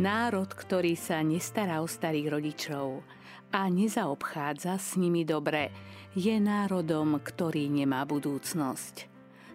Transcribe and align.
Národ, 0.00 0.48
ktorý 0.48 0.96
sa 0.96 1.20
nestará 1.20 1.84
o 1.84 1.88
starých 1.88 2.32
rodičov 2.32 3.04
a 3.52 3.68
nezaobchádza 3.68 4.80
s 4.80 4.96
nimi 4.96 5.28
dobre, 5.28 5.68
je 6.16 6.40
národom, 6.40 7.20
ktorý 7.20 7.68
nemá 7.68 8.08
budúcnosť. 8.08 9.04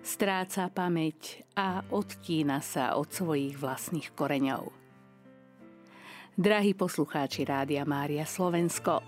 Stráca 0.06 0.70
pamäť 0.70 1.42
a 1.58 1.82
odtína 1.90 2.62
sa 2.62 2.94
od 2.94 3.10
svojich 3.10 3.58
vlastných 3.58 4.14
koreňov. 4.14 4.70
Drahí 6.38 6.78
poslucháči 6.78 7.42
Rádia 7.42 7.82
Mária 7.82 8.30
Slovensko, 8.30 9.02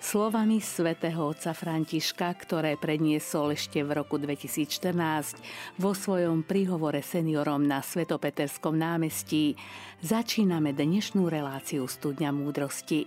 slovami 0.00 0.64
svätého 0.64 1.20
otca 1.20 1.52
Františka, 1.52 2.32
ktoré 2.40 2.80
predniesol 2.80 3.52
ešte 3.52 3.84
v 3.84 4.00
roku 4.00 4.16
2014 4.16 5.36
vo 5.76 5.92
svojom 5.92 6.42
príhovore 6.42 7.04
seniorom 7.04 7.62
na 7.62 7.84
Svetopeterskom 7.84 8.74
námestí, 8.74 9.54
začíname 10.00 10.72
dnešnú 10.72 11.28
reláciu 11.28 11.84
Studňa 11.84 12.32
múdrosti. 12.32 13.04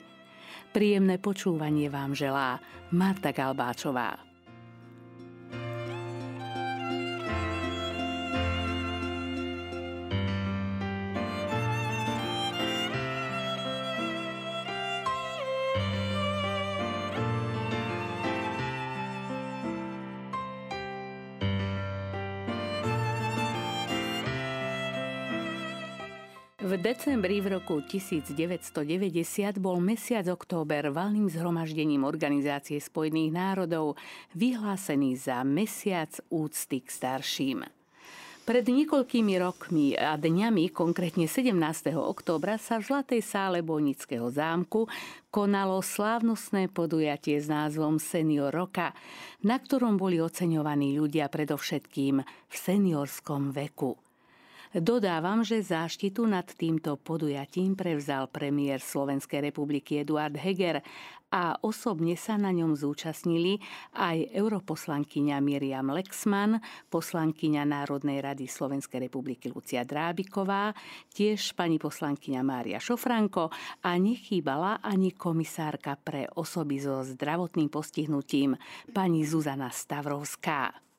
Príjemné 0.70 1.18
počúvanie 1.18 1.90
vám 1.90 2.14
želá 2.14 2.62
Marta 2.94 3.34
Galbáčová. 3.34 4.33
Decembri 26.84 27.40
v 27.40 27.56
roku 27.56 27.80
1990 27.80 28.36
bol 29.56 29.80
mesiac 29.80 30.28
október 30.28 30.92
valným 30.92 31.32
zhromaždením 31.32 32.04
Organizácie 32.04 32.76
spojených 32.76 33.32
národov 33.32 33.96
vyhlásený 34.36 35.16
za 35.16 35.48
mesiac 35.48 36.12
úcty 36.28 36.84
k 36.84 36.88
starším. 36.92 37.64
Pred 38.44 38.68
niekoľkými 38.68 39.40
rokmi 39.40 39.96
a 39.96 40.20
dňami, 40.20 40.76
konkrétne 40.76 41.24
17. 41.24 41.56
októbra, 41.96 42.60
sa 42.60 42.84
v 42.84 42.92
Zlatej 42.92 43.24
sále 43.24 43.64
Bojnického 43.64 44.28
zámku 44.28 44.84
konalo 45.32 45.80
slávnostné 45.80 46.68
podujatie 46.68 47.40
s 47.40 47.48
názvom 47.48 47.96
Senior 47.96 48.52
Roka, 48.52 48.92
na 49.48 49.56
ktorom 49.56 49.96
boli 49.96 50.20
oceňovaní 50.20 51.00
ľudia 51.00 51.32
predovšetkým 51.32 52.20
v 52.28 52.56
seniorskom 52.60 53.56
veku. 53.56 53.96
Dodávam, 54.74 55.46
že 55.46 55.62
záštitu 55.62 56.26
nad 56.26 56.50
týmto 56.50 56.98
podujatím 56.98 57.78
prevzal 57.78 58.26
premiér 58.26 58.82
Slovenskej 58.82 59.54
republiky 59.54 60.02
Eduard 60.02 60.34
Heger 60.34 60.82
a 61.30 61.62
osobne 61.62 62.18
sa 62.18 62.42
na 62.42 62.50
ňom 62.50 62.74
zúčastnili 62.74 63.62
aj 63.94 64.34
europoslankyňa 64.34 65.38
Miriam 65.46 65.94
Lexman, 65.94 66.58
poslankyňa 66.90 67.70
Národnej 67.70 68.18
rady 68.26 68.50
Slovenskej 68.50 69.06
republiky 69.06 69.54
Lucia 69.54 69.86
Drábiková, 69.86 70.74
tiež 71.14 71.54
pani 71.54 71.78
poslankyňa 71.78 72.42
Mária 72.42 72.82
Šofranko 72.82 73.54
a 73.86 73.94
nechýbala 74.02 74.82
ani 74.82 75.14
komisárka 75.14 76.02
pre 76.02 76.26
osoby 76.34 76.82
so 76.82 77.06
zdravotným 77.06 77.70
postihnutím 77.70 78.58
pani 78.90 79.22
Zuzana 79.22 79.70
Stavrovská. 79.70 80.93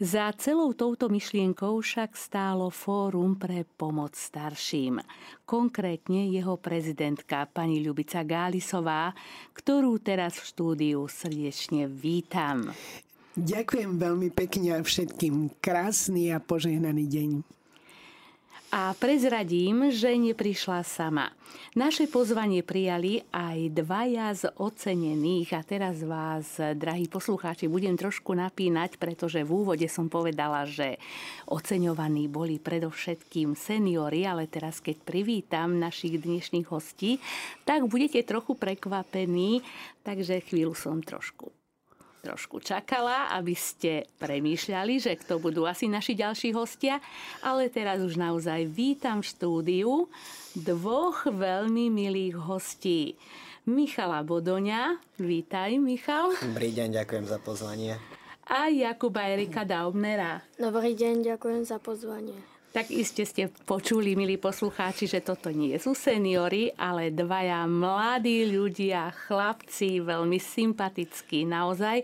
Za 0.00 0.32
celou 0.32 0.72
touto 0.72 1.12
myšlienkou 1.12 1.84
však 1.84 2.16
stálo 2.16 2.72
Fórum 2.72 3.36
pre 3.36 3.68
pomoc 3.76 4.16
starším. 4.16 4.96
Konkrétne 5.44 6.24
jeho 6.32 6.56
prezidentka 6.56 7.44
pani 7.44 7.84
Ľubica 7.84 8.24
Gálisová, 8.24 9.12
ktorú 9.52 10.00
teraz 10.00 10.40
v 10.40 10.48
štúdiu 10.48 11.04
srdečne 11.04 11.84
vítam. 11.84 12.72
Ďakujem 13.36 14.00
veľmi 14.00 14.32
pekne 14.32 14.80
a 14.80 14.80
všetkým 14.80 15.60
krásny 15.60 16.32
a 16.32 16.40
požehnaný 16.40 17.04
deň. 17.04 17.59
A 18.70 18.94
prezradím, 18.94 19.90
že 19.90 20.14
neprišla 20.14 20.86
sama. 20.86 21.34
Naše 21.74 22.06
pozvanie 22.06 22.62
prijali 22.62 23.18
aj 23.34 23.74
dvaja 23.74 24.30
z 24.30 24.44
ocenených 24.54 25.58
a 25.58 25.66
teraz 25.66 26.06
vás, 26.06 26.54
drahí 26.78 27.10
poslucháči, 27.10 27.66
budem 27.66 27.98
trošku 27.98 28.30
napínať, 28.30 28.94
pretože 28.94 29.42
v 29.42 29.50
úvode 29.50 29.90
som 29.90 30.06
povedala, 30.06 30.70
že 30.70 31.02
oceňovaní 31.50 32.30
boli 32.30 32.62
predovšetkým 32.62 33.58
seniory, 33.58 34.22
ale 34.22 34.46
teraz 34.46 34.78
keď 34.78 35.02
privítam 35.02 35.82
našich 35.82 36.22
dnešných 36.22 36.70
hostí, 36.70 37.18
tak 37.66 37.90
budete 37.90 38.22
trochu 38.22 38.54
prekvapení, 38.54 39.66
takže 40.06 40.46
chvíľu 40.46 40.78
som 40.78 41.02
trošku 41.02 41.59
trošku 42.20 42.60
čakala, 42.60 43.32
aby 43.34 43.56
ste 43.56 44.06
premýšľali, 44.20 45.00
že 45.00 45.16
kto 45.16 45.40
budú 45.40 45.64
asi 45.64 45.88
naši 45.88 46.14
ďalší 46.14 46.52
hostia. 46.52 47.00
Ale 47.40 47.72
teraz 47.72 47.98
už 48.04 48.20
naozaj 48.20 48.68
vítam 48.68 49.24
v 49.24 49.30
štúdiu 49.32 49.92
dvoch 50.54 51.26
veľmi 51.26 51.88
milých 51.88 52.36
hostí. 52.36 53.16
Michala 53.64 54.24
Bodoňa, 54.24 55.00
vítaj 55.20 55.76
Michal. 55.80 56.32
Dobrý 56.40 56.72
deň, 56.72 57.04
ďakujem 57.04 57.24
za 57.28 57.38
pozvanie. 57.40 57.96
A 58.50 58.66
Jakuba 58.66 59.30
Erika 59.30 59.62
Daubnera. 59.62 60.42
Dobrý 60.58 60.98
deň, 60.98 61.36
ďakujem 61.36 61.62
za 61.62 61.78
pozvanie. 61.78 62.59
Tak 62.70 62.86
iste 62.94 63.26
ste 63.26 63.50
počuli, 63.66 64.14
milí 64.14 64.38
poslucháči, 64.38 65.10
že 65.10 65.26
toto 65.26 65.50
nie 65.50 65.74
sú 65.74 65.90
seniory, 65.90 66.70
ale 66.78 67.10
dvaja 67.10 67.66
mladí 67.66 68.46
ľudia, 68.46 69.10
chlapci, 69.26 69.98
veľmi 69.98 70.38
sympatickí 70.38 71.50
naozaj 71.50 71.98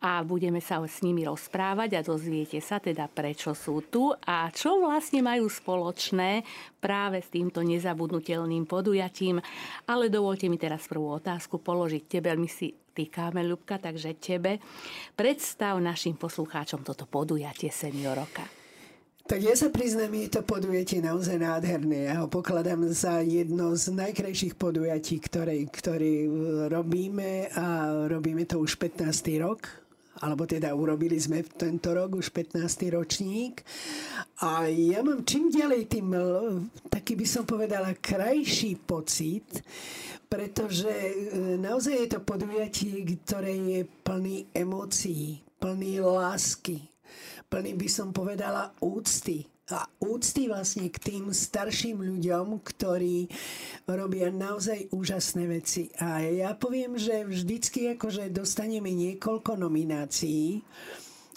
a 0.00 0.24
budeme 0.24 0.64
sa 0.64 0.80
s 0.80 1.04
nimi 1.04 1.28
rozprávať 1.28 2.00
a 2.00 2.00
dozviete 2.00 2.64
sa 2.64 2.80
teda, 2.80 3.12
prečo 3.12 3.52
sú 3.52 3.84
tu 3.92 4.08
a 4.08 4.48
čo 4.48 4.80
vlastne 4.80 5.20
majú 5.20 5.52
spoločné 5.52 6.48
práve 6.80 7.20
s 7.20 7.28
týmto 7.28 7.60
nezabudnutelným 7.60 8.64
podujatím. 8.64 9.36
Ale 9.84 10.08
dovolte 10.08 10.48
mi 10.48 10.56
teraz 10.56 10.88
prvú 10.88 11.12
otázku 11.12 11.60
položiť 11.60 12.08
tebe, 12.08 12.32
my 12.32 12.48
si 12.48 12.72
týkáme, 12.72 13.44
Ľubka, 13.44 13.76
takže 13.76 14.16
tebe. 14.16 14.64
Predstav 15.12 15.76
našim 15.76 16.16
poslucháčom 16.16 16.80
toto 16.80 17.04
podujatie 17.04 17.68
Senioroka. 17.68 18.65
Tak 19.26 19.42
ja 19.42 19.58
sa 19.58 19.74
priznám, 19.74 20.14
je 20.14 20.38
to 20.38 20.46
podujatie 20.46 21.02
naozaj 21.02 21.34
nádherné. 21.42 22.06
Ja 22.06 22.22
ho 22.22 22.30
pokladám 22.30 22.86
za 22.94 23.18
jedno 23.26 23.74
z 23.74 23.90
najkrajších 23.90 24.54
podujatí, 24.54 25.18
ktoré, 25.18 25.66
ktoré 25.66 26.22
e, 26.22 26.30
robíme 26.70 27.50
a 27.58 27.90
robíme 28.06 28.46
to 28.46 28.62
už 28.62 28.78
15. 28.78 29.10
rok 29.42 29.66
alebo 30.22 30.48
teda 30.48 30.72
urobili 30.72 31.18
sme 31.20 31.44
tento 31.44 31.92
rok 31.92 32.16
už 32.16 32.30
15. 32.30 32.62
ročník. 32.94 33.66
A 34.46 34.70
ja 34.70 35.02
mám 35.02 35.26
čím 35.26 35.50
ďalej 35.50 35.82
tým 35.90 36.08
e, 36.14 36.22
taký 36.86 37.18
by 37.18 37.26
som 37.26 37.42
povedala 37.42 37.98
krajší 37.98 38.78
pocit, 38.78 39.58
pretože 40.30 40.86
e, 40.86 41.58
naozaj 41.58 41.94
je 41.98 42.08
to 42.14 42.20
podujatie, 42.22 43.02
ktoré 43.26 43.58
je 43.58 43.80
plný 44.06 44.54
emócií, 44.54 45.42
plný 45.58 45.98
lásky, 45.98 46.94
plný 47.50 47.78
by 47.78 47.88
som 47.88 48.10
povedala 48.10 48.74
úcty. 48.82 49.46
A 49.66 49.82
úcty 49.98 50.46
vlastne 50.46 50.86
k 50.94 50.98
tým 51.02 51.34
starším 51.34 51.98
ľuďom, 51.98 52.62
ktorí 52.62 53.26
robia 53.90 54.30
naozaj 54.30 54.94
úžasné 54.94 55.50
veci. 55.50 55.90
A 55.98 56.22
ja 56.22 56.54
poviem, 56.54 56.94
že 56.94 57.26
vždycky 57.26 57.98
akože 57.98 58.30
dostaneme 58.30 58.94
niekoľko 58.94 59.58
nominácií, 59.58 60.62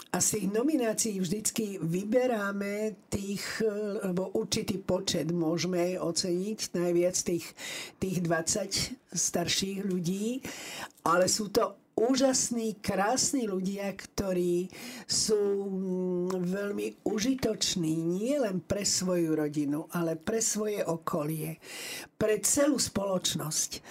a 0.09 0.17
z 0.25 0.41
tých 0.41 0.47
nominácií 0.49 1.15
vždycky 1.21 1.77
vyberáme 1.77 2.97
tých, 3.13 3.61
lebo 4.01 4.33
určitý 4.33 4.81
počet 4.81 5.29
môžeme 5.29 6.01
oceniť, 6.01 6.73
najviac 6.73 7.13
tých, 7.13 7.45
tých 8.01 8.17
20 8.25 9.13
starších 9.13 9.85
ľudí, 9.85 10.41
ale 11.05 11.29
sú 11.29 11.53
to 11.53 11.88
úžasní, 11.99 12.79
krásni 12.79 13.43
ľudia, 13.43 13.91
ktorí 13.91 14.71
sú 15.03 15.35
mm, 15.67 16.39
veľmi 16.39 16.87
užitoční 17.03 17.93
nie 17.99 18.39
len 18.39 18.63
pre 18.63 18.87
svoju 18.87 19.35
rodinu, 19.35 19.91
ale 19.91 20.15
pre 20.15 20.39
svoje 20.39 20.79
okolie, 20.87 21.59
pre 22.15 22.39
celú 22.39 22.79
spoločnosť. 22.79 23.83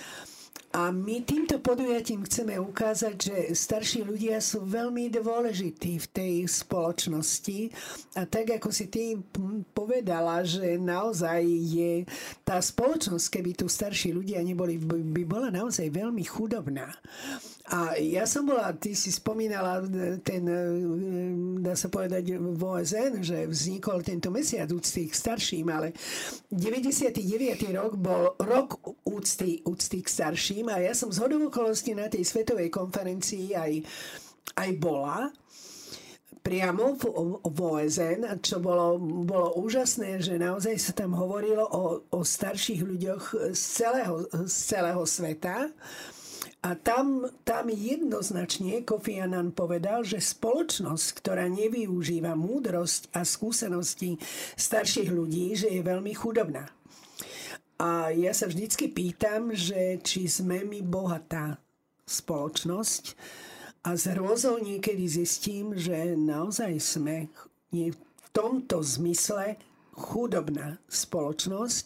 A 0.69 0.93
my 0.93 1.25
týmto 1.25 1.65
podujatím 1.65 2.29
chceme 2.29 2.61
ukázať, 2.61 3.17
že 3.17 3.37
starší 3.57 4.05
ľudia 4.05 4.37
sú 4.37 4.69
veľmi 4.69 5.09
dôležití 5.09 5.97
v 5.97 6.07
tej 6.13 6.35
spoločnosti. 6.45 7.73
A 8.21 8.29
tak, 8.29 8.53
ako 8.61 8.69
si 8.69 8.93
ty 8.93 9.17
povedala, 9.73 10.45
že 10.45 10.77
naozaj 10.77 11.41
je 11.49 12.05
tá 12.45 12.61
spoločnosť, 12.61 13.27
keby 13.33 13.51
tu 13.57 13.65
starší 13.65 14.13
ľudia 14.13 14.45
neboli, 14.45 14.77
by 14.85 15.25
bola 15.25 15.49
naozaj 15.49 15.89
veľmi 15.89 16.29
chudobná. 16.29 16.93
A 17.69 18.01
ja 18.01 18.25
som 18.25 18.49
bola, 18.49 18.73
ty 18.73 18.97
si 18.97 19.13
spomínala 19.13 19.85
ten, 20.25 20.41
dá 21.61 21.77
sa 21.77 21.93
povedať, 21.93 22.41
v 22.41 22.63
OSN, 22.65 23.21
že 23.21 23.45
vznikol 23.45 24.01
tento 24.01 24.33
mesiac 24.33 24.73
úcty 24.73 25.05
k 25.05 25.13
starším, 25.13 25.69
ale 25.69 25.93
99. 26.49 27.21
rok 27.77 27.93
bol 28.01 28.33
rok 28.41 28.81
úcty, 29.05 29.61
úcty 29.69 30.01
k 30.01 30.09
starším 30.09 30.73
a 30.73 30.81
ja 30.81 30.97
som 30.97 31.13
z 31.13 31.21
hodovokolostí 31.21 31.93
na 31.93 32.09
tej 32.09 32.25
svetovej 32.25 32.73
konferencii 32.73 33.53
aj, 33.53 33.73
aj 34.57 34.71
bola 34.81 35.29
priamo 36.41 36.97
v, 36.97 37.05
v 37.45 37.59
OSN, 37.61 38.41
čo 38.41 38.65
bolo, 38.65 38.97
bolo 39.29 39.61
úžasné, 39.61 40.25
že 40.25 40.41
naozaj 40.41 40.81
sa 40.81 40.97
tam 40.97 41.13
hovorilo 41.13 41.69
o, 41.69 42.09
o 42.09 42.21
starších 42.25 42.81
ľuďoch 42.81 43.53
z 43.53 43.61
celého, 43.61 44.25
z 44.49 44.57
celého 44.57 45.05
sveta 45.05 45.69
a 46.59 46.75
tam, 46.75 47.31
tam 47.47 47.71
jednoznačne 47.71 48.83
Kofi 48.83 49.23
Annan 49.23 49.55
povedal, 49.55 50.03
že 50.03 50.19
spoločnosť, 50.19 51.07
ktorá 51.23 51.47
nevyužíva 51.47 52.35
múdrosť 52.35 53.15
a 53.15 53.23
skúsenosti 53.23 54.19
starších 54.59 55.07
ľudí, 55.07 55.55
že 55.55 55.71
je 55.71 55.87
veľmi 55.87 56.11
chudobná. 56.19 56.67
A 57.79 58.11
ja 58.11 58.35
sa 58.35 58.51
vždycky 58.51 58.91
pýtam, 58.91 59.55
že 59.55 60.03
či 60.03 60.27
sme 60.27 60.67
my 60.67 60.83
bohatá 60.83 61.63
spoločnosť 62.11 63.15
a 63.87 63.95
z 63.95 64.19
hrôzou 64.19 64.59
niekedy 64.59 65.07
zistím, 65.07 65.79
že 65.79 66.19
naozaj 66.19 66.75
sme 66.83 67.31
v 67.71 68.27
tomto 68.35 68.83
zmysle 68.83 69.55
chudobná 69.95 70.83
spoločnosť, 70.91 71.85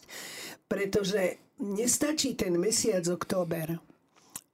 pretože 0.65 1.37
nestačí 1.61 2.33
ten 2.33 2.57
mesiac 2.57 3.05
október, 3.05 3.77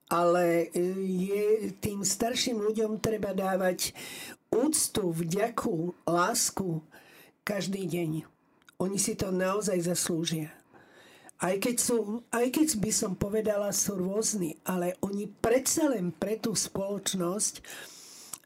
ale 0.09 0.73
e, 0.73 0.89
je 1.05 1.45
tým 1.77 2.01
starším 2.01 2.57
ľuďom 2.57 2.97
treba 2.97 3.31
dávať 3.37 3.93
úctu, 4.49 5.13
vďaku, 5.13 5.93
lásku 6.09 6.81
každý 7.45 7.85
deň. 7.85 8.25
Oni 8.81 8.97
si 8.97 9.13
to 9.13 9.29
naozaj 9.29 9.77
zaslúžia. 9.85 10.49
Aj 11.39 11.55
keď, 11.55 11.75
sú, 11.79 12.19
aj 12.35 12.51
keď 12.51 12.67
by 12.83 12.91
som 12.91 13.15
povedala, 13.15 13.71
sú 13.71 13.95
rôzni, 13.95 14.59
ale 14.67 14.99
oni 14.99 15.29
predsa 15.29 15.87
len 15.87 16.11
pre 16.11 16.35
tú 16.35 16.51
spoločnosť 16.51 17.63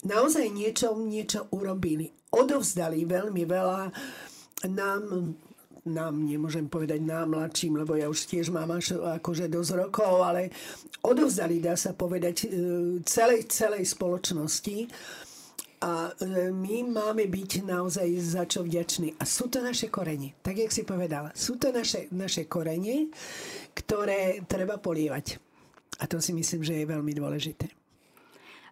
naozaj 0.05 0.45
niečo, 0.53 0.93
niečo 0.93 1.49
urobili. 1.49 2.13
Odovzdali 2.29 3.01
veľmi 3.07 3.43
veľa 3.49 3.89
nám 4.69 5.33
nám, 5.85 6.15
nemôžem 6.23 6.71
povedať 6.71 7.03
nám 7.03 7.35
mladším, 7.35 7.83
lebo 7.83 7.99
ja 7.99 8.07
už 8.07 8.27
tiež 8.31 8.49
mám 8.55 8.71
až 8.71 8.95
akože 8.95 9.51
dosť 9.51 9.71
rokov, 9.87 10.23
ale 10.23 10.47
odovzdali, 11.03 11.59
dá 11.59 11.75
sa 11.75 11.91
povedať, 11.91 12.47
e, 12.47 12.49
celej, 13.03 13.51
celej 13.51 13.83
spoločnosti. 13.91 14.87
A 15.83 16.15
e, 16.15 16.51
my 16.55 16.87
máme 16.87 17.27
byť 17.27 17.67
naozaj 17.67 18.07
za 18.23 18.47
čo 18.47 18.63
vďační. 18.63 19.19
A 19.19 19.27
sú 19.27 19.51
to 19.51 19.59
naše 19.59 19.91
korene. 19.91 20.31
Tak, 20.39 20.55
jak 20.55 20.71
si 20.71 20.87
povedala. 20.87 21.35
Sú 21.35 21.59
to 21.59 21.75
naše, 21.75 22.07
naše 22.15 22.47
korene, 22.47 23.11
ktoré 23.75 24.39
treba 24.47 24.79
polievať. 24.79 25.43
A 25.99 26.07
to 26.07 26.23
si 26.23 26.31
myslím, 26.31 26.63
že 26.63 26.79
je 26.79 26.87
veľmi 26.87 27.11
dôležité. 27.11 27.82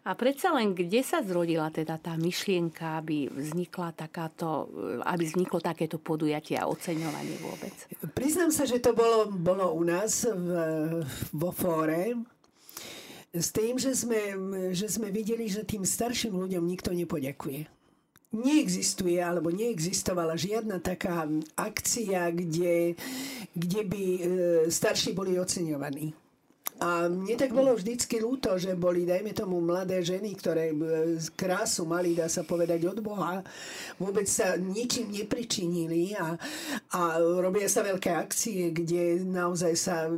A 0.01 0.17
predsa 0.17 0.49
len, 0.57 0.73
kde 0.73 1.05
sa 1.05 1.21
zrodila 1.21 1.69
teda 1.69 2.01
tá 2.01 2.17
myšlienka, 2.17 2.97
aby 2.97 3.29
vznikla 3.29 3.93
takáto, 3.93 4.65
aby 5.05 5.23
vzniklo 5.29 5.61
takéto 5.61 6.01
podujatie 6.01 6.57
a 6.57 6.65
oceňovanie 6.65 7.37
vôbec? 7.37 7.73
Priznám 8.17 8.49
sa, 8.49 8.65
že 8.65 8.81
to 8.81 8.97
bolo, 8.97 9.29
bolo 9.29 9.69
u 9.77 9.85
nás 9.85 10.25
v, 10.25 10.49
vo 11.29 11.53
fóre 11.53 12.17
s 13.29 13.53
tým, 13.53 13.77
že 13.77 13.93
sme, 13.93 14.21
že 14.73 14.89
sme 14.89 15.13
videli, 15.13 15.45
že 15.45 15.61
tým 15.61 15.85
starším 15.85 16.33
ľuďom 16.33 16.65
nikto 16.65 16.91
nepoďakuje 16.97 17.81
neexistuje 18.31 19.19
alebo 19.19 19.51
neexistovala 19.51 20.39
žiadna 20.39 20.79
taká 20.79 21.27
akcia, 21.59 22.31
kde, 22.31 22.95
kde 23.51 23.81
by 23.83 24.03
e, 24.07 24.21
starší 24.71 25.11
boli 25.11 25.35
oceňovaní. 25.35 26.15
A 26.81 27.05
mne 27.05 27.37
tak 27.37 27.53
bolo 27.53 27.77
vždycky 27.77 28.17
ľúto, 28.17 28.57
že 28.57 28.73
boli, 28.73 29.05
dajme 29.05 29.37
tomu, 29.37 29.61
mladé 29.61 30.01
ženy, 30.01 30.33
ktoré 30.33 30.73
e, 30.73 30.77
krásu 31.37 31.85
mali, 31.85 32.17
dá 32.17 32.25
sa 32.25 32.41
povedať, 32.41 32.89
od 32.89 33.05
Boha, 33.05 33.45
vôbec 34.01 34.25
sa 34.25 34.57
ničím 34.57 35.13
nepričinili 35.13 36.17
a, 36.17 36.33
a 36.97 37.21
robia 37.21 37.69
sa 37.69 37.85
veľké 37.85 38.09
akcie, 38.17 38.73
kde 38.73 39.21
naozaj 39.21 39.73
sa, 39.77 40.09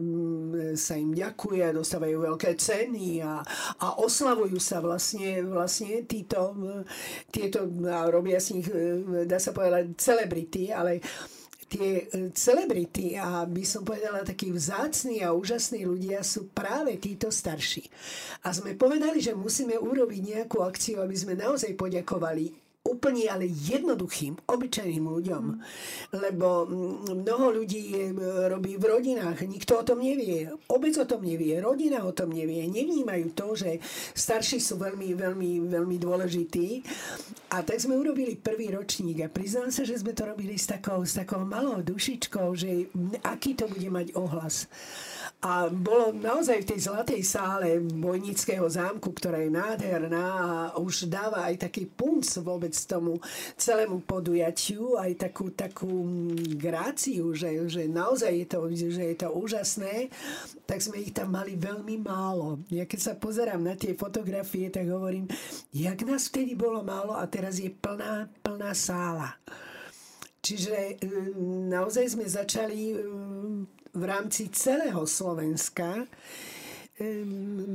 sa 0.80 0.94
im 0.96 1.12
ďakuje, 1.12 1.76
dostávajú 1.76 2.32
veľké 2.32 2.56
ceny 2.56 3.20
a, 3.20 3.44
a 3.84 4.00
oslavujú 4.00 4.56
sa 4.56 4.80
vlastne, 4.80 5.44
vlastne 5.44 6.08
títo, 6.08 6.56
tieto, 7.28 7.68
a 7.92 8.08
robia 8.08 8.40
z 8.40 8.48
nich, 8.56 8.72
e, 8.72 9.28
dá 9.28 9.36
sa 9.36 9.52
povedať, 9.52 10.00
celebrity, 10.00 10.72
ale 10.72 11.04
tie 11.74 12.06
e, 12.06 12.30
celebrity 12.38 13.18
a 13.18 13.50
by 13.50 13.66
som 13.66 13.82
povedala 13.82 14.22
takí 14.22 14.54
vzácni 14.54 15.26
a 15.26 15.34
úžasní 15.34 15.90
ľudia 15.90 16.22
sú 16.22 16.54
práve 16.54 16.94
títo 17.02 17.34
starší. 17.34 17.90
A 18.46 18.54
sme 18.54 18.78
povedali, 18.78 19.18
že 19.18 19.34
musíme 19.34 19.74
urobiť 19.74 20.22
nejakú 20.22 20.62
akciu, 20.62 21.02
aby 21.02 21.18
sme 21.18 21.34
naozaj 21.34 21.74
poďakovali 21.74 22.63
úplne 22.84 23.32
ale 23.32 23.48
jednoduchým, 23.48 24.44
obyčajným 24.44 25.08
ľuďom. 25.08 25.44
Lebo 26.20 26.68
mm, 26.68 27.24
mnoho 27.24 27.48
ľudí 27.64 27.82
je, 27.96 28.04
robí 28.52 28.76
v 28.76 28.86
rodinách, 28.92 29.40
nikto 29.48 29.80
o 29.80 29.88
tom 29.88 30.04
nevie, 30.04 30.52
obec 30.68 30.92
o 31.00 31.08
tom 31.08 31.24
nevie, 31.24 31.64
rodina 31.64 32.04
o 32.04 32.12
tom 32.12 32.36
nevie, 32.36 32.68
nevnímajú 32.68 33.32
to, 33.32 33.56
že 33.56 33.80
starší 34.12 34.60
sú 34.60 34.76
veľmi, 34.84 35.16
veľmi, 35.16 35.72
veľmi 35.72 35.96
dôležití. 35.96 36.84
A 37.56 37.64
tak 37.64 37.80
sme 37.80 37.96
urobili 37.96 38.36
prvý 38.36 38.76
ročník 38.76 39.24
a 39.24 39.32
priznám 39.32 39.72
sa, 39.72 39.88
že 39.88 39.96
sme 39.96 40.12
to 40.12 40.28
robili 40.28 40.60
s 40.60 40.68
takou, 40.68 41.08
s 41.08 41.16
takou 41.16 41.40
malou 41.48 41.80
dušičkou, 41.80 42.48
že 42.52 42.92
aký 43.24 43.56
to 43.56 43.72
bude 43.72 43.88
mať 43.88 44.12
ohlas. 44.20 44.68
A 45.44 45.68
bolo 45.68 46.16
naozaj 46.16 46.64
v 46.64 46.70
tej 46.72 46.88
zlatej 46.88 47.20
sále 47.28 47.76
Bojnického 47.84 48.64
zámku, 48.64 49.12
ktorá 49.12 49.44
je 49.44 49.52
nádherná 49.52 50.28
a 50.72 50.80
už 50.80 51.12
dáva 51.12 51.44
aj 51.52 51.68
taký 51.68 51.84
punc 51.84 52.24
vôbec 52.40 52.72
tomu 52.88 53.20
celému 53.60 54.00
podujatiu, 54.08 54.96
aj 54.96 55.28
takú, 55.28 55.52
takú 55.52 56.08
gráciu, 56.56 57.36
že, 57.36 57.60
že 57.68 57.92
naozaj 57.92 58.32
je 58.32 58.48
to, 58.48 58.60
že 58.72 59.04
je 59.04 59.18
to 59.20 59.36
úžasné, 59.36 60.08
tak 60.64 60.80
sme 60.80 61.04
ich 61.04 61.12
tam 61.12 61.36
mali 61.36 61.60
veľmi 61.60 62.00
málo. 62.00 62.64
Ja 62.72 62.88
keď 62.88 63.12
sa 63.12 63.14
pozerám 63.20 63.68
na 63.68 63.76
tie 63.76 64.00
fotografie, 64.00 64.72
tak 64.72 64.88
hovorím, 64.88 65.28
jak 65.76 66.08
nás 66.08 66.32
vtedy 66.32 66.56
bolo 66.56 66.88
málo 66.88 67.20
a 67.20 67.28
teraz 67.28 67.60
je 67.60 67.68
plná, 67.68 68.32
plná 68.40 68.72
sála. 68.72 69.36
Čiže 70.40 71.04
mm, 71.04 71.68
naozaj 71.68 72.16
sme 72.16 72.24
začali 72.32 72.96
v 73.94 74.04
rámci 74.04 74.50
celého 74.50 75.06
Slovenska 75.06 76.10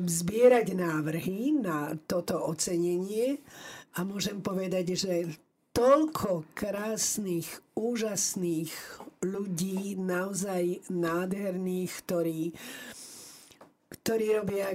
zbierať 0.06 0.66
návrhy 0.78 1.58
na 1.58 1.98
toto 2.06 2.38
ocenenie 2.46 3.42
a 3.98 4.06
môžem 4.06 4.38
povedať, 4.38 4.94
že 4.94 5.12
toľko 5.74 6.46
krásnych, 6.54 7.46
úžasných 7.74 8.70
ľudí, 9.22 9.98
naozaj 9.98 10.90
nádherných, 10.90 11.92
ktorí, 12.02 12.40
ktorí 13.90 14.26
robia, 14.38 14.74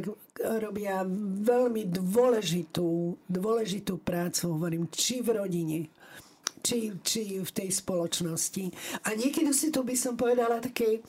robia 0.63 1.03
veľmi 1.43 1.87
dôležitú, 1.87 3.19
dôležitú 3.27 3.99
prácu, 3.99 4.43
hovorím, 4.51 4.87
či 4.91 5.23
v 5.23 5.39
rodine, 5.39 5.79
či, 6.63 6.95
či 7.03 7.39
v 7.39 7.51
tej 7.51 7.69
spoločnosti. 7.71 8.63
A 9.07 9.15
niekedy 9.15 9.51
si 9.55 9.71
to 9.71 9.83
by 9.83 9.95
som 9.95 10.15
povedala 10.15 10.63
také 10.63 11.03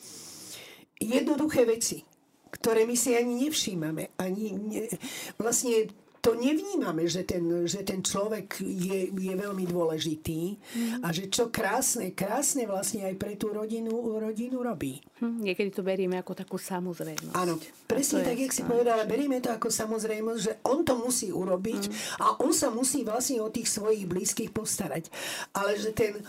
jednoduché 0.99 1.67
veci, 1.67 2.03
ktoré 2.51 2.87
my 2.87 2.95
si 2.95 3.15
ani 3.15 3.47
nevšímame. 3.47 4.15
Ani 4.15 4.55
ne, 4.55 4.87
vlastne 5.35 5.91
to 6.25 6.33
nevnímame, 6.33 7.05
že 7.05 7.21
ten, 7.21 7.45
že 7.69 7.85
ten 7.85 8.01
človek 8.01 8.57
je, 8.57 9.13
je 9.13 9.33
veľmi 9.37 9.61
dôležitý 9.69 10.57
mm. 10.57 11.05
a 11.05 11.13
že 11.13 11.29
čo 11.29 11.53
krásne, 11.53 12.17
krásne 12.17 12.65
vlastne 12.65 13.05
aj 13.05 13.13
pre 13.21 13.37
tú 13.37 13.53
rodinu, 13.53 13.93
rodinu 14.17 14.65
robí. 14.65 15.05
Hm, 15.21 15.45
niekedy 15.45 15.69
to 15.69 15.85
berieme 15.85 16.17
ako 16.17 16.33
takú 16.33 16.57
samozrejmosť. 16.57 17.37
Áno, 17.37 17.61
presne 17.85 18.25
tak, 18.25 18.41
jak 18.41 18.49
si 18.49 18.65
povedala, 18.65 19.05
berieme 19.05 19.37
to 19.37 19.53
ako 19.53 19.69
samozrejmosť, 19.69 20.41
že 20.41 20.53
on 20.65 20.81
to 20.81 20.97
musí 20.97 21.29
urobiť 21.29 21.93
mm. 21.93 21.95
a 22.17 22.25
on 22.41 22.49
sa 22.49 22.73
musí 22.73 23.05
vlastne 23.05 23.45
o 23.45 23.53
tých 23.53 23.69
svojich 23.69 24.09
blízkych 24.09 24.49
postarať. 24.49 25.13
Ale 25.53 25.77
že 25.77 25.93
ten, 25.93 26.25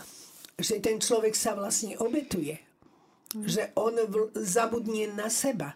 že 0.61 0.77
ten 0.77 1.01
človek 1.01 1.33
sa 1.33 1.57
vlastne 1.57 1.97
obetuje. 1.97 2.66
Mm. 3.35 3.43
Že 3.43 3.63
on 3.75 3.93
zabudne 4.35 5.11
na 5.11 5.27
seba 5.27 5.75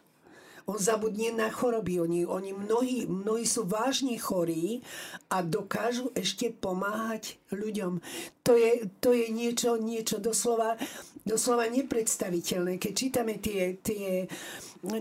on 0.69 0.77
zabudne 0.77 1.33
na 1.33 1.49
choroby. 1.49 1.99
Oni, 1.99 2.21
oni 2.25 2.53
mnohí, 2.53 3.09
mnohí 3.09 3.43
sú 3.43 3.65
vážne 3.65 4.15
chorí 4.15 4.85
a 5.27 5.41
dokážu 5.41 6.13
ešte 6.13 6.53
pomáhať 6.53 7.41
ľuďom. 7.49 7.99
To 8.45 8.53
je, 8.53 8.87
to 9.01 9.11
je 9.11 9.27
niečo, 9.33 9.75
niečo 9.75 10.21
doslova, 10.21 10.77
doslova 11.25 11.67
nepredstaviteľné. 11.67 12.77
Keď 12.77 12.93
čítame 12.93 13.41
tie, 13.41 13.81
tie, 13.81 14.29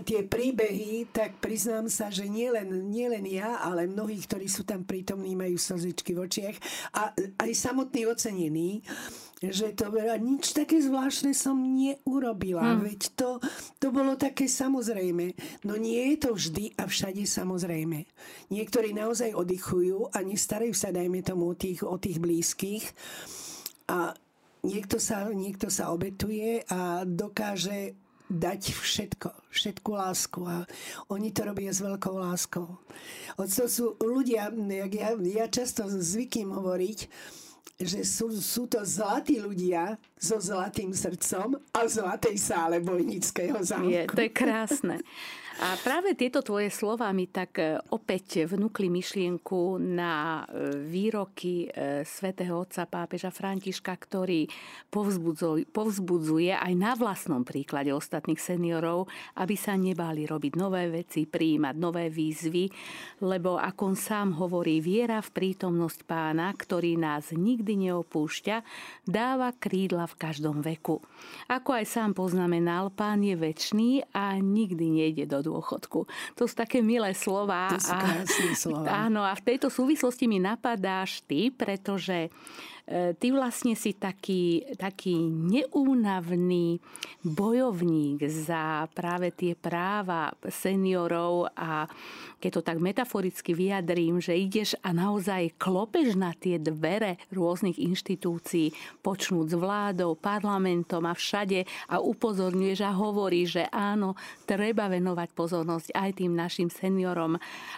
tie 0.03 0.19
príbehy, 0.25 1.13
tak 1.13 1.37
priznám 1.39 1.87
sa, 1.87 2.09
že 2.09 2.27
nielen, 2.27 2.91
nielen 2.91 3.25
ja, 3.29 3.61
ale 3.61 3.87
mnohí, 3.87 4.17
ktorí 4.25 4.49
sú 4.49 4.65
tam 4.65 4.83
prítomní, 4.83 5.37
majú 5.37 5.55
slzičky 5.55 6.17
v 6.17 6.25
očiach 6.25 6.57
a 6.97 7.01
aj 7.15 7.51
samotní 7.53 8.09
ocenení 8.09 8.81
že 9.41 9.73
to 9.73 9.89
a 9.89 10.17
nič 10.21 10.53
také 10.53 10.77
zvláštne 10.77 11.33
som 11.33 11.57
neurobila. 11.57 12.77
Hmm. 12.77 12.85
Veď 12.85 13.01
to, 13.17 13.29
to 13.81 13.89
bolo 13.89 14.13
také 14.13 14.45
samozrejme. 14.45 15.33
No 15.65 15.81
nie 15.81 16.13
je 16.13 16.17
to 16.21 16.37
vždy 16.37 16.77
a 16.77 16.85
všade 16.85 17.25
samozrejme. 17.25 18.05
Niektorí 18.53 18.93
naozaj 18.93 19.33
oddychujú 19.33 20.13
a 20.13 20.21
nestarajú 20.21 20.77
sa, 20.77 20.93
dajme 20.93 21.25
tomu, 21.25 21.49
o 21.49 21.55
tých, 21.57 21.81
o 21.81 21.97
tých 21.97 22.21
blízkych. 22.21 22.85
A 23.89 24.13
niekto 24.61 25.01
sa, 25.01 25.25
niekto 25.33 25.73
sa 25.73 25.89
obetuje 25.89 26.61
a 26.69 27.01
dokáže 27.01 27.97
dať 28.31 28.61
všetko, 28.71 29.29
všetku 29.51 29.89
lásku 29.91 30.39
a 30.47 30.63
oni 31.11 31.35
to 31.35 31.43
robia 31.43 31.75
s 31.75 31.83
veľkou 31.83 32.15
láskou. 32.15 32.79
Od 33.35 33.49
to 33.51 33.67
sú 33.67 33.99
ľudia, 33.99 34.47
ja, 34.95 35.11
ja 35.19 35.45
často 35.51 35.83
zvykím 35.91 36.55
hovoriť, 36.55 36.99
že 37.81 38.05
sú, 38.05 38.29
sú 38.29 38.69
to 38.69 38.85
zlatí 38.85 39.41
ľudia 39.41 39.97
so 40.13 40.37
zlatým 40.37 40.93
srdcom 40.93 41.57
a 41.73 41.79
v 41.81 41.89
zlatej 41.89 42.35
sále 42.37 42.77
Bojnického 42.77 43.57
zámku. 43.57 43.89
Je, 43.89 44.05
to 44.05 44.21
je 44.21 44.31
krásne. 44.31 44.95
A 45.61 45.77
práve 45.77 46.17
tieto 46.17 46.41
tvoje 46.41 46.73
slova 46.73 47.05
mi 47.13 47.29
tak 47.29 47.61
e, 47.61 47.77
opäť 47.93 48.49
vnúkli 48.49 48.89
myšlienku 48.89 49.77
na 49.77 50.41
e, 50.49 50.73
výroky 50.89 51.69
e, 51.69 52.01
svätého 52.01 52.65
otca 52.65 52.89
pápeža 52.89 53.29
Františka, 53.29 53.93
ktorý 53.93 54.49
povzbudzuje 55.69 56.57
aj 56.57 56.73
na 56.73 56.97
vlastnom 56.97 57.45
príklade 57.45 57.93
ostatných 57.93 58.41
seniorov, 58.41 59.05
aby 59.37 59.53
sa 59.53 59.77
nebáli 59.77 60.25
robiť 60.25 60.53
nové 60.57 60.89
veci, 60.89 61.29
prijímať 61.29 61.75
nové 61.77 62.09
výzvy, 62.09 62.65
lebo 63.21 63.61
ako 63.61 63.93
on 63.93 63.97
sám 64.01 64.41
hovorí, 64.41 64.81
viera 64.81 65.21
v 65.21 65.29
prítomnosť 65.29 66.09
pána, 66.09 66.49
ktorý 66.57 66.97
nás 66.97 67.37
nikdy 67.37 67.85
neopúšťa, 67.85 68.65
dáva 69.05 69.53
krídla 69.53 70.09
v 70.09 70.15
každom 70.25 70.65
veku. 70.65 71.05
Ako 71.53 71.77
aj 71.77 71.85
sám 71.85 72.17
poznamenal, 72.17 72.89
pán 72.89 73.21
je 73.21 73.37
väčší 73.37 74.09
a 74.09 74.41
nikdy 74.41 74.89
nejde 74.89 75.29
do 75.29 75.50
dôchodku. 75.51 76.07
To 76.39 76.43
sú 76.47 76.53
také 76.55 76.79
milé 76.79 77.11
slova. 77.11 77.75
To 77.75 77.83
sú 77.83 77.91
krásne 77.91 78.53
slova. 78.55 78.87
Áno, 79.11 79.27
a 79.27 79.35
v 79.35 79.43
tejto 79.43 79.67
súvislosti 79.67 80.31
mi 80.31 80.39
napadáš 80.39 81.19
ty, 81.27 81.51
pretože 81.51 82.31
ty 82.89 83.27
vlastne 83.31 83.77
si 83.77 83.95
taký, 83.95 84.75
taký 84.75 85.15
neúnavný 85.29 86.81
bojovník 87.23 88.25
za 88.27 88.89
práve 88.91 89.31
tie 89.31 89.53
práva 89.53 90.33
seniorov 90.49 91.53
a 91.55 91.85
keď 92.41 92.51
to 92.57 92.61
tak 92.65 92.77
metaforicky 92.81 93.53
vyjadrím, 93.53 94.17
že 94.17 94.33
ideš 94.33 94.73
a 94.81 94.91
naozaj 94.91 95.55
klopeš 95.61 96.17
na 96.17 96.33
tie 96.33 96.57
dvere 96.57 97.21
rôznych 97.29 97.77
inštitúcií, 97.77 98.73
počnúť 99.05 99.47
s 99.53 99.55
vládou, 99.55 100.17
parlamentom 100.17 101.05
a 101.05 101.13
všade 101.13 101.69
a 101.87 102.01
upozorňuješ 102.01 102.79
a 102.81 102.91
hovoríš, 102.97 103.47
že 103.61 103.63
áno, 103.69 104.17
treba 104.49 104.89
venovať 104.89 105.29
pozornosť 105.37 105.93
aj 105.93 106.09
tým 106.17 106.33
našim 106.33 106.67
seniorom. 106.73 107.37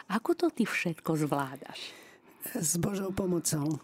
Ako 0.09 0.31
to 0.33 0.47
ty 0.47 0.63
všetko 0.63 1.27
zvládaš? 1.27 1.91
S 2.55 2.75
Božou 2.79 3.11
pomocou 3.11 3.79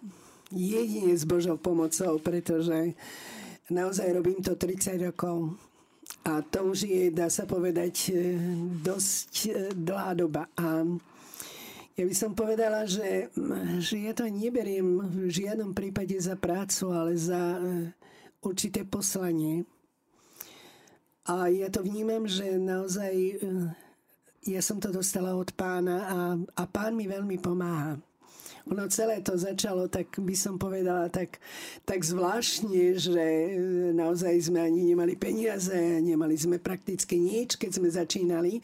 jedine 0.51 1.13
s 1.13 1.23
Božou 1.25 1.57
pomocou, 1.57 2.17
pretože 2.19 2.93
naozaj 3.69 4.13
robím 4.13 4.41
to 4.41 4.57
30 4.57 4.97
rokov. 5.13 5.57
A 6.25 6.41
to 6.41 6.73
už 6.73 6.89
je, 6.89 7.13
dá 7.13 7.29
sa 7.29 7.45
povedať, 7.45 8.09
e, 8.09 8.35
dosť 8.81 9.31
e, 9.45 9.51
dlhá 9.77 10.17
doba. 10.17 10.49
A 10.57 10.83
ja 11.93 12.03
by 12.03 12.15
som 12.17 12.33
povedala, 12.33 12.89
že, 12.89 13.29
že 13.77 13.95
ja 14.09 14.13
to 14.17 14.25
neberiem 14.25 15.05
v 15.05 15.29
žiadnom 15.29 15.71
prípade 15.71 16.17
za 16.17 16.33
prácu, 16.33 16.91
ale 16.91 17.13
za 17.13 17.39
e, 17.55 17.93
určité 18.41 18.83
poslanie. 18.83 19.63
A 21.29 21.45
ja 21.53 21.69
to 21.69 21.85
vnímam, 21.85 22.25
že 22.25 22.57
naozaj 22.57 23.13
ja 24.49 24.61
som 24.65 24.81
to 24.81 24.89
dostala 24.89 25.37
od 25.37 25.53
pána 25.53 25.97
a, 26.09 26.17
a 26.57 26.63
pán 26.65 26.97
mi 26.97 27.05
veľmi 27.05 27.37
pomáha. 27.37 28.01
Ono 28.69 28.85
celé 28.87 29.25
to 29.25 29.33
začalo, 29.33 29.89
tak 29.89 30.13
by 30.21 30.35
som 30.37 30.61
povedala, 30.61 31.09
tak, 31.09 31.41
tak 31.85 32.05
zvláštne, 32.05 32.93
že 33.01 33.25
e, 33.25 33.49
naozaj 33.97 34.49
sme 34.49 34.61
ani 34.61 34.93
nemali 34.93 35.17
peniaze, 35.17 36.01
nemali 36.01 36.37
sme 36.37 36.61
prakticky 36.61 37.17
nič, 37.17 37.57
keď 37.57 37.71
sme 37.81 37.89
začínali. 37.89 38.61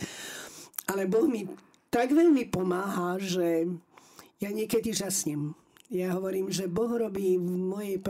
Ale 0.85 1.09
Boh 1.09 1.25
mi 1.25 1.49
tak 1.89 2.13
veľmi 2.13 2.45
pomáha, 2.53 3.17
že 3.17 3.65
ja 4.37 4.49
niekedy 4.53 4.93
žasnem. 4.93 5.57
Ja 5.89 6.17
hovorím, 6.17 6.49
že 6.49 6.65
Boh 6.65 6.89
robí 6.89 7.37
v 7.37 7.45
mojej 7.45 8.01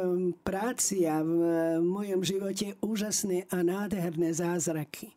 práci 0.43 1.03
a 1.03 1.19
v 1.19 1.83
mojom 1.83 2.23
živote 2.23 2.79
úžasné 2.79 3.51
a 3.51 3.63
nádherné 3.63 4.31
zázraky. 4.31 5.11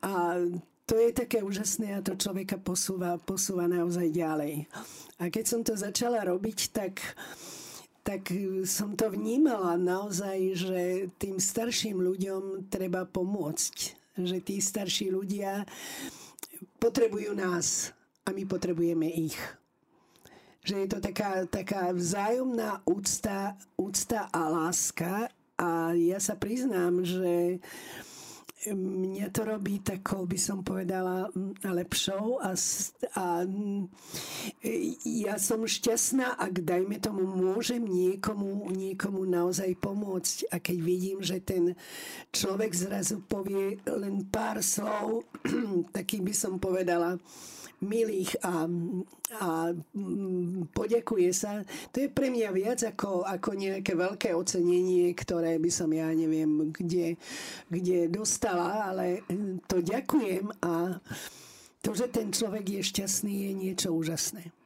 A 0.00 0.40
to 0.88 0.96
je 0.96 1.12
také 1.12 1.44
úžasné 1.44 2.00
a 2.00 2.00
to 2.00 2.16
človeka 2.16 2.56
posúva, 2.56 3.20
posúva 3.20 3.68
naozaj 3.68 4.08
ďalej. 4.08 4.64
A 5.20 5.28
keď 5.28 5.44
som 5.44 5.60
to 5.60 5.76
začala 5.76 6.24
robiť, 6.24 6.72
tak, 6.72 7.04
tak 8.00 8.32
som 8.64 8.96
to 8.96 9.12
vnímala 9.12 9.76
naozaj, 9.76 10.56
že 10.56 11.12
tým 11.20 11.36
starším 11.36 12.00
ľuďom 12.00 12.72
treba 12.72 13.04
pomôcť. 13.04 13.76
Že 14.16 14.38
tí 14.40 14.56
starší 14.64 15.12
ľudia 15.12 15.68
potrebujú 16.80 17.36
nás 17.36 17.92
a 18.24 18.32
my 18.32 18.48
potrebujeme 18.48 19.12
ich. 19.12 19.36
Že 20.64 20.74
je 20.84 20.88
to 20.88 20.98
taká, 21.04 21.44
taká 21.44 21.92
vzájomná 21.92 22.80
úcta, 22.88 23.60
úcta 23.76 24.32
a 24.32 24.42
láska 24.48 25.28
a 25.60 25.92
ja 25.92 26.16
sa 26.16 26.32
priznám, 26.32 27.04
že 27.04 27.60
mňa 28.74 29.28
to 29.30 29.42
robí 29.44 29.80
takou, 29.80 30.24
by 30.24 30.38
som 30.40 30.64
povedala, 30.64 31.28
lepšou 31.62 32.42
a, 32.42 32.52
a 33.14 33.24
ja 35.04 35.34
som 35.36 35.64
šťastná, 35.64 36.38
ak 36.40 36.64
dajme 36.64 36.96
tomu 36.98 37.24
môžem 37.24 37.84
niekomu, 37.84 38.68
niekomu 38.72 39.24
naozaj 39.28 39.76
pomôcť. 39.78 40.50
A 40.52 40.60
keď 40.60 40.78
vidím, 40.80 41.18
že 41.20 41.38
ten 41.40 41.76
človek 42.32 42.72
zrazu 42.74 43.20
povie 43.24 43.78
len 43.86 44.26
pár 44.28 44.60
slov, 44.64 45.28
taký 45.96 46.24
by 46.24 46.34
som 46.34 46.56
povedala, 46.58 47.20
milých 47.78 48.34
a, 48.42 48.66
a 49.38 49.48
poďakuje 50.74 51.30
sa. 51.30 51.62
To 51.94 51.96
je 52.02 52.10
pre 52.10 52.28
mňa 52.34 52.50
viac 52.50 52.80
ako, 52.82 53.22
ako 53.22 53.50
nejaké 53.54 53.94
veľké 53.94 54.34
ocenenie, 54.34 55.14
ktoré 55.14 55.62
by 55.62 55.70
som 55.70 55.90
ja 55.94 56.10
neviem 56.10 56.74
kde, 56.74 57.14
kde 57.70 58.10
dostala, 58.10 58.90
ale 58.90 59.22
to 59.70 59.78
ďakujem 59.78 60.50
a 60.66 60.98
to, 61.78 61.94
že 61.94 62.10
ten 62.10 62.34
človek 62.34 62.66
je 62.66 62.82
šťastný, 62.82 63.34
je 63.48 63.52
niečo 63.54 63.88
úžasné. 63.94 64.57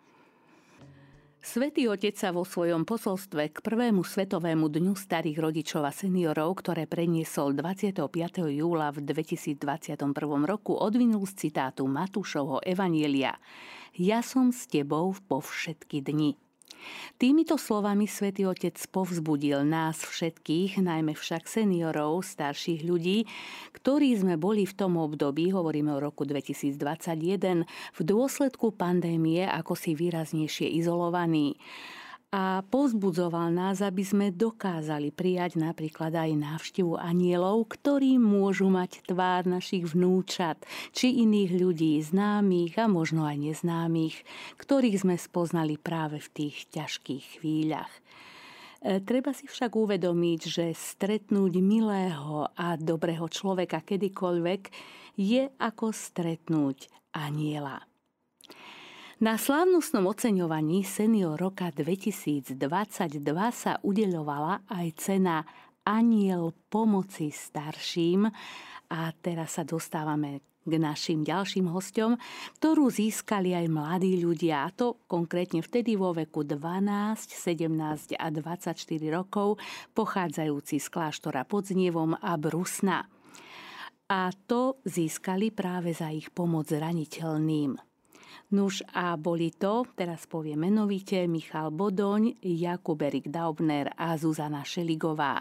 Svetý 1.43 1.91
Otec 1.91 2.15
sa 2.15 2.31
vo 2.31 2.47
svojom 2.47 2.87
posolstve 2.87 3.51
k 3.51 3.67
prvému 3.67 4.07
svetovému 4.07 4.71
dňu 4.71 4.95
starých 4.95 5.43
rodičov 5.43 5.83
a 5.83 5.91
seniorov, 5.91 6.63
ktoré 6.63 6.87
preniesol 6.87 7.51
25. 7.59 7.99
júla 8.47 8.95
v 8.95 9.03
2021 9.03 9.99
roku, 10.47 10.79
odvinul 10.79 11.27
z 11.27 11.35
citátu 11.51 11.91
Matúšovho 11.91 12.63
Evanielia 12.63 13.43
Ja 13.99 14.23
som 14.23 14.55
s 14.55 14.71
tebou 14.71 15.19
po 15.27 15.43
všetky 15.43 16.07
dni. 16.07 16.39
Týmito 17.17 17.55
slovami 17.55 18.11
svätý 18.11 18.47
Otec 18.49 18.75
povzbudil 18.91 19.63
nás 19.63 20.03
všetkých, 20.03 20.83
najmä 20.83 21.15
však 21.15 21.47
seniorov, 21.47 22.27
starších 22.27 22.83
ľudí, 22.83 23.25
ktorí 23.77 24.15
sme 24.19 24.35
boli 24.41 24.67
v 24.67 24.75
tom 24.75 24.99
období, 24.99 25.55
hovoríme 25.55 25.95
o 25.95 26.03
roku 26.03 26.27
2021, 26.27 27.65
v 27.69 28.01
dôsledku 28.01 28.75
pandémie 28.75 29.47
ako 29.47 29.79
si 29.79 29.95
výraznejšie 29.95 30.67
izolovaní 30.67 31.57
a 32.33 32.65
povzbudzoval 32.65 33.53
nás, 33.53 33.85
aby 33.85 34.01
sme 34.01 34.33
dokázali 34.33 35.13
prijať 35.13 35.61
napríklad 35.61 36.17
aj 36.17 36.33
návštevu 36.33 36.97
anielov, 36.97 37.69
ktorí 37.69 38.17
môžu 38.17 38.73
mať 38.73 39.05
tvár 39.05 39.45
našich 39.45 39.93
vnúčat, 39.93 40.57
či 40.97 41.29
iných 41.29 41.53
ľudí 41.53 42.01
známych 42.01 42.81
a 42.81 42.89
možno 42.89 43.29
aj 43.29 43.37
neznámych, 43.37 44.25
ktorých 44.57 45.05
sme 45.05 45.21
spoznali 45.21 45.77
práve 45.77 46.25
v 46.25 46.29
tých 46.33 46.73
ťažkých 46.73 47.25
chvíľach. 47.37 47.93
E, 48.81 49.05
treba 49.05 49.37
si 49.37 49.45
však 49.45 49.77
uvedomiť, 49.77 50.41
že 50.49 50.67
stretnúť 50.73 51.61
milého 51.61 52.49
a 52.57 52.81
dobrého 52.81 53.29
človeka 53.29 53.85
kedykoľvek 53.85 54.63
je 55.21 55.53
ako 55.61 55.93
stretnúť 55.93 56.89
aniela. 57.13 57.92
Na 59.23 59.39
slávnostnom 59.39 60.11
oceňovaní 60.11 60.83
Senior 60.83 61.39
roka 61.39 61.71
2022 61.71 62.59
sa 63.55 63.79
udeľovala 63.79 64.67
aj 64.67 64.87
cena 64.99 65.47
Aniel 65.87 66.51
pomoci 66.67 67.31
starším. 67.31 68.27
A 68.91 69.15
teraz 69.23 69.55
sa 69.55 69.63
dostávame 69.63 70.43
k 70.67 70.75
našim 70.75 71.23
ďalším 71.23 71.71
hostom, 71.71 72.19
ktorú 72.59 72.91
získali 72.91 73.55
aj 73.55 73.71
mladí 73.71 74.19
ľudia, 74.19 74.67
a 74.67 74.75
to 74.75 74.99
konkrétne 75.07 75.63
vtedy 75.63 75.95
vo 75.95 76.11
veku 76.11 76.43
12, 76.43 76.83
17 77.23 78.19
a 78.19 78.27
24 78.27 78.75
rokov, 79.07 79.55
pochádzajúci 79.95 80.83
z 80.83 80.87
kláštora 80.91 81.47
pod 81.47 81.71
Znievom 81.71 82.19
a 82.19 82.35
Brusna. 82.35 83.07
A 84.11 84.35
to 84.51 84.83
získali 84.83 85.55
práve 85.55 85.95
za 85.95 86.11
ich 86.11 86.35
pomoc 86.35 86.67
zraniteľným. 86.75 87.92
Nuž 88.53 88.85
a 88.93 89.17
boli 89.17 89.49
to, 89.49 89.89
teraz 89.97 90.29
poviem 90.29 90.69
menovite, 90.69 91.25
Michal 91.25 91.73
Bodoň, 91.73 92.37
Jakub 92.45 93.01
Erik 93.01 93.33
Daubner 93.33 93.93
a 93.97 94.13
Zuzana 94.21 94.61
Šeligová. 94.61 95.41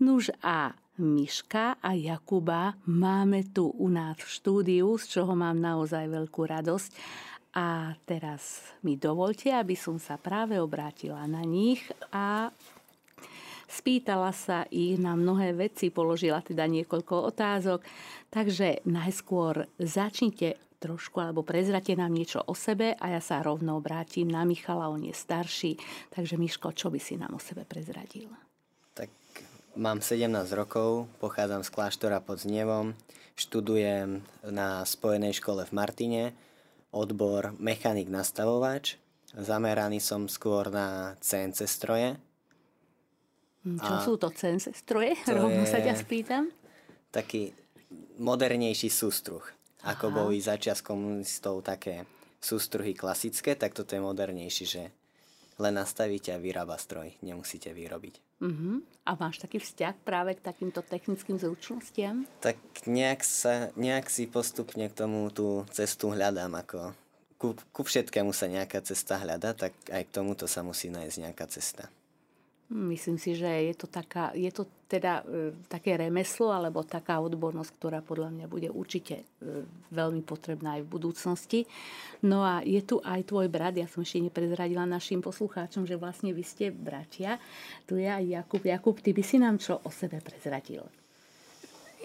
Nuž 0.00 0.32
a 0.40 0.72
Miška 1.00 1.80
a 1.80 1.96
Jakuba 1.96 2.76
máme 2.88 3.48
tu 3.52 3.72
u 3.72 3.88
nás 3.88 4.20
v 4.20 4.28
štúdiu, 4.28 4.96
z 5.00 5.20
čoho 5.20 5.32
mám 5.32 5.56
naozaj 5.56 6.08
veľkú 6.08 6.44
radosť. 6.44 6.90
A 7.56 7.98
teraz 8.06 8.62
mi 8.86 8.94
dovolte, 8.94 9.50
aby 9.50 9.74
som 9.74 9.98
sa 9.98 10.20
práve 10.20 10.60
obrátila 10.60 11.24
na 11.26 11.42
nich 11.42 11.82
a 12.14 12.48
spýtala 13.66 14.30
sa 14.30 14.64
ich 14.70 15.00
na 15.02 15.18
mnohé 15.18 15.56
veci, 15.56 15.90
položila 15.90 16.44
teda 16.44 16.68
niekoľko 16.68 17.14
otázok. 17.34 17.80
Takže 18.30 18.86
najskôr 18.86 19.66
začnite 19.82 20.69
trošku 20.80 21.20
alebo 21.20 21.44
prezrate 21.44 21.92
nám 21.92 22.16
niečo 22.16 22.40
o 22.40 22.56
sebe 22.56 22.96
a 22.96 23.12
ja 23.12 23.20
sa 23.20 23.44
rovno 23.44 23.76
obrátim 23.76 24.26
na 24.26 24.48
Michala, 24.48 24.88
on 24.88 25.04
je 25.04 25.12
starší. 25.12 25.76
Takže 26.08 26.40
Miško, 26.40 26.72
čo 26.72 26.88
by 26.88 26.96
si 26.96 27.20
nám 27.20 27.36
o 27.36 27.40
sebe 27.40 27.68
prezradil? 27.68 28.32
Mám 29.78 30.02
17 30.02 30.26
rokov, 30.58 31.06
pochádzam 31.22 31.62
z 31.62 31.70
kláštora 31.70 32.18
pod 32.18 32.42
Znievom, 32.42 32.98
študujem 33.38 34.18
na 34.50 34.82
Spojenej 34.82 35.38
škole 35.38 35.62
v 35.62 35.72
Martine, 35.72 36.24
odbor 36.90 37.54
mechanik 37.54 38.10
nastavovač. 38.10 38.98
Zameraný 39.30 40.02
som 40.02 40.26
skôr 40.26 40.74
na 40.74 41.14
CNC 41.22 41.70
stroje. 41.70 42.18
Hm, 43.62 43.78
čo 43.78 43.94
A 43.94 44.02
sú 44.02 44.18
to 44.18 44.34
CNC 44.34 44.74
stroje? 44.74 45.14
Rovno 45.30 45.62
sa 45.62 45.78
ťa 45.78 45.94
spýtam. 46.02 46.50
Taký 47.14 47.54
modernejší 48.18 48.90
sústruh. 48.90 49.46
Aha. 49.82 49.96
Ako 49.96 50.12
boli 50.12 50.40
začiat 50.40 50.84
komunistov 50.84 51.64
také 51.64 52.04
sústruhy 52.40 52.96
klasické, 52.96 53.56
tak 53.56 53.76
toto 53.76 53.92
je 53.96 54.00
modernejší, 54.00 54.64
že 54.64 54.82
len 55.60 55.76
nastavíte 55.76 56.32
a 56.32 56.40
vyrába 56.40 56.80
stroj. 56.80 57.12
Nemusíte 57.20 57.68
vyrobiť. 57.76 58.40
Uh-huh. 58.40 58.80
A 59.04 59.12
máš 59.20 59.44
taký 59.44 59.60
vzťah 59.60 60.00
práve 60.00 60.32
k 60.32 60.40
takýmto 60.40 60.80
technickým 60.80 61.36
zručnostiam? 61.36 62.24
Tak 62.40 62.56
nejak, 62.88 63.20
sa, 63.20 63.68
nejak 63.76 64.08
si 64.08 64.24
postupne 64.24 64.88
k 64.88 64.96
tomu 64.96 65.28
tú 65.28 65.68
cestu 65.68 66.08
hľadám. 66.08 66.56
Ako 66.64 66.96
ku, 67.36 67.52
ku 67.72 67.82
všetkému 67.84 68.32
sa 68.32 68.48
nejaká 68.48 68.80
cesta 68.80 69.20
hľada, 69.20 69.52
tak 69.52 69.76
aj 69.92 70.02
k 70.08 70.14
tomuto 70.16 70.48
sa 70.48 70.64
musí 70.64 70.88
nájsť 70.88 71.16
nejaká 71.20 71.44
cesta. 71.52 71.92
Myslím 72.70 73.18
si, 73.18 73.34
že 73.34 73.50
je 73.50 73.74
to, 73.74 73.90
taká, 73.90 74.30
je 74.30 74.46
to 74.54 74.62
teda 74.86 75.26
e, 75.26 75.50
také 75.66 75.98
remeslo 75.98 76.54
alebo 76.54 76.86
taká 76.86 77.18
odbornosť, 77.18 77.70
ktorá 77.74 77.98
podľa 77.98 78.30
mňa 78.30 78.46
bude 78.46 78.70
určite 78.70 79.26
e, 79.42 79.66
veľmi 79.90 80.22
potrebná 80.22 80.78
aj 80.78 80.86
v 80.86 80.92
budúcnosti. 80.94 81.60
No 82.22 82.46
a 82.46 82.62
je 82.62 82.78
tu 82.86 83.02
aj 83.02 83.26
tvoj 83.26 83.50
brat, 83.50 83.74
ja 83.74 83.90
som 83.90 84.06
ešte 84.06 84.22
neprezradila 84.22 84.86
našim 84.86 85.18
poslucháčom, 85.18 85.82
že 85.82 85.98
vlastne 85.98 86.30
vy 86.30 86.46
ste 86.46 86.70
bratia. 86.70 87.42
Tu 87.90 88.02
je 88.02 88.06
aj 88.06 88.22
Jakub. 88.22 88.62
Jakub, 88.62 88.94
ty 89.02 89.10
by 89.10 89.22
si 89.26 89.42
nám 89.42 89.58
čo 89.58 89.82
o 89.82 89.90
sebe 89.90 90.22
prezradil? 90.22 90.86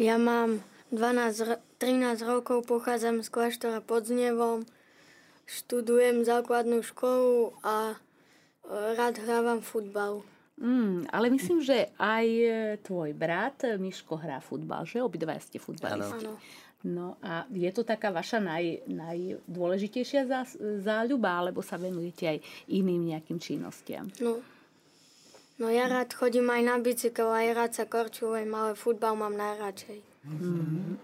Ja 0.01 0.17
mám 0.17 0.65
12, 0.89 1.62
13 1.77 2.25
rokov, 2.25 2.65
pochádzam 2.65 3.22
z 3.22 3.29
kláštora 3.29 3.86
pod 3.86 4.10
Znevom, 4.10 4.65
študujem 5.45 6.25
základnú 6.25 6.81
školu 6.81 7.53
a 7.62 7.93
e, 7.93 7.95
rád 8.98 9.22
hrávam 9.22 9.62
futbal. 9.62 10.25
Mm, 10.55 11.12
ale 11.12 11.27
myslím, 11.35 11.59
že 11.59 11.91
aj 12.00 12.25
e, 12.27 12.50
tvoj 12.79 13.12
brat 13.12 13.67
e, 13.67 13.75
Miško 13.75 14.15
hrá 14.15 14.39
futbal, 14.39 14.88
že? 14.88 15.03
Obidva 15.03 15.36
ste 15.36 15.60
futbalisti. 15.60 16.32
Ano. 16.32 16.39
No 16.86 17.17
a 17.19 17.43
je 17.51 17.67
to 17.75 17.82
taká 17.82 18.13
vaša 18.13 18.39
naj, 18.39 18.86
najdôležitejšia 18.88 20.30
zá, 20.30 20.45
záľuba, 20.80 21.34
alebo 21.34 21.60
sa 21.65 21.82
venujete 21.82 22.30
aj 22.30 22.38
iným 22.69 23.10
nejakým 23.10 23.41
činnostiam? 23.41 24.08
No, 24.21 24.39
no 25.60 25.67
ja 25.67 25.89
rád 25.89 26.13
chodím 26.13 26.47
aj 26.47 26.62
na 26.62 26.75
bicykel, 26.77 27.25
aj 27.25 27.47
rád 27.58 27.71
sa 27.73 27.86
korčujem, 27.89 28.47
ale 28.53 28.77
futbal 28.77 29.17
mám 29.17 29.34
najradšej. 29.34 29.99
Mm-hmm. 30.30 30.95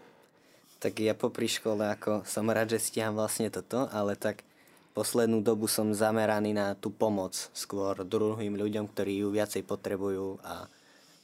Tak 0.80 0.94
ja 1.02 1.18
popri 1.18 1.50
škole, 1.50 1.82
ako 1.92 2.30
som 2.30 2.46
rád, 2.48 2.78
že 2.78 2.80
stíham 2.80 3.18
vlastne 3.18 3.50
toto, 3.50 3.90
ale 3.90 4.14
tak 4.14 4.46
poslednú 4.92 5.40
dobu 5.40 5.72
som 5.72 5.96
zameraný 5.96 6.52
na 6.52 6.76
tú 6.76 6.92
pomoc 6.92 7.34
skôr 7.56 8.04
druhým 8.04 8.60
ľuďom, 8.60 8.92
ktorí 8.92 9.24
ju 9.24 9.32
viacej 9.32 9.64
potrebujú 9.64 10.40
a 10.44 10.68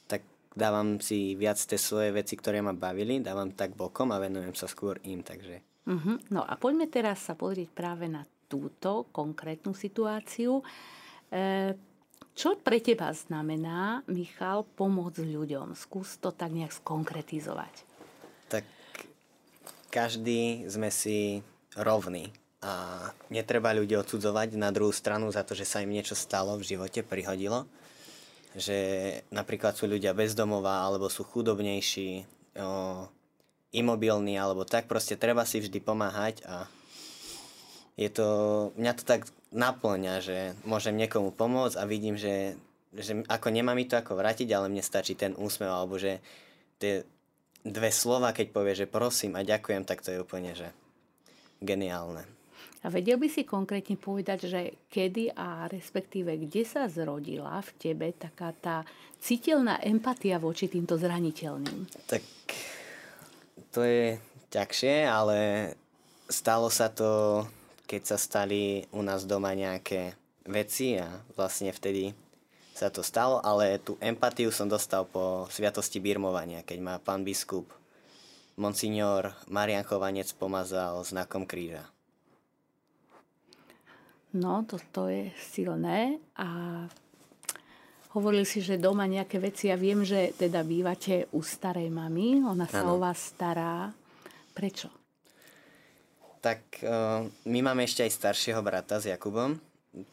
tak 0.08 0.24
dávam 0.56 0.96
si 0.98 1.36
viac 1.36 1.60
tie 1.60 1.76
svoje 1.76 2.12
veci, 2.12 2.34
ktoré 2.34 2.64
ma 2.64 2.72
bavili, 2.72 3.20
dávam 3.20 3.52
tak 3.52 3.76
bokom 3.76 4.08
a 4.12 4.20
venujem 4.20 4.56
sa 4.56 4.66
skôr 4.66 4.96
im, 5.04 5.20
takže... 5.20 5.60
Uh-huh. 5.88 6.20
No 6.32 6.44
a 6.44 6.56
poďme 6.56 6.88
teraz 6.88 7.24
sa 7.24 7.32
pozrieť 7.36 7.72
práve 7.72 8.08
na 8.08 8.24
túto 8.48 9.08
konkrétnu 9.12 9.76
situáciu. 9.76 10.60
E, 11.28 11.76
čo 12.32 12.56
pre 12.60 12.80
teba 12.80 13.12
znamená, 13.12 14.04
Michal, 14.08 14.64
pomôcť 14.76 15.24
ľuďom? 15.24 15.76
Skús 15.76 16.20
to 16.20 16.32
tak 16.32 16.52
nejak 16.52 16.72
skonkretizovať. 16.72 17.84
Tak 18.48 18.64
každý 19.92 20.68
sme 20.68 20.92
si 20.92 21.40
rovní 21.76 22.32
a 22.58 23.06
netreba 23.30 23.70
ľudí 23.70 23.94
odsudzovať 23.94 24.58
na 24.58 24.74
druhú 24.74 24.90
stranu 24.90 25.30
za 25.30 25.46
to, 25.46 25.54
že 25.54 25.62
sa 25.62 25.78
im 25.78 25.94
niečo 25.94 26.18
stalo 26.18 26.58
v 26.58 26.66
živote, 26.66 27.06
prihodilo. 27.06 27.70
Že 28.58 28.78
napríklad 29.30 29.78
sú 29.78 29.86
ľudia 29.86 30.10
bezdomová, 30.10 30.82
alebo 30.82 31.06
sú 31.06 31.22
chudobnejší, 31.22 32.26
o, 32.58 33.06
imobilní, 33.70 34.34
alebo 34.34 34.66
tak. 34.66 34.90
Proste 34.90 35.14
treba 35.14 35.46
si 35.46 35.62
vždy 35.62 35.78
pomáhať 35.78 36.42
a 36.50 36.66
je 37.94 38.10
to, 38.10 38.28
mňa 38.74 38.92
to 38.94 39.04
tak 39.06 39.30
naplňa, 39.54 40.14
že 40.18 40.38
môžem 40.66 40.98
niekomu 40.98 41.30
pomôcť 41.30 41.78
a 41.78 41.86
vidím, 41.86 42.18
že, 42.18 42.58
že 42.94 43.22
ako 43.26 43.54
nemá 43.54 43.74
mi 43.74 43.86
to 43.86 43.98
ako 43.98 44.18
vrátiť, 44.18 44.50
ale 44.50 44.70
mne 44.70 44.82
stačí 44.82 45.14
ten 45.14 45.34
úsmev, 45.38 45.70
alebo 45.70 45.94
že 45.94 46.18
tie 46.82 47.06
dve 47.62 47.90
slova, 47.90 48.34
keď 48.34 48.46
povie, 48.50 48.74
že 48.74 48.90
prosím 48.90 49.34
a 49.38 49.46
ďakujem, 49.46 49.82
tak 49.82 50.02
to 50.02 50.14
je 50.14 50.22
úplne, 50.22 50.54
že 50.54 50.70
geniálne. 51.62 52.37
A 52.82 52.94
vedel 52.94 53.18
by 53.18 53.26
si 53.26 53.42
konkrétne 53.42 53.98
povedať, 53.98 54.46
že 54.46 54.60
kedy 54.86 55.34
a 55.34 55.66
respektíve 55.66 56.30
kde 56.38 56.62
sa 56.62 56.86
zrodila 56.86 57.58
v 57.58 57.70
tebe 57.74 58.06
taká 58.14 58.54
tá 58.54 58.86
citeľná 59.18 59.82
empatia 59.82 60.38
voči 60.38 60.70
týmto 60.70 60.94
zraniteľným? 60.94 61.90
Tak 62.06 62.22
to 63.74 63.82
je 63.82 64.22
ťažšie, 64.54 64.94
ale 65.10 65.38
stalo 66.30 66.70
sa 66.70 66.86
to, 66.86 67.42
keď 67.90 68.14
sa 68.14 68.18
stali 68.20 68.86
u 68.94 69.02
nás 69.02 69.26
doma 69.26 69.58
nejaké 69.58 70.14
veci 70.46 70.96
a 71.02 71.10
vlastne 71.34 71.74
vtedy 71.74 72.14
sa 72.78 72.94
to 72.94 73.02
stalo, 73.02 73.42
ale 73.42 73.82
tú 73.82 73.98
empatiu 73.98 74.54
som 74.54 74.70
dostal 74.70 75.02
po 75.02 75.50
sviatosti 75.50 75.98
birmovania, 75.98 76.62
keď 76.62 76.78
ma 76.78 76.94
pán 77.02 77.26
biskup 77.26 77.66
Monsignor 78.54 79.34
Marian 79.50 79.82
Chovanec 79.82 80.30
pomazal 80.38 81.02
znakom 81.02 81.42
kríža. 81.42 81.82
No, 84.38 84.62
toto 84.62 85.10
je 85.10 85.34
silné 85.50 86.22
a 86.38 86.86
hovorili 88.14 88.46
si, 88.46 88.62
že 88.62 88.78
doma 88.78 89.10
nejaké 89.10 89.42
veci, 89.42 89.66
ja 89.66 89.74
viem, 89.74 90.06
že 90.06 90.30
teda 90.38 90.62
bývate 90.62 91.26
u 91.34 91.42
starej 91.42 91.90
mamy, 91.90 92.46
ona 92.46 92.70
sa 92.70 92.86
ano. 92.86 92.94
o 92.94 93.02
vás 93.02 93.18
stará. 93.34 93.90
Prečo? 94.54 94.94
Tak 96.38 96.86
uh, 96.86 97.26
my 97.50 97.60
máme 97.66 97.82
ešte 97.82 98.06
aj 98.06 98.14
staršieho 98.14 98.62
brata 98.62 99.02
s 99.02 99.10
Jakubom, 99.10 99.58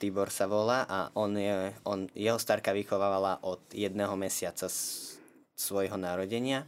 Tibor 0.01 0.33
sa 0.33 0.49
volá 0.49 0.89
a 0.89 1.13
on 1.13 1.37
je, 1.37 1.69
on, 1.85 2.09
jeho 2.17 2.41
starka 2.41 2.73
vychovávala 2.73 3.45
od 3.45 3.61
jedného 3.69 4.17
mesiaca 4.17 4.65
z 4.65 5.13
svojho 5.53 6.01
narodenia, 6.01 6.65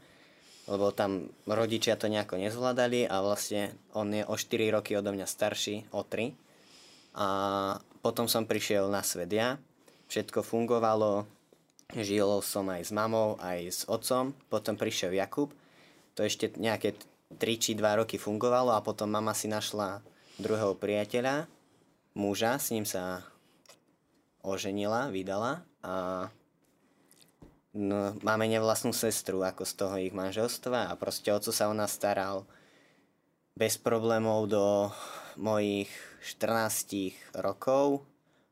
lebo 0.69 0.93
tam 0.93 1.25
rodičia 1.49 1.97
to 1.97 2.05
nejako 2.05 2.37
nezvládali 2.37 3.09
a 3.09 3.17
vlastne 3.25 3.73
on 3.97 4.13
je 4.13 4.21
o 4.21 4.37
4 4.37 4.77
roky 4.77 4.93
odo 4.93 5.09
mňa 5.09 5.25
starší, 5.25 5.89
o 5.97 6.05
3 6.05 6.46
a 7.17 7.27
potom 8.05 8.29
som 8.29 8.45
prišiel 8.45 8.85
na 8.93 9.01
svet 9.01 9.33
ja. 9.33 9.57
Všetko 10.07 10.45
fungovalo, 10.45 11.25
žil 11.97 12.29
som 12.45 12.69
aj 12.69 12.87
s 12.87 12.91
mamou, 12.93 13.35
aj 13.41 13.59
s 13.65 13.81
otcom. 13.89 14.37
Potom 14.47 14.77
prišiel 14.77 15.17
Jakub. 15.17 15.49
To 16.13 16.21
ešte 16.21 16.53
nejaké 16.55 16.93
3 17.35 17.41
či 17.59 17.75
2 17.75 18.05
roky 18.05 18.15
fungovalo 18.15 18.71
a 18.71 18.85
potom 18.85 19.11
mama 19.11 19.35
si 19.35 19.51
našla 19.51 19.99
druhého 20.37 20.77
priateľa, 20.77 21.49
muža, 22.13 22.61
s 22.61 22.71
ním 22.71 22.85
sa 22.85 23.25
oženila, 24.45 25.11
vydala 25.11 25.65
a 25.83 26.27
no, 27.75 28.15
máme 28.23 28.47
nevlastnú 28.47 28.95
sestru 28.95 29.43
ako 29.43 29.67
z 29.67 29.73
toho 29.75 29.95
ich 29.99 30.13
manželstva 30.15 30.87
a 30.87 30.93
proste 30.95 31.33
oco 31.33 31.51
sa 31.51 31.67
o 31.67 31.75
nás 31.75 31.91
staral 31.91 32.47
bez 33.57 33.75
problémov 33.81 34.47
do 34.47 34.93
mojich 35.35 35.89
14 36.21 37.37
rokov. 37.37 38.05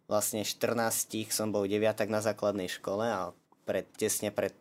Vlastne 0.06 0.46
14 0.46 1.34
som 1.34 1.50
bol 1.50 1.66
deviatak 1.66 2.10
na 2.10 2.22
základnej 2.22 2.70
škole 2.70 3.10
a 3.10 3.34
pred, 3.66 3.90
tesne 3.98 4.30
pred 4.30 4.54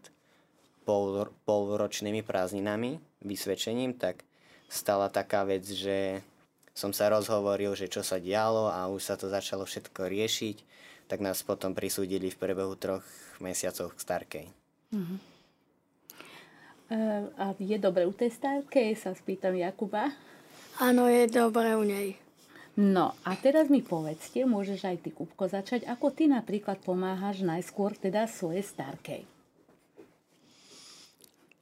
pol, 0.89 1.29
polročnými 1.45 2.25
prázdninami, 2.25 3.01
vysvedčením, 3.21 3.97
tak 3.97 4.25
stala 4.69 5.13
taká 5.13 5.45
vec, 5.45 5.65
že 5.69 6.25
som 6.75 6.91
sa 6.91 7.13
rozhovoril, 7.13 7.77
že 7.79 7.87
čo 7.87 8.03
sa 8.03 8.19
dialo 8.19 8.67
a 8.67 8.91
už 8.91 9.03
sa 9.05 9.15
to 9.15 9.31
začalo 9.31 9.63
všetko 9.69 10.11
riešiť, 10.11 10.57
tak 11.07 11.21
nás 11.21 11.45
potom 11.45 11.77
prisúdili 11.77 12.33
v 12.33 12.41
priebehu 12.41 12.75
troch 12.75 13.05
mesiacov 13.39 13.95
k 13.95 14.03
Starkej. 14.03 14.47
Uh-huh. 14.95 15.19
a 17.39 17.55
je 17.59 17.77
dobre 17.79 18.09
u 18.09 18.13
tej 18.17 18.33
Starkej, 18.33 18.97
sa 18.99 19.13
spýtam 19.15 19.55
Jakuba. 19.55 20.11
Áno, 20.83 21.07
je 21.07 21.31
dobre 21.31 21.79
u 21.79 21.87
nej. 21.87 22.24
No 22.75 23.15
a 23.23 23.31
teraz 23.39 23.71
mi 23.71 23.87
povedzte, 23.87 24.43
môžeš 24.43 24.81
aj 24.83 24.97
ty, 25.07 25.11
Kupko, 25.15 25.47
začať, 25.47 25.87
ako 25.87 26.11
ty 26.11 26.27
napríklad 26.27 26.83
pomáhaš 26.83 27.47
najskôr 27.47 27.95
teda 27.95 28.27
svojej 28.27 28.67
starkej. 28.67 29.23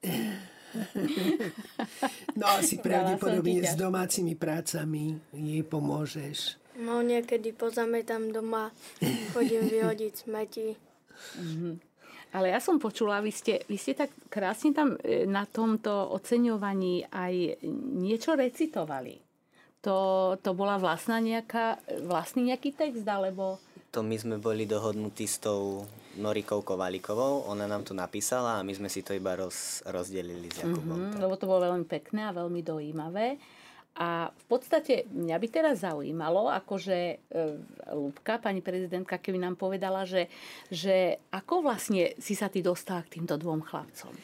No 2.33 2.48
asi 2.48 2.81
pravdepodobne 2.81 3.61
s 3.61 3.77
domácimi 3.77 4.33
prácami 4.33 5.20
jej 5.37 5.61
pomôžeš. 5.68 6.57
No 6.81 7.05
niekedy 7.05 7.53
pozametám 7.53 8.33
doma, 8.33 8.72
chodím 9.37 9.68
vyhodiť 9.68 10.12
smeti. 10.16 10.72
Mm-hmm. 11.37 11.75
Ale 12.33 12.48
ja 12.48 12.64
som 12.64 12.81
počula, 12.81 13.20
vy 13.20 13.29
ste, 13.29 13.61
vy 13.68 13.77
ste 13.77 13.92
tak 13.92 14.09
krásne 14.33 14.72
tam 14.72 14.96
e, 15.05 15.29
na 15.29 15.44
tomto 15.44 15.92
oceňovaní 16.16 17.05
aj 17.12 17.61
niečo 18.01 18.33
recitovali. 18.33 19.20
To, 19.83 19.97
to 20.38 20.51
bola 20.55 20.79
vlastná 20.79 21.18
nejaká, 21.18 21.83
vlastný 22.07 22.55
nejaký 22.55 22.71
text, 22.75 23.03
alebo... 23.03 23.59
To 23.92 24.01
my 24.01 24.16
sme 24.16 24.37
boli 24.38 24.64
dohodnutí 24.64 25.27
s 25.27 25.42
tou 25.42 25.85
Norikou 26.16 26.61
Kovalíkovou, 26.61 27.49
ona 27.49 27.64
nám 27.64 27.85
to 27.88 27.97
napísala 27.97 28.61
a 28.61 28.64
my 28.64 28.73
sme 28.73 28.88
si 28.92 29.01
to 29.01 29.16
iba 29.16 29.33
roz, 29.33 29.81
rozdelili 29.88 30.49
s 30.53 30.61
Jakubom. 30.61 31.12
Mm-hmm, 31.12 31.21
lebo 31.21 31.35
to 31.40 31.49
bolo 31.49 31.66
veľmi 31.73 31.87
pekné 31.88 32.29
a 32.29 32.37
veľmi 32.37 32.61
dojímavé. 32.61 33.40
A 33.92 34.33
v 34.33 34.44
podstate 34.48 35.05
mňa 35.12 35.37
by 35.37 35.48
teraz 35.52 35.85
zaujímalo, 35.85 36.48
akože 36.48 36.96
e, 36.96 37.16
Lúbka, 37.92 38.40
pani 38.40 38.64
prezidentka, 38.64 39.20
keby 39.20 39.37
nám 39.37 39.61
povedala, 39.61 40.09
že, 40.09 40.33
že 40.72 41.20
ako 41.28 41.61
vlastne 41.61 42.16
si 42.16 42.33
sa 42.33 42.48
ty 42.48 42.64
dostala 42.64 43.05
k 43.05 43.20
týmto 43.20 43.37
dvom 43.37 43.61
chlapcom? 43.61 44.16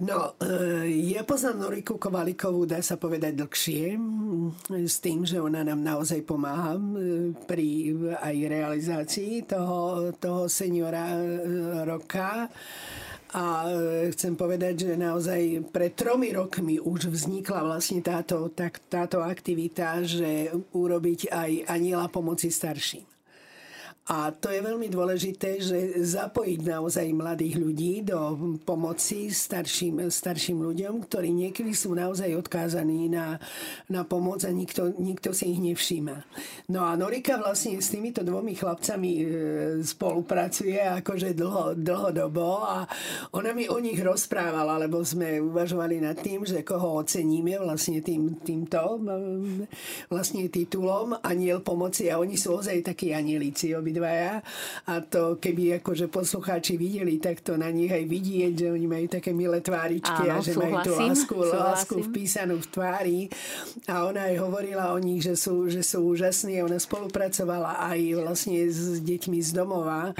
No, 0.00 0.40
e, 0.40 1.12
ja 1.12 1.20
poznám 1.28 1.68
Noriku 1.68 2.00
Kovalikovú, 2.00 2.64
dá 2.64 2.80
sa 2.80 2.96
povedať 2.96 3.36
dlhšie, 3.44 4.00
s 4.88 4.96
tým, 5.04 5.28
že 5.28 5.36
ona 5.36 5.60
nám 5.68 5.84
naozaj 5.84 6.24
pomáha 6.24 6.80
e, 6.80 7.36
pri 7.44 7.92
aj 8.16 8.36
realizácii 8.48 9.44
toho, 9.44 10.08
toho 10.16 10.48
seniora 10.48 11.12
roka. 11.84 12.48
A 13.30 13.62
e, 13.62 14.10
chcem 14.10 14.34
povedať, 14.34 14.90
že 14.90 14.98
naozaj 14.98 15.70
pred 15.70 15.94
tromi 15.94 16.34
rokmi 16.34 16.82
už 16.82 17.06
vznikla 17.06 17.62
vlastne 17.62 18.02
táto, 18.02 18.50
tak, 18.50 18.82
táto 18.90 19.22
aktivita, 19.22 20.02
že 20.02 20.50
urobiť 20.74 21.30
aj 21.30 21.50
aniela 21.70 22.10
pomoci 22.10 22.50
starším. 22.50 23.06
A 24.10 24.34
to 24.34 24.50
je 24.50 24.58
veľmi 24.58 24.90
dôležité, 24.90 25.62
že 25.62 26.02
zapojiť 26.02 26.66
naozaj 26.66 27.14
mladých 27.14 27.54
ľudí 27.62 28.02
do 28.02 28.34
pomoci 28.66 29.30
starším, 29.30 30.10
starším 30.10 30.66
ľuďom, 30.66 31.06
ktorí 31.06 31.30
niekedy 31.30 31.70
sú 31.70 31.94
naozaj 31.94 32.34
odkázaní 32.34 33.06
na, 33.06 33.38
na 33.86 34.02
pomoc 34.02 34.42
a 34.42 34.50
nikto, 34.50 34.90
nikto 34.98 35.30
si 35.30 35.54
ich 35.54 35.62
nevšíma. 35.62 36.26
No 36.74 36.90
a 36.90 36.98
Norika 36.98 37.38
vlastne 37.38 37.78
s 37.78 37.94
týmito 37.94 38.26
dvomi 38.26 38.58
chlapcami 38.58 39.12
e, 39.14 39.24
spolupracuje 39.86 40.82
akože 41.06 41.30
dlho, 41.30 41.78
dlhodobo 41.78 42.66
a 42.66 42.90
ona 43.30 43.54
mi 43.54 43.70
o 43.70 43.78
nich 43.78 44.02
rozprávala, 44.02 44.74
lebo 44.74 45.06
sme 45.06 45.38
uvažovali 45.38 46.02
nad 46.02 46.18
tým, 46.18 46.42
že 46.42 46.66
koho 46.66 46.98
oceníme 46.98 47.62
vlastne 47.62 48.02
tým, 48.02 48.42
týmto 48.42 48.98
vlastne 50.10 50.50
titulom 50.50 51.14
Aniel 51.22 51.62
pomoci 51.62 52.10
a 52.10 52.18
oni 52.18 52.34
sú 52.34 52.58
ozaj 52.58 52.90
takí 52.90 53.14
anielici 53.14 53.70
obidva 53.70 53.99
obidvaja 54.00 54.40
a 54.88 54.92
to 55.04 55.36
keby 55.36 55.78
akože 55.80 56.08
poslucháči 56.08 56.80
videli, 56.80 57.20
tak 57.20 57.44
to 57.44 57.60
na 57.60 57.68
nich 57.68 57.92
aj 57.92 58.08
vidieť, 58.08 58.52
že 58.56 58.66
oni 58.72 58.86
majú 58.88 59.06
také 59.12 59.36
milé 59.36 59.60
tváričky 59.60 60.24
Áno, 60.24 60.40
a 60.40 60.42
že 60.42 60.56
súhlasím, 60.56 60.72
majú 60.72 60.86
tú 60.88 60.92
lásku, 60.96 61.36
lásku 61.36 61.94
vpísanú 62.08 62.56
v 62.56 62.66
tvári. 62.72 63.18
A 63.86 64.08
ona 64.08 64.32
aj 64.32 64.36
hovorila 64.40 64.96
o 64.96 64.98
nich, 64.98 65.20
že 65.20 65.36
sú, 65.36 65.68
že 65.68 65.84
sú 65.84 66.00
úžasní. 66.16 66.64
Ona 66.64 66.80
spolupracovala 66.80 67.84
aj 67.92 68.00
vlastne 68.16 68.64
s 68.66 68.98
deťmi 69.04 69.38
z 69.44 69.50
domova. 69.52 70.16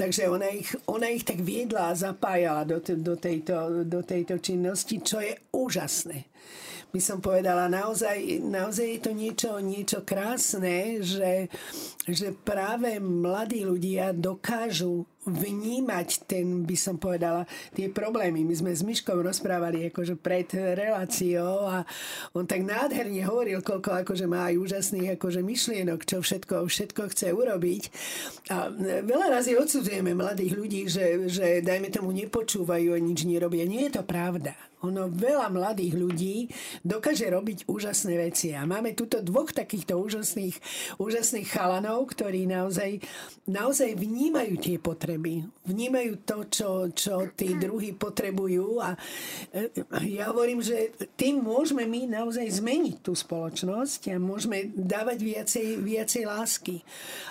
Takže 0.00 0.32
ona 0.32 0.48
ich, 0.48 0.72
ona 0.88 1.12
ich 1.12 1.28
tak 1.28 1.44
viedla 1.44 1.92
a 1.92 1.98
zapájala 1.98 2.64
do, 2.64 2.80
do, 2.80 3.14
tejto, 3.20 3.84
do 3.84 4.00
tejto 4.00 4.40
činnosti, 4.40 5.04
čo 5.04 5.20
je 5.20 5.36
úžasné 5.52 6.32
by 6.92 7.00
som 7.00 7.24
povedala, 7.24 7.72
naozaj, 7.72 8.44
naozaj 8.44 8.86
je 8.86 9.00
to 9.00 9.12
niečo, 9.16 9.50
niečo 9.64 10.04
krásne, 10.04 11.00
že, 11.00 11.48
že 12.04 12.36
práve 12.36 13.00
mladí 13.00 13.64
ľudia 13.64 14.12
dokážu 14.12 15.08
vnímať 15.22 16.26
ten, 16.26 16.66
by 16.66 16.76
som 16.76 16.98
povedala, 16.98 17.46
tie 17.72 17.86
problémy. 17.86 18.42
My 18.42 18.54
sme 18.58 18.72
s 18.74 18.82
Myškom 18.82 19.22
rozprávali 19.22 19.88
akože 19.88 20.18
pred 20.18 20.50
reláciou 20.52 21.62
a 21.64 21.86
on 22.34 22.42
tak 22.42 22.66
nádherne 22.66 23.22
hovoril, 23.22 23.62
koľko 23.62 24.02
akože 24.02 24.26
má 24.26 24.50
aj 24.50 24.58
úžasných 24.58 25.16
akože 25.16 25.40
myšlienok, 25.46 26.02
čo 26.02 26.18
všetko, 26.20 26.66
všetko 26.66 27.02
chce 27.14 27.30
urobiť. 27.30 27.82
A 28.50 28.68
veľa 29.06 29.38
razy 29.38 29.54
odsudzujeme 29.54 30.10
mladých 30.12 30.52
ľudí, 30.58 30.82
že, 30.90 31.30
že 31.30 31.62
dajme 31.62 31.88
tomu 31.94 32.10
nepočúvajú 32.10 32.90
a 32.90 32.98
nič 32.98 33.22
nerobia. 33.22 33.62
Nie 33.62 33.88
je 33.88 33.96
to 33.96 34.04
pravda. 34.04 34.71
Ono 34.82 35.06
veľa 35.06 35.46
mladých 35.46 35.94
ľudí 35.94 36.36
dokáže 36.82 37.30
robiť 37.30 37.70
úžasné 37.70 38.18
veci. 38.18 38.50
A 38.50 38.66
máme 38.66 38.98
tuto 38.98 39.22
dvoch 39.22 39.54
takýchto 39.54 39.94
úžasných, 39.94 40.58
úžasných 40.98 41.46
chalanov, 41.46 42.10
ktorí 42.10 42.50
naozaj, 42.50 42.98
naozaj 43.46 43.94
vnímajú 43.94 44.58
tie 44.58 44.76
potreby. 44.82 45.46
Vnímajú 45.62 46.12
to, 46.26 46.38
čo, 46.50 46.70
čo 46.90 47.14
tí 47.30 47.54
druhí 47.54 47.94
potrebujú. 47.94 48.82
A 48.82 48.98
e, 49.54 49.70
ja 50.10 50.34
hovorím, 50.34 50.58
že 50.58 50.90
tým 51.14 51.38
môžeme 51.38 51.86
my 51.86 52.10
naozaj 52.10 52.58
zmeniť 52.58 53.06
tú 53.06 53.14
spoločnosť 53.14 54.10
a 54.10 54.16
môžeme 54.18 54.74
dávať 54.74 55.18
viacej, 55.22 55.66
viacej 55.78 56.22
lásky. 56.26 56.82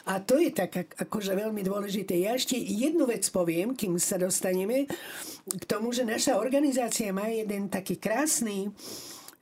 A 0.07 0.23
to 0.23 0.39
je 0.39 0.55
tak 0.55 0.95
akože 0.95 1.35
veľmi 1.35 1.61
dôležité. 1.67 2.15
Ja 2.15 2.39
ešte 2.39 2.55
jednu 2.55 3.03
vec 3.11 3.27
poviem, 3.27 3.75
kým 3.75 3.99
sa 3.99 4.15
dostaneme 4.15 4.87
k 5.47 5.63
tomu, 5.65 5.89
že 5.89 6.05
naša 6.05 6.37
organizácia 6.37 7.09
má 7.09 7.25
jeden 7.29 7.69
taký 7.71 7.97
krásny 7.97 8.69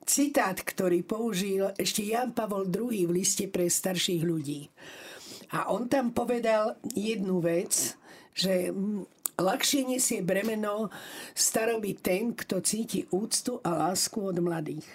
citát, 0.08 0.58
ktorý 0.58 1.06
použil 1.06 1.70
ešte 1.78 2.02
Jan 2.08 2.34
Pavol 2.34 2.66
II 2.72 3.10
v 3.10 3.16
liste 3.22 3.46
pre 3.46 3.70
starších 3.70 4.24
ľudí. 4.26 4.72
A 5.54 5.70
on 5.70 5.90
tam 5.90 6.14
povedal 6.14 6.78
jednu 6.98 7.42
vec, 7.42 7.98
že 8.34 8.74
ľahšie 9.38 9.86
nesie 9.86 10.20
bremeno 10.26 10.90
staroby 11.34 11.98
ten, 11.98 12.34
kto 12.34 12.62
cíti 12.62 13.06
úctu 13.10 13.62
a 13.62 13.90
lásku 13.90 14.18
od 14.20 14.38
mladých. 14.42 14.86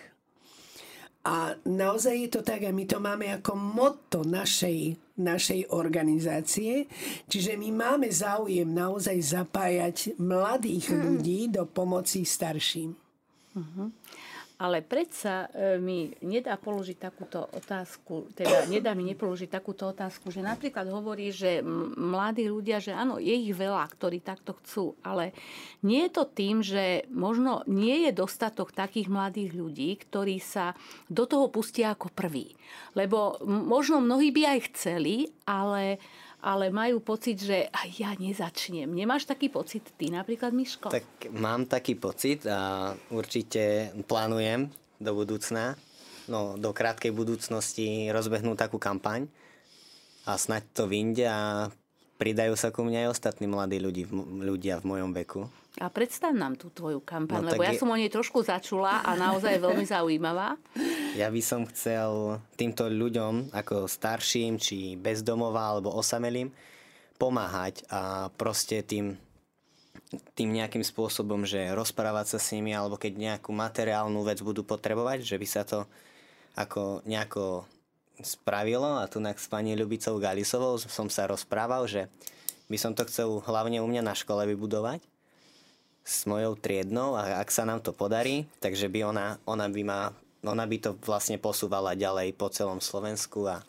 A 1.24 1.56
naozaj 1.64 2.14
je 2.20 2.30
to 2.30 2.40
tak 2.44 2.68
a 2.68 2.70
my 2.74 2.84
to 2.84 3.00
máme 3.00 3.32
ako 3.40 3.56
motto 3.56 4.20
našej, 4.28 4.98
našej 5.14 5.70
organizácie. 5.70 6.90
Čiže 7.30 7.54
my 7.54 7.70
máme 7.70 8.08
záujem 8.10 8.66
naozaj 8.66 9.18
zapájať 9.22 10.18
mladých 10.18 10.90
hmm. 10.90 11.00
ľudí 11.06 11.40
do 11.54 11.62
pomoci 11.70 12.26
starším. 12.26 12.90
Uh-huh 13.54 13.88
ale 14.54 14.86
predsa 14.86 15.50
e, 15.50 15.82
mi 15.82 16.14
nedá 16.22 16.54
položiť 16.54 16.98
takúto 16.98 17.50
otázku, 17.50 18.30
teda 18.38 18.70
nedá 18.70 18.94
mi 18.94 19.02
nepoložiť 19.10 19.50
takúto 19.50 19.90
otázku, 19.90 20.30
že 20.30 20.46
napríklad 20.46 20.86
hovorí, 20.86 21.34
že 21.34 21.58
mladí 21.98 22.46
ľudia, 22.46 22.78
že 22.78 22.94
áno, 22.94 23.18
je 23.18 23.34
ich 23.34 23.50
veľa, 23.50 23.82
ktorí 23.90 24.22
takto 24.22 24.54
chcú, 24.62 24.94
ale 25.02 25.34
nie 25.82 26.06
je 26.06 26.10
to 26.14 26.24
tým, 26.30 26.62
že 26.62 27.02
možno 27.10 27.66
nie 27.66 28.06
je 28.06 28.14
dostatok 28.14 28.70
takých 28.70 29.10
mladých 29.10 29.58
ľudí, 29.58 29.90
ktorí 29.98 30.38
sa 30.38 30.78
do 31.10 31.26
toho 31.26 31.50
pustia 31.50 31.90
ako 31.90 32.14
prví. 32.14 32.54
Lebo 32.94 33.42
možno 33.44 33.98
mnohí 33.98 34.30
by 34.30 34.54
aj 34.54 34.60
chceli, 34.70 35.34
ale 35.50 35.98
ale 36.44 36.68
majú 36.68 37.00
pocit, 37.00 37.40
že 37.40 37.72
aj 37.72 37.88
ja 37.96 38.12
nezačnem. 38.12 38.92
Nemáš 38.92 39.24
taký 39.24 39.48
pocit 39.48 39.80
ty 39.96 40.12
napríklad, 40.12 40.52
Miško? 40.52 40.92
Tak 40.92 41.32
mám 41.32 41.64
taký 41.64 41.96
pocit 41.96 42.44
a 42.44 42.92
určite 43.08 43.96
plánujem 44.04 44.68
do 45.00 45.10
budúcna, 45.16 45.80
no 46.28 46.60
do 46.60 46.76
krátkej 46.76 47.16
budúcnosti 47.16 48.12
rozbehnúť 48.12 48.68
takú 48.68 48.76
kampaň 48.76 49.24
a 50.28 50.36
snať 50.36 50.62
to 50.76 50.84
vyjde 50.84 51.24
a 51.24 51.72
pridajú 52.16 52.54
sa 52.54 52.70
ku 52.70 52.86
mne 52.86 53.06
aj 53.06 53.18
ostatní 53.18 53.50
mladí 53.50 53.82
ľudí, 53.82 54.06
ľudia 54.40 54.78
v 54.80 54.84
mojom 54.86 55.10
veku. 55.12 55.42
A 55.82 55.90
predstav 55.90 56.30
nám 56.30 56.54
tú 56.54 56.70
tvoju 56.70 57.02
kampaň, 57.02 57.42
no, 57.42 57.50
lebo 57.50 57.66
ja 57.66 57.74
je... 57.74 57.82
som 57.82 57.90
o 57.90 57.98
nej 57.98 58.06
trošku 58.06 58.46
začula 58.46 59.02
a 59.02 59.18
naozaj 59.18 59.58
je 59.58 59.64
veľmi 59.66 59.82
zaujímavá. 59.82 60.54
Ja 61.18 61.26
by 61.34 61.42
som 61.42 61.66
chcel 61.66 62.38
týmto 62.54 62.86
ľuďom, 62.86 63.50
ako 63.50 63.90
starším, 63.90 64.62
či 64.62 64.94
bezdomová, 64.94 65.74
alebo 65.74 65.90
osamelým, 65.90 66.54
pomáhať 67.18 67.82
a 67.90 68.30
proste 68.38 68.86
tým, 68.86 69.18
tým 70.38 70.54
nejakým 70.54 70.86
spôsobom, 70.86 71.42
že 71.42 71.74
rozprávať 71.74 72.34
sa 72.34 72.38
s 72.38 72.54
nimi, 72.54 72.70
alebo 72.70 72.94
keď 72.94 73.18
nejakú 73.18 73.50
materiálnu 73.50 74.22
vec 74.22 74.46
budú 74.46 74.62
potrebovať, 74.62 75.26
že 75.26 75.36
by 75.42 75.46
sa 75.50 75.66
to 75.66 75.90
ako 76.54 77.02
nejako 77.02 77.66
spravilo 78.22 79.02
a 79.02 79.10
tu 79.10 79.18
s 79.18 79.46
pani 79.50 79.74
Ľubicou 79.74 80.20
Galisovou 80.22 80.78
som 80.78 81.10
sa 81.10 81.26
rozprával, 81.26 81.90
že 81.90 82.06
by 82.70 82.76
som 82.78 82.92
to 82.94 83.02
chcel 83.08 83.42
hlavne 83.42 83.82
u 83.82 83.86
mňa 83.86 84.02
na 84.04 84.14
škole 84.14 84.46
vybudovať 84.46 85.02
s 86.04 86.28
mojou 86.28 86.54
triednou 86.54 87.16
a 87.16 87.40
ak 87.40 87.48
sa 87.48 87.64
nám 87.64 87.80
to 87.80 87.96
podarí, 87.96 88.44
takže 88.60 88.92
by 88.92 89.08
ona, 89.08 89.26
ona, 89.48 89.66
by, 89.72 89.82
ma, 89.82 90.00
ona 90.44 90.64
by 90.68 90.76
to 90.78 90.90
vlastne 91.00 91.40
posúvala 91.40 91.96
ďalej 91.96 92.36
po 92.36 92.52
celom 92.52 92.78
Slovensku 92.78 93.48
a 93.48 93.64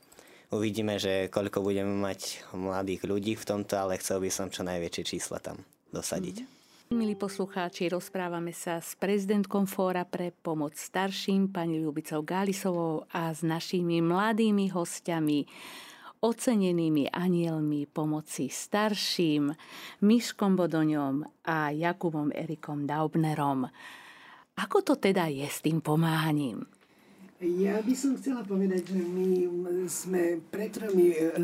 uvidíme, 0.52 1.00
že 1.00 1.32
koľko 1.32 1.64
budeme 1.64 1.96
mať 1.96 2.44
mladých 2.52 3.08
ľudí 3.08 3.34
v 3.40 3.48
tomto, 3.48 3.80
ale 3.80 4.00
chcel 4.04 4.20
by 4.20 4.30
som 4.30 4.52
čo 4.52 4.68
najväčšie 4.68 5.04
čísla 5.16 5.40
tam 5.40 5.64
dosadiť. 5.96 6.44
Mm. 6.44 6.55
Milí 6.94 7.18
poslucháči, 7.18 7.90
rozprávame 7.90 8.54
sa 8.54 8.78
s 8.78 8.94
prezidentkom 9.02 9.66
Fóra 9.66 10.06
pre 10.06 10.30
pomoc 10.30 10.78
starším, 10.78 11.50
pani 11.50 11.82
Ľubicou 11.82 12.22
Gálisovou 12.22 13.10
a 13.10 13.34
s 13.34 13.42
našimi 13.42 14.06
mladými 14.06 14.70
hostiami, 14.70 15.50
ocenenými 16.22 17.10
anielmi 17.10 17.90
pomoci 17.90 18.54
starším, 18.54 19.50
Miškom 20.06 20.54
Bodoňom 20.54 21.26
a 21.50 21.74
Jakubom 21.74 22.30
Erikom 22.30 22.86
Daubnerom. 22.86 23.66
Ako 24.54 24.86
to 24.86 25.02
teda 25.02 25.26
je 25.26 25.50
s 25.50 25.66
tým 25.66 25.82
pomáhaním? 25.82 26.70
Ja 27.44 27.84
by 27.84 27.94
som 28.00 28.16
chcela 28.16 28.48
povedať, 28.48 28.96
že 28.96 29.02
my 29.04 29.28
sme 29.92 30.40
pred 30.48 30.72
tromi 30.72 31.12
eh, 31.12 31.36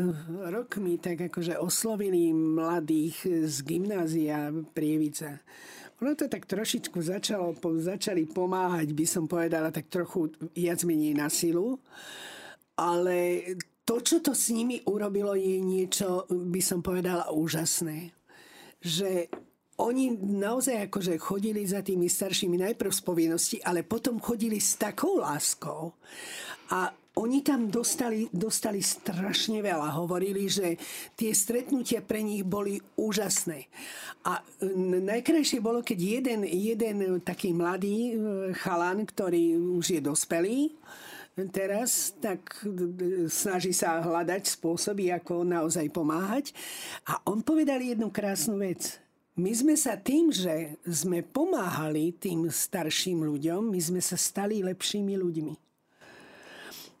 rokmi 0.48 0.96
tak 0.96 1.28
akože 1.28 1.60
oslovili 1.60 2.32
mladých 2.32 3.44
z 3.44 3.56
gymnázia 3.60 4.48
Prievica. 4.72 5.44
Ono 6.02 6.18
to 6.18 6.26
tak 6.26 6.48
trošičku 6.48 6.98
začalo, 6.98 7.54
začali 7.78 8.26
pomáhať, 8.26 8.90
by 8.90 9.06
som 9.06 9.30
povedala, 9.30 9.70
tak 9.70 9.86
trochu 9.86 10.34
viac 10.56 10.82
menej 10.82 11.14
na 11.14 11.30
silu. 11.30 11.78
Ale 12.74 13.46
to, 13.86 14.02
čo 14.02 14.18
to 14.18 14.34
s 14.34 14.50
nimi 14.50 14.82
urobilo, 14.88 15.38
je 15.38 15.62
niečo, 15.62 16.26
by 16.26 16.58
som 16.58 16.82
povedala, 16.82 17.30
úžasné. 17.30 18.10
Že 18.82 19.30
oni 19.80 20.12
naozaj 20.20 20.92
akože 20.92 21.16
chodili 21.16 21.64
za 21.64 21.80
tými 21.80 22.10
staršími 22.10 22.60
najprv 22.60 22.92
z 22.92 23.02
povinnosti, 23.02 23.56
ale 23.64 23.86
potom 23.86 24.20
chodili 24.20 24.60
s 24.60 24.76
takou 24.76 25.24
láskou. 25.24 25.96
A 26.72 26.92
oni 27.12 27.44
tam 27.44 27.68
dostali, 27.68 28.24
dostali 28.32 28.80
strašne 28.80 29.60
veľa. 29.60 30.00
Hovorili, 30.00 30.48
že 30.48 30.80
tie 31.12 31.36
stretnutia 31.36 32.00
pre 32.00 32.24
nich 32.24 32.40
boli 32.40 32.80
úžasné. 32.96 33.68
A 34.24 34.40
najkrajšie 35.04 35.60
bolo, 35.60 35.84
keď 35.84 35.98
jeden, 36.00 36.40
jeden 36.48 37.20
taký 37.20 37.52
mladý 37.52 37.96
e, 37.96 38.12
chalan, 38.56 39.04
ktorý 39.04 39.60
už 39.76 39.98
je 39.98 40.00
dospelý, 40.00 40.72
teraz, 41.52 42.12
tak 42.20 42.60
snaží 43.28 43.72
sa 43.72 44.04
hľadať 44.04 44.52
spôsoby, 44.52 45.12
ako 45.12 45.44
naozaj 45.48 45.88
pomáhať. 45.92 46.52
A 47.08 47.20
on 47.28 47.40
povedal 47.40 47.80
jednu 47.80 48.12
krásnu 48.12 48.60
vec 48.60 49.00
my 49.36 49.52
sme 49.56 49.74
sa 49.80 49.96
tým, 49.96 50.28
že 50.28 50.76
sme 50.84 51.24
pomáhali 51.24 52.12
tým 52.12 52.52
starším 52.52 53.24
ľuďom, 53.24 53.72
my 53.72 53.80
sme 53.80 54.00
sa 54.04 54.20
stali 54.20 54.60
lepšími 54.60 55.14
ľuďmi. 55.16 55.54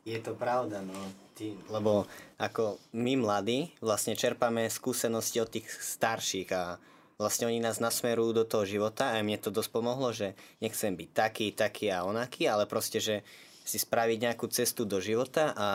Je 0.02 0.18
to 0.18 0.32
pravda, 0.34 0.82
no. 0.82 0.96
Ty, 1.32 1.48
lebo 1.72 2.04
ako 2.36 2.76
my 2.92 3.16
mladí 3.16 3.72
vlastne 3.80 4.12
čerpame 4.12 4.68
skúsenosti 4.68 5.40
od 5.40 5.48
tých 5.48 5.64
starších 5.64 6.48
a 6.52 6.76
vlastne 7.16 7.48
oni 7.48 7.56
nás 7.56 7.80
nasmerujú 7.80 8.36
do 8.36 8.44
toho 8.44 8.68
života 8.68 9.16
a 9.16 9.24
mne 9.24 9.40
to 9.40 9.48
dosť 9.48 9.70
pomohlo, 9.72 10.12
že 10.12 10.36
nechcem 10.60 10.92
byť 10.92 11.08
taký, 11.16 11.46
taký 11.56 11.88
a 11.88 12.04
onaký, 12.04 12.52
ale 12.52 12.68
proste, 12.68 13.00
že 13.00 13.24
si 13.64 13.78
spraviť 13.80 14.18
nejakú 14.18 14.50
cestu 14.52 14.84
do 14.84 14.98
života 15.00 15.54
a 15.56 15.68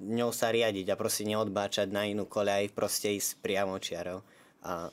ňou 0.00 0.32
sa 0.34 0.50
riadiť 0.50 0.90
a 0.90 0.98
proste 0.98 1.28
neodbáčať 1.28 1.92
na 1.92 2.08
inú 2.08 2.26
koľaj, 2.26 2.72
proste 2.72 3.14
ísť 3.14 3.38
priamo 3.38 3.78
čiarou. 3.78 4.24
A 4.64 4.88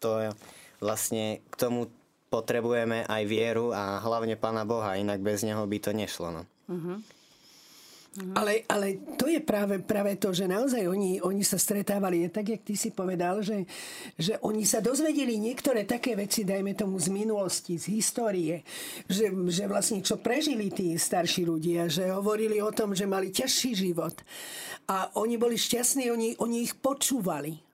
to 0.00 0.32
vlastne 0.80 1.44
k 1.46 1.54
tomu 1.60 1.92
potrebujeme 2.30 3.04
aj 3.10 3.22
vieru 3.26 3.74
a 3.74 3.98
hlavne 4.00 4.38
Pána 4.38 4.62
Boha, 4.62 4.96
inak 4.96 5.18
bez 5.20 5.42
Neho 5.42 5.66
by 5.66 5.78
to 5.82 5.90
nešlo. 5.90 6.30
No. 6.30 6.42
Uh-huh. 6.70 7.02
Uh-huh. 8.10 8.34
Ale, 8.34 8.66
ale 8.66 8.98
to 9.14 9.30
je 9.30 9.38
práve, 9.38 9.78
práve 9.86 10.18
to, 10.18 10.34
že 10.34 10.50
naozaj 10.50 10.82
oni, 10.82 11.22
oni 11.22 11.46
sa 11.46 11.54
stretávali. 11.54 12.26
Je 12.26 12.30
tak, 12.30 12.46
jak 12.50 12.62
ty 12.66 12.74
si 12.74 12.90
povedal, 12.90 13.38
že, 13.38 13.66
že 14.18 14.34
oni 14.42 14.66
sa 14.66 14.82
dozvedeli 14.82 15.38
niektoré 15.38 15.86
také 15.86 16.18
veci, 16.18 16.42
dajme 16.42 16.74
tomu 16.74 16.98
z 16.98 17.06
minulosti, 17.06 17.78
z 17.78 17.86
histórie, 17.94 18.66
že, 19.06 19.30
že 19.30 19.64
vlastne 19.70 20.02
čo 20.02 20.18
prežili 20.18 20.74
tí 20.74 20.98
starší 20.98 21.46
ľudia, 21.46 21.86
že 21.86 22.10
hovorili 22.10 22.58
o 22.58 22.74
tom, 22.74 22.98
že 22.98 23.06
mali 23.06 23.30
ťažší 23.30 23.78
život. 23.78 24.18
A 24.90 25.14
oni 25.14 25.38
boli 25.38 25.54
šťastní, 25.54 26.10
oni, 26.10 26.34
oni 26.42 26.66
ich 26.66 26.74
počúvali. 26.82 27.69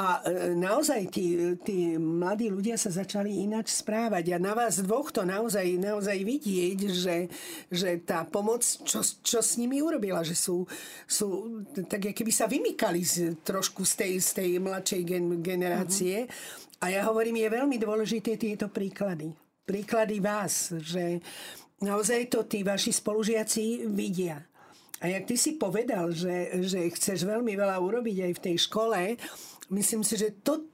A 0.00 0.24
e, 0.24 0.56
naozaj 0.56 1.12
tí, 1.12 1.36
tí 1.60 2.00
mladí 2.00 2.48
ľudia 2.48 2.80
sa 2.80 2.88
začali 2.88 3.44
ináč 3.44 3.84
správať. 3.84 4.32
A 4.32 4.36
na 4.40 4.56
vás 4.56 4.80
dvoch 4.80 5.12
to 5.12 5.28
naozaj, 5.28 5.76
naozaj 5.76 6.16
vidieť, 6.24 6.78
že, 6.88 7.28
že 7.68 8.00
tá 8.00 8.24
pomoc, 8.24 8.64
čo, 8.64 9.04
čo 9.04 9.44
s 9.44 9.60
nimi 9.60 9.84
urobila, 9.84 10.24
že 10.24 10.32
sú, 10.32 10.64
sú 11.04 11.60
tak 11.84 12.16
keby 12.16 12.32
sa 12.32 12.48
vymykali 12.48 13.04
z, 13.04 13.36
trošku 13.44 13.84
z 13.84 13.92
tej, 14.00 14.12
z 14.24 14.30
tej 14.40 14.50
mladšej 14.56 15.02
gen, 15.04 15.26
generácie. 15.44 16.24
Uh-huh. 16.24 16.80
A 16.80 16.96
ja 16.96 17.04
hovorím, 17.04 17.44
je 17.44 17.56
veľmi 17.60 17.76
dôležité 17.76 18.40
tieto 18.40 18.72
príklady. 18.72 19.36
Príklady 19.68 20.16
vás, 20.16 20.72
že 20.80 21.20
naozaj 21.84 22.32
to 22.32 22.48
tí 22.48 22.64
vaši 22.64 22.96
spolužiaci 22.96 23.84
vidia. 23.92 24.40
A 25.00 25.12
jak 25.12 25.28
ty 25.28 25.36
si 25.36 25.60
povedal, 25.60 26.12
že, 26.12 26.60
že 26.64 26.88
chceš 26.92 27.24
veľmi 27.24 27.52
veľa 27.52 27.76
urobiť 27.80 28.16
aj 28.20 28.32
v 28.36 28.42
tej 28.48 28.56
škole, 28.68 29.00
myslím 29.70 30.02
si, 30.02 30.18
že 30.18 30.34
to, 30.42 30.66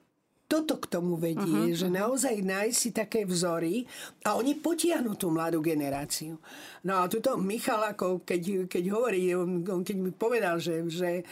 toto 0.47 0.79
k 0.79 0.87
tomu 0.87 1.19
vedie, 1.19 1.75
uh-huh. 1.75 1.75
že 1.75 1.91
naozaj 1.91 2.39
nájsť 2.39 2.77
si 2.77 2.89
také 2.95 3.27
vzory 3.27 3.83
a 4.23 4.39
oni 4.39 4.55
potiahnú 4.55 5.19
tú 5.19 5.27
mladú 5.27 5.59
generáciu. 5.59 6.39
No 6.87 7.03
a 7.03 7.11
tuto 7.11 7.35
Michal, 7.35 7.83
ako 7.83 8.23
keď, 8.23 8.71
keď 8.71 8.83
hovorí, 8.95 9.35
on, 9.35 9.67
on 9.67 9.83
keď 9.83 9.97
mi 9.99 10.11
povedal, 10.15 10.55
že, 10.63 10.87
že 10.87 11.27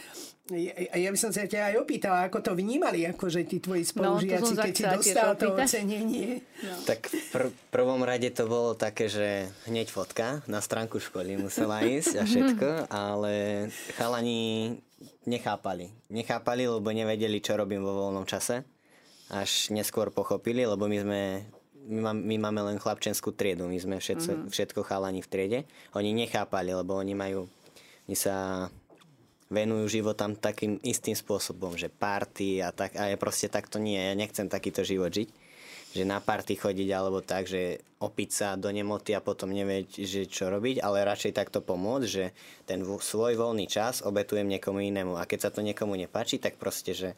ja 0.94 1.10
by 1.10 1.18
som 1.18 1.34
sa 1.34 1.42
ťa 1.42 1.74
aj 1.74 1.76
opýtala, 1.82 2.30
ako 2.30 2.38
to 2.38 2.52
vnímali, 2.54 3.02
akože 3.08 3.42
tí 3.50 3.58
tvoji 3.58 3.82
no, 3.82 3.90
spolužiaci, 3.90 4.52
no, 4.54 4.62
keď 4.62 4.74
si 4.76 4.84
dostal 4.86 5.34
to 5.34 5.58
ocenenie. 5.58 6.44
No. 6.62 6.74
Tak 6.86 7.10
v 7.10 7.18
pr- 7.34 7.54
prvom 7.74 7.98
rade 8.06 8.30
to 8.30 8.46
bolo 8.46 8.78
také, 8.78 9.10
že 9.10 9.50
hneď 9.66 9.90
fotka 9.90 10.46
na 10.46 10.62
stránku 10.62 11.02
školy 11.02 11.34
musela 11.34 11.82
ísť 11.82 12.14
a 12.20 12.22
všetko, 12.22 12.68
ale 12.92 13.66
chalani 13.98 14.78
nechápali. 15.28 15.92
Nechápali, 16.08 16.68
lebo 16.68 16.88
nevedeli, 16.92 17.40
čo 17.42 17.56
robím 17.56 17.84
vo 17.84 18.08
voľnom 18.08 18.24
čase. 18.24 18.64
Až 19.32 19.74
neskôr 19.74 20.14
pochopili, 20.14 20.62
lebo 20.62 20.86
my 20.86 20.98
sme 21.02 21.20
my, 21.86 22.00
má, 22.02 22.12
my 22.14 22.36
máme 22.50 22.60
len 22.66 22.78
chlapčenskú 22.82 23.30
triedu, 23.30 23.70
my 23.70 23.78
sme 23.78 23.96
všetko, 24.02 24.32
mm-hmm. 24.32 24.50
všetko 24.50 24.80
chalani 24.82 25.22
v 25.22 25.30
triede. 25.30 25.58
Oni 25.94 26.10
nechápali, 26.10 26.74
lebo 26.74 26.98
oni 26.98 27.14
majú, 27.14 27.46
oni 28.10 28.16
sa 28.18 28.66
venujú 29.46 30.02
životam 30.02 30.34
takým 30.34 30.82
istým 30.82 31.14
spôsobom, 31.14 31.78
že 31.78 31.86
party 31.86 32.58
a 32.58 32.74
tak, 32.74 32.98
a 32.98 33.06
ja 33.06 33.14
proste 33.14 33.46
takto 33.46 33.78
nie, 33.78 33.94
ja 33.94 34.18
nechcem 34.18 34.50
takýto 34.50 34.82
život 34.82 35.14
žiť 35.14 35.45
že 35.96 36.04
na 36.04 36.20
party 36.20 36.60
chodiť 36.60 36.88
alebo 36.92 37.24
tak, 37.24 37.48
že 37.48 37.80
opiť 37.96 38.30
sa 38.30 38.48
do 38.60 38.68
nemoty 38.68 39.16
a 39.16 39.24
potom 39.24 39.48
nevieť, 39.48 40.04
že 40.04 40.28
čo 40.28 40.52
robiť, 40.52 40.84
ale 40.84 41.08
radšej 41.08 41.32
takto 41.32 41.64
pomôcť, 41.64 42.06
že 42.06 42.36
ten 42.68 42.84
svoj 42.84 43.40
voľný 43.40 43.64
čas 43.64 44.04
obetujem 44.04 44.44
niekomu 44.44 44.84
inému 44.84 45.16
a 45.16 45.24
keď 45.24 45.48
sa 45.48 45.50
to 45.50 45.64
niekomu 45.64 45.96
nepáči, 45.96 46.36
tak 46.36 46.60
proste, 46.60 46.92
že 46.92 47.10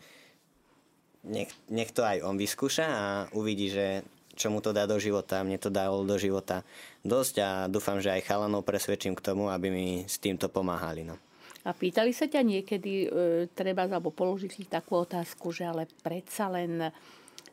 nech, 1.26 1.50
nech 1.66 1.90
to 1.90 2.06
aj 2.06 2.22
on 2.22 2.38
vyskúša 2.38 2.86
a 2.86 3.04
uvidí, 3.34 3.74
že 3.74 4.06
čo 4.38 4.54
mu 4.54 4.62
to 4.62 4.70
dá 4.70 4.86
do 4.86 5.02
života. 5.02 5.42
Mne 5.42 5.58
to 5.58 5.66
dalo 5.66 6.06
do 6.06 6.14
života 6.14 6.62
dosť 7.02 7.34
a 7.42 7.50
dúfam, 7.66 7.98
že 7.98 8.14
aj 8.14 8.22
chalanov 8.30 8.62
presvedčím 8.62 9.18
k 9.18 9.24
tomu, 9.34 9.50
aby 9.50 9.66
mi 9.66 9.86
s 10.06 10.22
týmto 10.22 10.46
pomáhali. 10.46 11.02
No. 11.02 11.18
A 11.66 11.74
pýtali 11.74 12.14
sa 12.14 12.30
ťa 12.30 12.46
niekedy, 12.46 12.92
e, 13.04 13.08
treba, 13.50 13.90
alebo 13.90 14.14
položiť 14.14 14.50
si 14.54 14.62
takú 14.70 15.02
otázku, 15.02 15.50
že 15.50 15.66
ale 15.66 15.90
predsa 16.06 16.46
len 16.54 16.94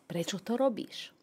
prečo 0.06 0.38
to 0.38 0.54
robíš? 0.56 1.15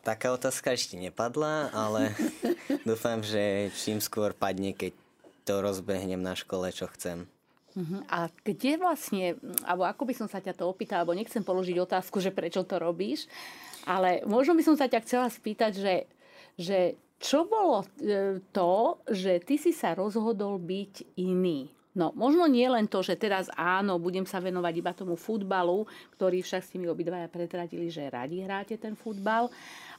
Taká 0.00 0.32
otázka 0.32 0.72
ešte 0.72 0.96
nepadla, 0.96 1.68
ale 1.76 2.16
dúfam, 2.88 3.20
že 3.20 3.68
čím 3.76 4.00
skôr 4.00 4.32
padne, 4.32 4.72
keď 4.72 4.96
to 5.44 5.60
rozbehnem 5.60 6.20
na 6.20 6.32
škole, 6.32 6.72
čo 6.72 6.88
chcem. 6.92 7.28
Uh-huh. 7.76 8.00
A 8.08 8.32
kde 8.44 8.80
vlastne, 8.80 9.36
alebo 9.62 9.84
ako 9.84 10.08
by 10.08 10.14
som 10.16 10.28
sa 10.28 10.40
ťa 10.40 10.56
to 10.56 10.64
opýtala, 10.64 11.04
alebo 11.04 11.16
nechcem 11.16 11.44
položiť 11.44 11.76
otázku, 11.78 12.18
že 12.18 12.32
prečo 12.32 12.64
to 12.64 12.80
robíš, 12.80 13.28
ale 13.84 14.24
možno 14.24 14.56
by 14.56 14.62
som 14.64 14.76
sa 14.76 14.88
ťa 14.88 15.04
chcela 15.04 15.28
spýtať, 15.28 15.72
že, 15.76 15.96
že 16.56 16.78
čo 17.20 17.44
bolo 17.44 17.84
e, 18.00 18.40
to, 18.52 19.00
že 19.08 19.40
ty 19.44 19.60
si 19.60 19.76
sa 19.76 19.92
rozhodol 19.92 20.56
byť 20.56 21.18
iný? 21.20 21.77
No, 21.98 22.14
možno 22.14 22.46
nie 22.46 22.70
len 22.70 22.86
to, 22.86 23.02
že 23.02 23.18
teraz 23.18 23.50
áno, 23.58 23.98
budem 23.98 24.22
sa 24.22 24.38
venovať 24.38 24.74
iba 24.78 24.94
tomu 24.94 25.18
futbalu, 25.18 25.82
ktorý 26.14 26.46
však 26.46 26.62
ste 26.62 26.78
mi 26.78 26.86
obidvaja 26.86 27.26
pretradili, 27.26 27.90
že 27.90 28.06
radi 28.06 28.38
hráte 28.38 28.78
ten 28.78 28.94
futbal. 28.94 29.50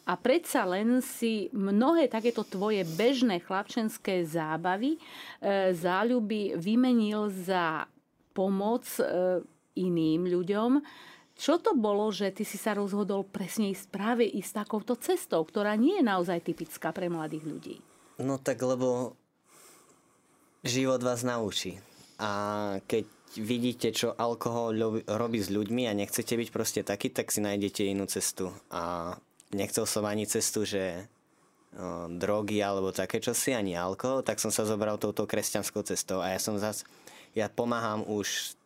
A 0.08 0.16
predsa 0.16 0.64
len 0.64 1.04
si 1.04 1.52
mnohé 1.52 2.08
takéto 2.08 2.48
tvoje 2.48 2.88
bežné 2.96 3.44
chlapčenské 3.44 4.24
zábavy, 4.24 4.96
e, 4.96 5.00
záľuby 5.76 6.56
vymenil 6.56 7.28
za 7.28 7.84
pomoc 8.32 8.88
e, 8.96 9.44
iným 9.76 10.24
ľuďom. 10.24 10.80
Čo 11.36 11.60
to 11.60 11.76
bolo, 11.76 12.08
že 12.16 12.32
ty 12.32 12.48
si 12.48 12.56
sa 12.56 12.80
rozhodol 12.80 13.28
presne 13.28 13.76
ísť 13.76 13.92
práve 13.92 14.24
ísť 14.24 14.64
takouto 14.64 14.96
cestou, 14.96 15.44
ktorá 15.44 15.76
nie 15.76 16.00
je 16.00 16.04
naozaj 16.08 16.48
typická 16.48 16.96
pre 16.96 17.12
mladých 17.12 17.44
ľudí? 17.44 17.76
No 18.24 18.40
tak 18.40 18.64
lebo 18.64 19.20
život 20.64 21.04
vás 21.04 21.28
naučí. 21.28 21.80
A 22.20 22.32
keď 22.84 23.08
vidíte, 23.40 23.96
čo 23.96 24.12
alkohol 24.18 24.76
robí 25.08 25.40
s 25.40 25.54
ľuďmi 25.54 25.88
a 25.88 25.96
nechcete 25.96 26.36
byť 26.36 26.50
proste 26.52 26.82
taký, 26.84 27.14
tak 27.14 27.32
si 27.32 27.40
nájdete 27.40 27.88
inú 27.88 28.10
cestu. 28.12 28.52
A 28.74 29.16
nechcel 29.56 29.86
som 29.88 30.04
ani 30.04 30.26
cestu, 30.26 30.66
že 30.66 31.08
o, 31.78 32.10
drogy 32.10 32.60
alebo 32.60 32.92
také 32.92 33.24
čosi, 33.24 33.56
ani 33.56 33.78
alkohol, 33.78 34.26
tak 34.26 34.42
som 34.42 34.52
sa 34.52 34.66
zobral 34.66 35.00
touto 35.00 35.30
kresťanskou 35.30 35.86
cestou. 35.86 36.20
A 36.20 36.36
ja 36.36 36.40
som 36.42 36.60
zas, 36.60 36.84
ja 37.38 37.48
pomáham 37.48 38.04
už 38.04 38.58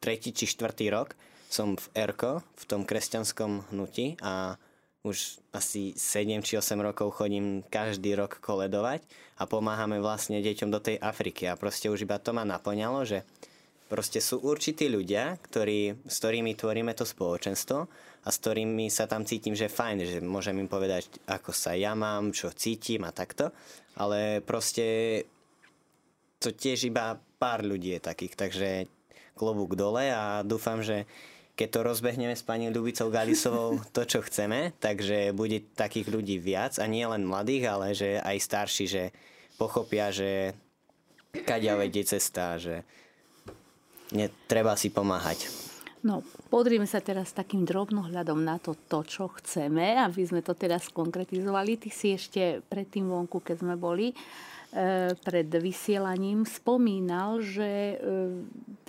tretí 0.00 0.32
či 0.32 0.48
štvrtý 0.48 0.88
rok, 0.90 1.14
som 1.52 1.76
v 1.76 1.86
ERKO, 1.92 2.40
v 2.40 2.64
tom 2.64 2.82
kresťanskom 2.88 3.74
hnutí 3.74 4.16
a 4.24 4.56
už 5.02 5.42
asi 5.50 5.98
7 5.98 6.46
či 6.46 6.54
8 6.54 6.78
rokov 6.78 7.18
chodím 7.18 7.66
každý 7.66 8.14
rok 8.14 8.38
koledovať 8.38 9.02
a 9.34 9.50
pomáhame 9.50 9.98
vlastne 9.98 10.38
deťom 10.38 10.70
do 10.70 10.78
tej 10.78 11.02
Afriky. 11.02 11.50
A 11.50 11.58
proste 11.58 11.90
už 11.90 12.06
iba 12.06 12.22
to 12.22 12.30
ma 12.30 12.46
naplňalo, 12.46 13.02
že 13.02 13.26
proste 13.90 14.22
sú 14.22 14.38
určití 14.46 14.86
ľudia, 14.86 15.42
ktorí, 15.42 16.06
s 16.06 16.16
ktorými 16.22 16.54
tvoríme 16.54 16.94
to 16.94 17.02
spoločenstvo 17.02 17.78
a 18.22 18.28
s 18.30 18.36
ktorými 18.38 18.86
sa 18.94 19.10
tam 19.10 19.26
cítim, 19.26 19.58
že 19.58 19.66
fajn, 19.66 19.96
že 20.06 20.18
môžem 20.22 20.54
im 20.62 20.70
povedať, 20.70 21.10
ako 21.26 21.50
sa 21.50 21.74
ja 21.74 21.98
mám, 21.98 22.30
čo 22.30 22.54
cítim 22.54 23.02
a 23.02 23.10
takto, 23.10 23.50
ale 23.98 24.38
proste 24.38 25.18
to 26.38 26.54
tiež 26.54 26.94
iba 26.94 27.18
pár 27.42 27.66
ľudí 27.66 27.98
je 27.98 28.06
takých, 28.06 28.34
takže 28.38 28.68
klobúk 29.34 29.74
dole 29.74 30.14
a 30.14 30.46
dúfam, 30.46 30.78
že 30.78 31.10
keď 31.62 31.78
to 31.78 31.86
rozbehneme 31.86 32.34
s 32.34 32.42
pani 32.42 32.74
Ľubicou 32.74 33.06
Galisovou 33.06 33.78
to, 33.94 34.02
čo 34.02 34.18
chceme, 34.26 34.74
takže 34.82 35.30
bude 35.30 35.62
takých 35.78 36.10
ľudí 36.10 36.42
viac 36.42 36.82
a 36.82 36.90
nie 36.90 37.06
len 37.06 37.22
mladých, 37.22 37.64
ale 37.70 37.94
že 37.94 38.18
aj 38.18 38.36
starší, 38.42 38.84
že 38.90 39.14
pochopia, 39.54 40.10
že 40.10 40.58
kaďa 41.30 41.78
vedie 41.78 42.02
cesta, 42.02 42.58
že 42.58 42.82
treba 44.50 44.74
si 44.74 44.90
pomáhať. 44.90 45.46
No, 46.02 46.26
podrieme 46.50 46.90
sa 46.90 46.98
teraz 46.98 47.30
takým 47.30 47.62
drobnohľadom 47.62 48.42
na 48.42 48.58
to, 48.58 48.74
to, 48.90 49.06
čo 49.06 49.30
chceme, 49.38 50.02
aby 50.02 50.18
sme 50.26 50.42
to 50.42 50.58
teraz 50.58 50.90
konkretizovali. 50.90 51.78
Ty 51.78 51.90
si 51.94 52.10
ešte 52.10 52.58
pred 52.66 52.90
tým 52.90 53.06
vonku, 53.06 53.38
keď 53.38 53.62
sme 53.62 53.78
boli, 53.78 54.10
E, 54.10 54.51
pred 55.20 55.52
vysielaním 55.52 56.48
spomínal, 56.48 57.44
že 57.44 57.92
e, 57.92 57.96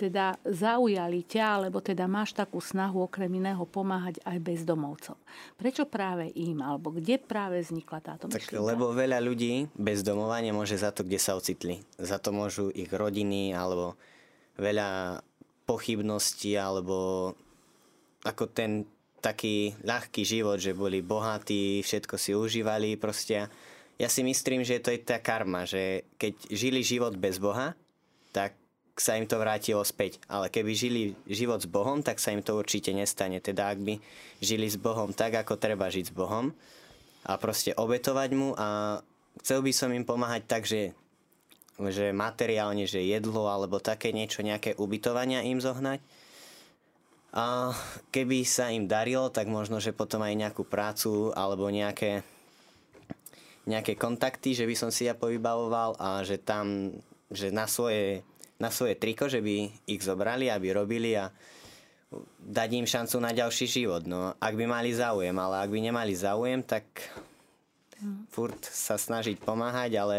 teda 0.00 0.40
zaujali 0.48 1.20
ťa, 1.28 1.44
alebo 1.60 1.84
teda 1.84 2.08
máš 2.08 2.32
takú 2.32 2.56
snahu 2.56 3.04
okrem 3.04 3.28
iného 3.28 3.60
pomáhať 3.68 4.16
aj 4.24 4.40
bezdomovcom. 4.40 5.18
Prečo 5.60 5.84
práve 5.84 6.32
im, 6.40 6.64
alebo 6.64 6.88
kde 6.88 7.20
práve 7.20 7.60
vznikla 7.60 8.00
táto 8.00 8.32
tak, 8.32 8.40
myšlienka? 8.40 8.64
Lebo 8.64 8.96
veľa 8.96 9.20
ľudí 9.20 9.68
bezdomova 9.76 10.40
nemôže 10.40 10.80
za 10.80 10.88
to, 10.88 11.04
kde 11.04 11.20
sa 11.20 11.36
ocitli. 11.36 11.84
Za 12.00 12.16
to 12.16 12.32
môžu 12.32 12.72
ich 12.72 12.88
rodiny, 12.88 13.52
alebo 13.52 14.00
veľa 14.56 15.20
pochybností, 15.68 16.56
alebo 16.56 17.28
ako 18.24 18.48
ten 18.56 18.88
taký 19.20 19.76
ľahký 19.84 20.24
život, 20.24 20.56
že 20.60 20.72
boli 20.72 21.04
bohatí, 21.04 21.84
všetko 21.84 22.16
si 22.16 22.32
užívali 22.32 22.96
proste 22.96 23.48
ja 23.98 24.08
si 24.10 24.26
myslím, 24.26 24.66
že 24.66 24.82
to 24.82 24.90
je 24.90 24.98
tá 24.98 25.22
karma, 25.22 25.66
že 25.66 26.02
keď 26.18 26.34
žili 26.50 26.80
život 26.82 27.14
bez 27.14 27.38
Boha, 27.38 27.78
tak 28.34 28.58
sa 28.94 29.18
im 29.18 29.26
to 29.26 29.38
vrátilo 29.38 29.82
späť. 29.82 30.22
Ale 30.30 30.50
keby 30.50 30.70
žili 30.74 31.02
život 31.26 31.62
s 31.62 31.70
Bohom, 31.70 32.02
tak 32.02 32.22
sa 32.22 32.30
im 32.30 32.42
to 32.42 32.54
určite 32.54 32.94
nestane. 32.94 33.42
Teda 33.42 33.70
ak 33.70 33.78
by 33.82 33.98
žili 34.38 34.66
s 34.70 34.78
Bohom 34.78 35.10
tak, 35.10 35.34
ako 35.34 35.58
treba 35.58 35.90
žiť 35.90 36.10
s 36.10 36.14
Bohom 36.14 36.54
a 37.26 37.32
proste 37.38 37.74
obetovať 37.74 38.30
mu 38.34 38.54
a 38.54 39.00
chcel 39.42 39.62
by 39.62 39.72
som 39.74 39.90
im 39.90 40.06
pomáhať 40.06 40.42
tak, 40.46 40.62
že, 40.66 40.94
že 41.78 42.14
materiálne, 42.14 42.86
že 42.86 43.02
jedlo 43.02 43.50
alebo 43.50 43.82
také 43.82 44.14
niečo, 44.14 44.46
nejaké 44.46 44.78
ubytovania 44.78 45.42
im 45.42 45.58
zohnať. 45.58 45.98
A 47.34 47.74
keby 48.14 48.46
sa 48.46 48.70
im 48.70 48.86
darilo, 48.86 49.26
tak 49.26 49.50
možno, 49.50 49.82
že 49.82 49.90
potom 49.90 50.22
aj 50.22 50.38
nejakú 50.38 50.62
prácu 50.62 51.34
alebo 51.34 51.66
nejaké 51.66 52.22
nejaké 53.64 53.96
kontakty, 53.96 54.52
že 54.52 54.68
by 54.68 54.74
som 54.76 54.90
si 54.92 55.08
ja 55.08 55.16
povybavoval 55.16 55.96
a 55.96 56.20
že 56.20 56.36
tam, 56.36 56.92
že 57.32 57.48
na 57.48 57.64
svoje, 57.64 58.20
na 58.60 58.68
svoje 58.68 58.94
triko, 58.96 59.28
že 59.28 59.40
by 59.40 59.72
ich 59.88 60.02
zobrali, 60.04 60.52
aby 60.52 60.76
robili 60.76 61.16
a 61.16 61.32
dať 62.44 62.70
im 62.76 62.86
šancu 62.86 63.16
na 63.18 63.32
ďalší 63.32 63.66
život. 63.66 64.04
No, 64.06 64.36
ak 64.36 64.54
by 64.54 64.64
mali 64.68 64.92
záujem, 64.92 65.34
ale 65.34 65.64
ak 65.64 65.70
by 65.72 65.78
nemali 65.80 66.12
záujem, 66.14 66.60
tak 66.62 66.84
furt 68.30 68.60
sa 68.60 69.00
snažiť 69.00 69.40
pomáhať, 69.40 69.96
ale 69.96 70.18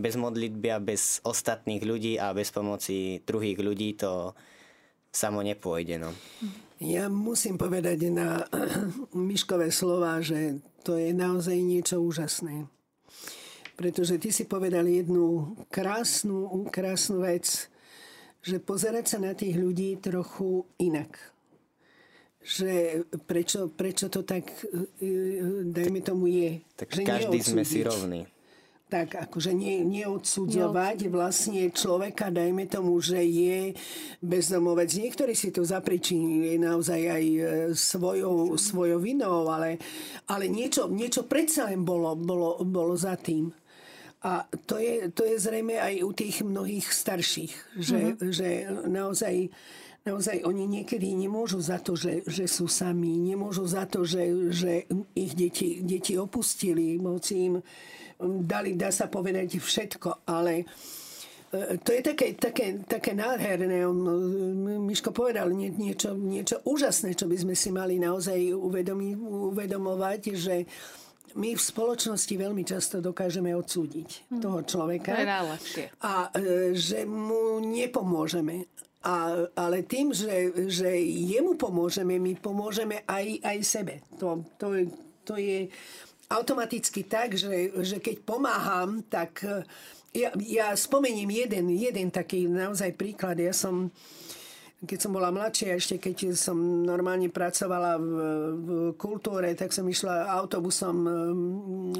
bez 0.00 0.16
modlitby 0.16 0.68
a 0.72 0.80
bez 0.80 1.20
ostatných 1.22 1.84
ľudí 1.84 2.16
a 2.16 2.32
bez 2.32 2.48
pomoci 2.48 3.20
druhých 3.28 3.60
ľudí 3.60 4.00
to 4.00 4.32
samo 5.12 5.44
nepôjde. 5.44 6.00
No. 6.00 6.10
Ja 6.80 7.12
musím 7.12 7.60
povedať 7.60 8.08
na 8.08 8.40
Miškové 9.12 9.68
slova, 9.68 10.16
že 10.24 10.64
to 10.80 10.96
je 10.96 11.12
naozaj 11.12 11.60
niečo 11.60 12.00
úžasné. 12.00 12.64
Pretože 13.76 14.16
ty 14.16 14.32
si 14.32 14.48
povedal 14.48 14.88
jednu 14.88 15.56
krásnu, 15.68 16.68
krásnu 16.72 17.20
vec, 17.20 17.68
že 18.40 18.56
pozerať 18.56 19.16
sa 19.16 19.18
na 19.20 19.36
tých 19.36 19.60
ľudí 19.60 20.00
trochu 20.00 20.64
inak. 20.80 21.12
Že 22.40 23.04
prečo, 23.28 23.68
prečo 23.68 24.08
to 24.08 24.24
tak, 24.24 24.48
e, 24.64 25.04
e, 25.04 25.08
dajme 25.68 26.00
tomu, 26.00 26.32
je. 26.32 26.64
Tak 26.80 26.88
že 26.96 27.04
každý 27.04 27.44
sme 27.44 27.64
si 27.68 27.84
rovní 27.84 28.24
tak 28.90 29.14
akože 29.30 29.54
nie, 29.54 29.86
neodsudzovať 29.86 31.06
vlastne 31.06 31.70
človeka, 31.70 32.34
dajme 32.34 32.66
tomu, 32.66 32.98
že 32.98 33.22
je 33.22 33.70
bezdomovec. 34.18 34.90
Niektorí 34.90 35.38
si 35.38 35.54
to 35.54 35.62
zapričinili 35.62 36.58
naozaj 36.58 37.00
aj 37.06 37.24
e, 37.24 37.40
svojou, 37.78 38.58
svojou 38.58 38.98
vinou, 38.98 39.46
ale, 39.46 39.78
ale 40.26 40.50
niečo, 40.50 40.90
niečo 40.90 41.30
predsa 41.30 41.70
len 41.70 41.86
bolo, 41.86 42.18
bolo, 42.18 42.58
bolo 42.66 42.98
za 42.98 43.14
tým. 43.14 43.54
A 44.26 44.44
to 44.68 44.76
je, 44.76 45.08
to 45.14 45.24
je 45.24 45.38
zrejme 45.38 45.80
aj 45.80 45.94
u 46.04 46.12
tých 46.12 46.44
mnohých 46.44 46.84
starších, 46.90 47.54
že, 47.78 47.98
mm-hmm. 48.18 48.28
že 48.28 48.48
naozaj 48.90 49.48
naozaj 50.00 50.48
oni 50.48 50.64
niekedy 50.64 51.12
nemôžu 51.12 51.60
za 51.60 51.76
to, 51.76 51.92
že, 51.92 52.24
že 52.24 52.48
sú 52.48 52.64
sami, 52.64 53.20
nemôžu 53.20 53.68
za 53.68 53.84
to, 53.84 54.04
že, 54.04 54.52
že 54.52 54.72
ich 55.12 55.36
deti, 55.36 55.84
deti 55.84 56.16
opustili, 56.16 56.96
moci 56.96 57.52
im 57.52 57.54
dali, 58.22 58.76
dá 58.76 58.92
sa 58.92 59.08
povedať, 59.08 59.56
všetko, 59.56 60.28
ale 60.28 60.62
e, 60.62 61.76
to 61.80 61.90
je 61.90 62.00
také, 62.04 62.26
také, 62.36 62.66
také 62.84 63.12
nádherné. 63.16 63.84
On, 63.86 63.96
e, 63.96 64.76
Miško 64.78 65.10
povedal 65.10 65.50
nie, 65.50 65.72
niečo, 65.72 66.14
niečo 66.14 66.60
úžasné, 66.68 67.16
čo 67.16 67.26
by 67.26 67.36
sme 67.36 67.54
si 67.56 67.72
mali 67.72 67.96
naozaj 67.96 68.52
uvedomi, 68.52 69.16
uvedomovať, 69.54 70.22
že 70.36 70.56
my 71.38 71.54
v 71.54 71.62
spoločnosti 71.62 72.34
veľmi 72.34 72.66
často 72.66 72.98
dokážeme 72.98 73.54
odsúdiť 73.54 74.34
hm. 74.34 74.40
toho 74.42 74.58
človeka. 74.66 75.14
A 76.02 76.30
e, 76.34 76.74
že 76.74 77.06
mu 77.06 77.62
nepomôžeme. 77.62 78.66
A, 79.00 79.48
ale 79.56 79.88
tým, 79.88 80.12
že, 80.12 80.52
že 80.68 80.92
jemu 81.00 81.56
pomôžeme, 81.56 82.20
my 82.20 82.36
pomôžeme 82.36 83.00
aj, 83.08 83.40
aj 83.40 83.58
sebe. 83.64 83.94
To, 84.20 84.44
to, 84.60 84.76
to 85.24 85.40
je 85.40 85.72
automaticky 86.30 87.02
tak, 87.04 87.34
že, 87.34 87.74
že 87.82 87.98
keď 87.98 88.22
pomáham, 88.22 89.02
tak 89.10 89.42
e, 89.42 89.66
ja, 90.14 90.30
ja 90.38 90.70
spomeniem 90.72 91.28
jeden, 91.28 91.74
jeden 91.74 92.08
taký 92.14 92.46
naozaj 92.46 92.94
príklad. 92.94 93.42
Ja 93.42 93.50
som 93.50 93.90
keď 94.80 94.96
som 94.96 95.12
bola 95.12 95.28
mladšia, 95.28 95.76
ešte 95.76 96.00
keď 96.00 96.32
som 96.32 96.56
normálne 96.56 97.28
pracovala 97.28 98.00
v, 98.00 98.12
v 98.56 98.68
kultúre, 98.96 99.52
tak 99.52 99.76
som 99.76 99.84
išla 99.84 100.24
autobusom 100.40 100.96
e, 101.04 101.12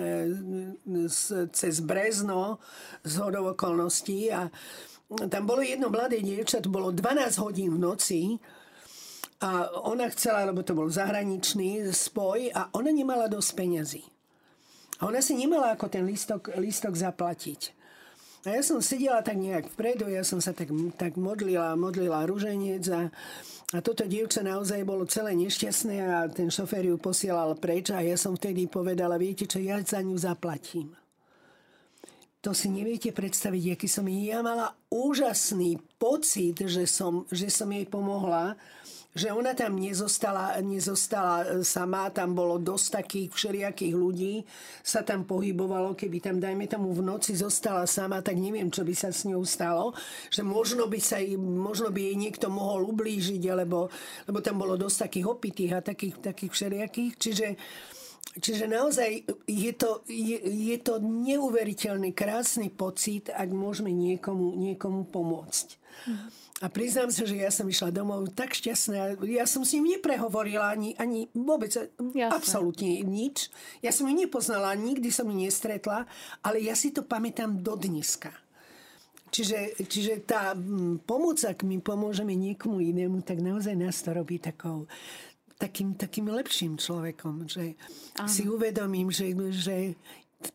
e, 0.01 1.07
cez 1.53 1.75
Brezno 1.85 2.57
z 3.05 3.13
hodov 3.21 3.53
okolností 3.53 4.33
a 4.33 4.49
tam 5.29 5.43
bolo 5.45 5.61
jedno 5.61 5.93
mladé 5.93 6.25
dievča, 6.25 6.65
to 6.65 6.73
bolo 6.73 6.89
12 6.89 7.37
hodín 7.45 7.77
v 7.77 7.83
noci 7.85 8.21
a 9.45 9.69
ona 9.85 10.09
chcela, 10.09 10.49
lebo 10.49 10.65
to 10.65 10.73
bol 10.73 10.89
zahraničný 10.89 11.85
spoj 11.93 12.49
a 12.57 12.73
ona 12.73 12.89
nemala 12.89 13.29
dosť 13.29 13.51
peňazí. 13.61 14.05
A 15.01 15.09
ona 15.09 15.25
si 15.25 15.33
nemala 15.33 15.73
ako 15.73 15.89
ten 15.89 16.05
listok, 16.05 16.53
listok 16.61 16.93
zaplatiť. 16.93 17.81
A 18.49 18.57
ja 18.57 18.63
som 18.65 18.81
sedela 18.81 19.21
tak 19.21 19.37
nejak 19.37 19.69
vpredu, 19.77 20.09
ja 20.09 20.25
som 20.25 20.41
sa 20.41 20.57
tak, 20.57 20.73
tak 20.97 21.21
modlila, 21.21 21.77
modlila 21.77 22.25
ruženec 22.25 22.85
a, 22.89 23.13
a 23.77 23.79
toto 23.85 24.09
dievča 24.09 24.41
naozaj 24.41 24.81
bolo 24.89 25.05
celé 25.05 25.37
nešťastné 25.37 25.97
a 26.01 26.25
ten 26.33 26.49
šofér 26.49 26.89
ju 26.89 26.97
posielal 26.97 27.53
preč 27.61 27.93
a 27.93 28.01
ja 28.01 28.17
som 28.17 28.41
vtedy 28.41 28.65
povedala, 28.65 29.21
viete 29.21 29.45
čo, 29.45 29.61
ja 29.61 29.77
za 29.85 30.01
ňu 30.01 30.17
zaplatím. 30.17 30.97
To 32.41 32.57
si 32.57 32.73
neviete 32.73 33.13
predstaviť, 33.13 33.77
aký 33.77 33.85
som 33.85 34.09
ja 34.09 34.41
mala 34.41 34.73
úžasný 34.89 35.77
pocit, 36.01 36.57
že 36.65 36.89
som, 36.89 37.29
že 37.29 37.53
som 37.53 37.69
jej 37.69 37.85
pomohla 37.85 38.57
že 39.11 39.35
ona 39.35 39.59
tam 39.59 39.75
nezostala, 39.75 40.55
nezostala 40.63 41.67
sama, 41.67 42.15
tam 42.15 42.31
bolo 42.39 42.63
dosť 42.63 42.87
takých 43.03 43.29
všelijakých 43.35 43.95
ľudí, 43.95 44.35
sa 44.87 45.03
tam 45.03 45.27
pohybovalo, 45.27 45.99
keby 45.99 46.23
tam, 46.23 46.39
dajme 46.39 46.71
tomu, 46.71 46.95
v 46.95 47.03
noci 47.03 47.35
zostala 47.35 47.91
sama, 47.91 48.23
tak 48.23 48.39
neviem, 48.39 48.71
čo 48.71 48.87
by 48.87 48.95
sa 48.95 49.11
s 49.11 49.27
ňou 49.27 49.43
stalo, 49.43 49.91
že 50.31 50.47
možno 50.47 50.87
by, 50.87 51.01
sa, 51.03 51.19
možno 51.39 51.91
by 51.91 52.01
jej 52.07 52.17
niekto 52.17 52.47
mohol 52.47 52.87
ublížiť, 52.95 53.43
alebo, 53.51 53.91
lebo 54.31 54.39
tam 54.39 54.63
bolo 54.63 54.79
dosť 54.79 55.11
takých 55.11 55.27
opitých 55.27 55.73
a 55.75 55.81
takých, 55.83 56.15
takých 56.23 56.53
všelijakých, 56.55 57.13
čiže 57.19 57.49
Čiže 58.31 58.71
naozaj 58.71 59.27
je 59.51 59.73
to, 59.75 60.07
je, 60.07 60.39
je 60.39 60.79
to 60.79 61.03
neuveriteľný, 61.03 62.15
krásny 62.15 62.71
pocit, 62.71 63.27
ak 63.27 63.51
môžeme 63.51 63.91
niekomu, 63.91 64.55
niekomu 64.55 65.03
pomôcť. 65.11 65.80
Mm. 66.07 66.29
A 66.61 66.69
priznám 66.69 67.09
sa, 67.09 67.25
že 67.25 67.41
ja 67.41 67.49
som 67.49 67.65
išla 67.65 67.89
domov 67.89 68.37
tak 68.37 68.53
šťastná. 68.53 69.17
Ja 69.25 69.49
som 69.49 69.65
s 69.65 69.73
ním 69.73 69.97
neprehovorila 69.97 70.77
ani, 70.77 70.93
ani 71.01 71.33
vôbec, 71.33 71.73
Jasne. 71.73 72.29
absolútne 72.29 73.01
nič. 73.01 73.49
Ja 73.81 73.97
som 73.97 74.05
ju 74.05 74.13
nepoznala, 74.13 74.77
nikdy 74.77 75.09
som 75.09 75.25
ju 75.33 75.37
nestretla, 75.41 76.05
ale 76.45 76.61
ja 76.61 76.77
si 76.77 76.93
to 76.93 77.01
pamätám 77.01 77.65
do 77.65 77.81
dneska. 77.81 78.29
Čiže, 79.33 79.81
čiže 79.89 80.21
tá 80.27 80.53
pomoc, 81.09 81.41
ak 81.41 81.65
my 81.65 81.81
pomôžeme 81.81 82.37
niekomu 82.37 82.83
inému, 82.83 83.25
tak 83.25 83.41
naozaj 83.41 83.79
nás 83.79 84.03
to 84.05 84.13
robí 84.13 84.37
takou, 84.37 84.85
takým, 85.57 85.97
takým 85.97 86.29
lepším 86.29 86.77
človekom. 86.77 87.49
Že 87.49 87.79
si 88.29 88.43
uvedomím, 88.45 89.09
že, 89.09 89.33
že 89.55 89.97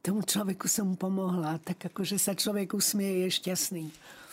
tomu 0.01 0.25
človeku 0.25 0.65
som 0.65 0.97
pomohla. 0.97 1.61
Tak 1.61 1.93
akože 1.93 2.17
sa 2.17 2.33
človek 2.33 2.73
usmieje, 2.73 3.29
je 3.29 3.37
šťastný. 3.41 3.85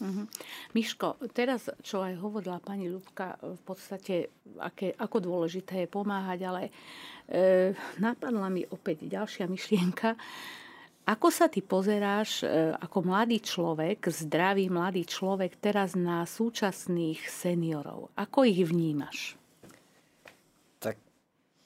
Mm-hmm. 0.02 0.26
Miško, 0.74 1.20
teraz, 1.30 1.68
čo 1.84 2.02
aj 2.02 2.18
hovorila 2.18 2.58
pani 2.58 2.90
Ľubka, 2.90 3.38
v 3.38 3.62
podstate, 3.62 4.32
aké, 4.58 4.96
ako 4.96 5.16
dôležité 5.22 5.84
je 5.84 5.88
pomáhať, 5.92 6.40
ale 6.42 6.62
e, 6.66 6.72
napadla 8.02 8.50
mi 8.50 8.66
opäť 8.66 9.06
ďalšia 9.06 9.46
myšlienka. 9.46 10.16
Ako 11.06 11.28
sa 11.30 11.46
ty 11.46 11.62
pozeráš 11.62 12.42
e, 12.42 12.74
ako 12.78 12.98
mladý 13.06 13.38
človek, 13.44 14.10
zdravý 14.10 14.72
mladý 14.72 15.06
človek 15.06 15.60
teraz 15.60 15.94
na 15.94 16.26
súčasných 16.26 17.22
seniorov? 17.28 18.10
Ako 18.18 18.42
ich 18.48 18.58
vnímaš? 18.64 19.38
Tak 20.82 20.98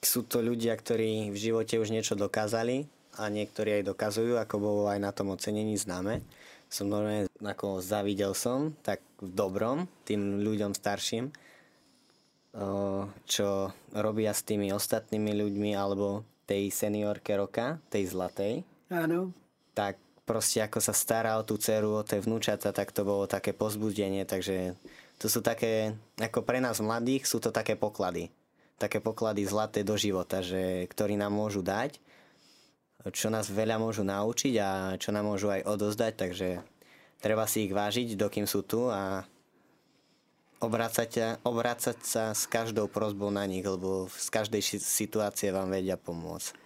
sú 0.03 0.27
to 0.29 0.43
ľudia, 0.43 0.77
ktorí 0.77 1.33
v 1.33 1.37
živote 1.37 1.79
už 1.81 1.89
niečo 1.89 2.13
dokázali 2.13 2.96
a 3.17 3.27
niektorí 3.33 3.81
aj 3.81 3.89
dokazujú, 3.89 4.37
ako 4.37 4.55
bolo 4.61 4.83
aj 4.87 5.01
na 5.01 5.11
tom 5.11 5.33
ocenení 5.33 5.75
známe 5.75 6.21
som 6.67 6.91
normálne 6.91 7.31
ako 7.39 7.79
zavidel 7.79 8.35
som, 8.35 8.75
tak 8.83 8.99
v 9.23 9.31
dobrom, 9.31 9.87
tým 10.03 10.43
ľuďom 10.43 10.75
starším, 10.75 11.31
čo 13.23 13.47
robia 13.95 14.31
s 14.35 14.43
tými 14.43 14.73
ostatnými 14.75 15.31
ľuďmi 15.31 15.71
alebo 15.77 16.27
tej 16.47 16.71
seniorke 16.71 17.35
roka, 17.35 17.79
tej 17.91 18.11
zlatej. 18.11 18.53
Áno. 18.91 19.31
Tak 19.75 19.99
proste 20.27 20.63
ako 20.63 20.79
sa 20.83 20.91
stará 20.95 21.39
o 21.39 21.47
tú 21.47 21.55
dceru, 21.55 22.03
o 22.03 22.07
tie 22.07 22.19
vnúčata, 22.19 22.75
tak 22.75 22.91
to 22.91 23.07
bolo 23.07 23.27
také 23.27 23.55
pozbudenie, 23.55 24.27
takže 24.27 24.75
to 25.17 25.31
sú 25.31 25.39
také, 25.39 25.95
ako 26.19 26.43
pre 26.43 26.59
nás 26.59 26.83
mladých, 26.83 27.27
sú 27.27 27.39
to 27.39 27.49
také 27.49 27.79
poklady. 27.79 28.29
Také 28.77 29.01
poklady 29.01 29.41
zlaté 29.49 29.81
do 29.81 29.97
života, 29.97 30.45
že, 30.45 30.85
ktorí 30.93 31.17
nám 31.17 31.33
môžu 31.33 31.65
dať 31.65 31.97
čo 33.13 33.29
nás 33.29 33.47
veľa 33.47 33.77
môžu 33.79 34.03
naučiť 34.03 34.53
a 34.59 34.69
čo 34.97 35.13
nám 35.13 35.29
môžu 35.29 35.53
aj 35.53 35.65
odozdať, 35.65 36.13
takže 36.17 36.47
treba 37.21 37.45
si 37.45 37.69
ich 37.69 37.73
vážiť, 37.73 38.17
dokým 38.17 38.49
sú 38.49 38.65
tu 38.65 38.89
a 38.89 39.23
obrácať, 40.57 41.41
obrácať 41.45 41.97
sa 42.01 42.23
s 42.33 42.49
každou 42.49 42.89
prozbou 42.89 43.29
na 43.29 43.45
nich, 43.45 43.65
lebo 43.65 44.09
z 44.09 44.27
každej 44.33 44.61
situácie 44.81 45.53
vám 45.53 45.69
vedia 45.69 45.95
pomôcť. 45.97 46.65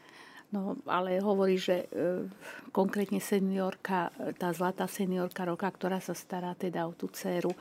No, 0.52 0.76
ale 0.84 1.24
hovorí, 1.24 1.56
že 1.56 1.88
e, 1.88 2.28
konkrétne 2.76 3.24
seniorka, 3.24 4.12
tá 4.36 4.52
zlatá 4.52 4.84
seniorka 4.84 5.48
roka, 5.48 5.64
ktorá 5.72 6.04
sa 6.04 6.12
stará 6.12 6.52
teda 6.60 6.84
o 6.84 6.92
tú 6.92 7.08
dceru, 7.08 7.56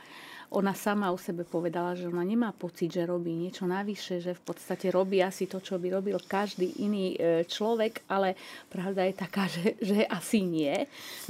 ona 0.51 0.75
sama 0.75 1.15
o 1.15 1.17
sebe 1.17 1.47
povedala, 1.47 1.95
že 1.95 2.11
ona 2.11 2.27
nemá 2.27 2.51
pocit, 2.51 2.91
že 2.91 3.07
robí 3.07 3.31
niečo 3.31 3.63
navyše, 3.63 4.19
že 4.19 4.35
v 4.35 4.43
podstate 4.43 4.91
robí 4.91 5.23
asi 5.23 5.47
to, 5.47 5.63
čo 5.63 5.79
by 5.79 5.87
robil 5.87 6.19
každý 6.19 6.83
iný 6.83 7.15
e, 7.15 7.47
človek, 7.47 8.03
ale 8.11 8.35
pravda 8.67 9.07
je 9.07 9.15
taká, 9.15 9.47
že, 9.55 9.79
že 9.79 10.03
asi 10.03 10.43
nie. 10.43 10.75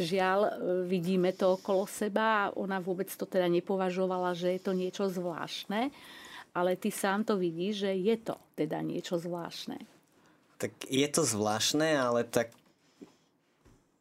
Žiaľ, 0.02 0.40
e, 0.42 0.52
vidíme 0.90 1.38
to 1.38 1.62
okolo 1.62 1.86
seba 1.86 2.50
ona 2.58 2.82
vôbec 2.82 3.14
to 3.14 3.30
teda 3.30 3.46
nepovažovala, 3.46 4.34
že 4.34 4.58
je 4.58 4.62
to 4.62 4.74
niečo 4.74 5.06
zvláštne, 5.06 5.94
ale 6.58 6.74
ty 6.74 6.90
sám 6.90 7.22
to 7.22 7.38
vidíš, 7.38 7.86
že 7.86 7.92
je 7.94 8.16
to 8.18 8.36
teda 8.58 8.82
niečo 8.82 9.22
zvláštne. 9.22 9.78
Tak 10.58 10.74
je 10.90 11.08
to 11.14 11.22
zvláštne, 11.22 11.94
ale 11.94 12.26
tak 12.26 12.50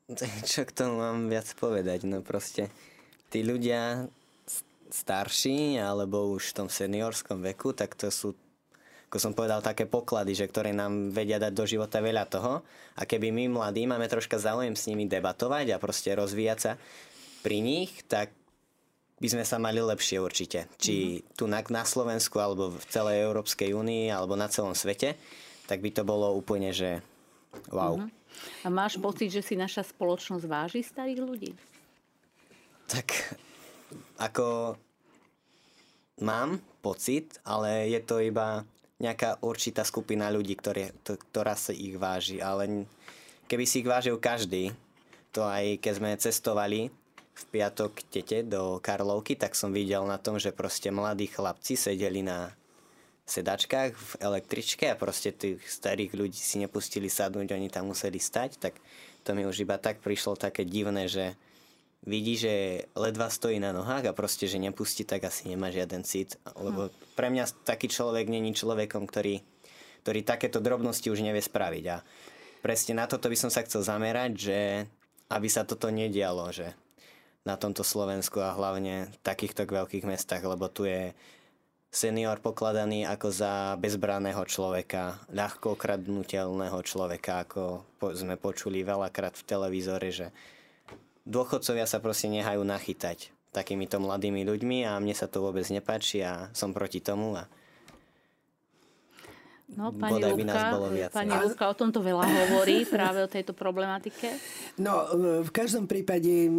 čo 0.50 0.64
k 0.64 0.72
tomu 0.72 1.04
mám 1.04 1.28
viac 1.28 1.52
povedať? 1.60 2.08
No 2.08 2.24
proste, 2.24 2.72
tí 3.28 3.44
ľudia 3.44 4.08
starší 4.92 5.78
alebo 5.80 6.30
už 6.34 6.52
v 6.52 6.56
tom 6.64 6.68
seniorskom 6.68 7.42
veku, 7.42 7.72
tak 7.72 7.94
to 7.94 8.10
sú 8.10 8.34
ako 9.10 9.18
som 9.18 9.34
povedal, 9.34 9.58
také 9.58 9.90
poklady, 9.90 10.38
že 10.38 10.46
ktoré 10.46 10.70
nám 10.70 11.10
vedia 11.10 11.42
dať 11.42 11.50
do 11.50 11.66
života 11.66 11.98
veľa 11.98 12.30
toho. 12.30 12.62
A 12.94 13.02
keby 13.02 13.34
my 13.34 13.50
mladí 13.50 13.82
máme 13.82 14.06
troška 14.06 14.38
záujem 14.38 14.78
s 14.78 14.86
nimi 14.86 15.10
debatovať 15.10 15.74
a 15.74 15.82
proste 15.82 16.14
rozvíjať 16.14 16.58
sa 16.62 16.72
pri 17.42 17.58
nich, 17.58 18.06
tak 18.06 18.30
by 19.18 19.26
sme 19.26 19.42
sa 19.42 19.58
mali 19.58 19.82
lepšie 19.82 20.22
určite. 20.22 20.70
Či 20.78 20.94
mm-hmm. 20.94 21.34
tu 21.34 21.50
na, 21.50 21.58
na 21.74 21.82
Slovensku, 21.82 22.38
alebo 22.38 22.70
v 22.70 22.86
celej 22.86 23.26
Európskej 23.26 23.74
únii, 23.74 24.14
alebo 24.14 24.38
na 24.38 24.46
celom 24.46 24.78
svete, 24.78 25.18
tak 25.66 25.82
by 25.82 25.90
to 25.90 26.06
bolo 26.06 26.30
úplne, 26.30 26.70
že 26.70 27.02
wow. 27.66 27.98
Mm-hmm. 27.98 28.14
A 28.62 28.68
máš 28.70 28.94
pocit, 29.02 29.34
že 29.34 29.42
si 29.42 29.58
naša 29.58 29.90
spoločnosť 29.90 30.46
váži 30.46 30.86
starých 30.86 31.18
ľudí? 31.18 31.50
Tak 32.86 33.10
ako 34.18 34.76
mám 36.20 36.60
pocit, 36.84 37.40
ale 37.44 37.88
je 37.88 38.00
to 38.04 38.20
iba 38.20 38.64
nejaká 39.00 39.40
určitá 39.40 39.82
skupina 39.82 40.28
ľudí, 40.28 40.54
ktoré, 40.60 40.92
to, 41.02 41.16
ktorá 41.16 41.56
sa 41.56 41.72
ich 41.72 41.96
váži. 41.96 42.38
Ale 42.44 42.84
keby 43.48 43.64
si 43.64 43.80
ich 43.80 43.88
vážil 43.88 44.20
každý, 44.20 44.76
to 45.32 45.46
aj 45.46 45.80
keď 45.80 45.92
sme 45.96 46.10
cestovali 46.20 46.80
v 47.40 47.42
piatok 47.48 48.04
tete 48.12 48.44
do 48.44 48.76
Karlovky, 48.84 49.38
tak 49.40 49.56
som 49.56 49.72
videl 49.72 50.04
na 50.04 50.20
tom, 50.20 50.36
že 50.36 50.52
proste 50.52 50.92
mladí 50.92 51.32
chlapci 51.32 51.78
sedeli 51.78 52.20
na 52.20 52.52
sedačkách 53.24 53.92
v 53.94 54.12
električke 54.20 54.90
a 54.90 54.98
proste 54.98 55.30
tých 55.30 55.62
starých 55.62 56.12
ľudí 56.18 56.36
si 56.36 56.58
nepustili 56.58 57.06
sadnúť, 57.06 57.54
oni 57.54 57.70
tam 57.70 57.94
museli 57.94 58.18
stať, 58.18 58.58
tak 58.58 58.74
to 59.22 59.32
mi 59.32 59.46
už 59.46 59.62
iba 59.62 59.78
tak 59.78 60.02
prišlo 60.02 60.34
také 60.34 60.66
divné, 60.66 61.06
že 61.06 61.38
vidí, 62.04 62.40
že 62.40 62.86
ledva 62.96 63.28
stojí 63.28 63.60
na 63.60 63.76
nohách 63.76 64.08
a 64.08 64.16
proste, 64.16 64.48
že 64.48 64.56
nepustí, 64.56 65.04
tak 65.04 65.28
asi 65.28 65.52
nemá 65.52 65.68
žiaden 65.68 66.04
cit. 66.04 66.40
Lebo 66.56 66.88
pre 67.16 67.28
mňa 67.28 67.64
taký 67.64 67.92
človek 67.92 68.28
není 68.28 68.56
človekom, 68.56 69.04
ktorý, 69.04 69.44
ktorý 70.04 70.20
takéto 70.24 70.64
drobnosti 70.64 71.12
už 71.12 71.20
nevie 71.20 71.44
spraviť. 71.44 71.84
A 71.92 72.00
presne 72.64 72.96
na 72.96 73.04
toto 73.04 73.28
by 73.28 73.36
som 73.36 73.52
sa 73.52 73.64
chcel 73.64 73.84
zamerať, 73.84 74.32
že 74.36 74.58
aby 75.30 75.48
sa 75.48 75.68
toto 75.68 75.92
nedialo, 75.92 76.48
že 76.50 76.72
na 77.44 77.56
tomto 77.56 77.80
Slovensku 77.80 78.40
a 78.40 78.52
hlavne 78.52 79.08
v 79.08 79.16
takýchto 79.24 79.64
veľkých 79.64 80.04
mestách, 80.04 80.44
lebo 80.44 80.68
tu 80.68 80.84
je 80.84 81.16
senior 81.90 82.38
pokladaný 82.38 83.08
ako 83.08 83.28
za 83.32 83.74
bezbraného 83.80 84.44
človeka, 84.46 85.18
ľahko 85.32 85.74
kradnutelného 85.74 86.78
človeka, 86.84 87.48
ako 87.48 87.82
sme 88.14 88.38
počuli 88.38 88.86
veľakrát 88.86 89.34
v 89.34 89.46
televízore, 89.46 90.08
že 90.12 90.26
dôchodcovia 91.28 91.84
sa 91.84 91.98
proste 92.00 92.28
nehajú 92.30 92.62
nachytať 92.62 93.32
takýmito 93.50 93.98
mladými 93.98 94.46
ľuďmi 94.46 94.86
a 94.86 94.98
mne 95.02 95.14
sa 95.14 95.26
to 95.26 95.42
vôbec 95.42 95.66
nepáči 95.68 96.22
a 96.22 96.48
som 96.54 96.70
proti 96.70 97.02
tomu. 97.02 97.34
A... 97.34 97.50
No, 99.70 99.94
pani 99.94 100.18
bodaj 100.18 100.34
by 100.34 100.44
nás 100.46 100.62
bolo 100.74 100.88
viac. 100.90 101.10
Pani 101.14 101.34
Lúbka 101.34 101.70
o 101.70 101.74
tomto 101.78 102.02
veľa 102.02 102.26
hovorí, 102.26 102.82
práve 102.86 103.22
o 103.22 103.28
tejto 103.30 103.54
problematike. 103.54 104.34
No, 104.82 105.06
v 105.46 105.50
každom 105.50 105.86
prípade 105.86 106.50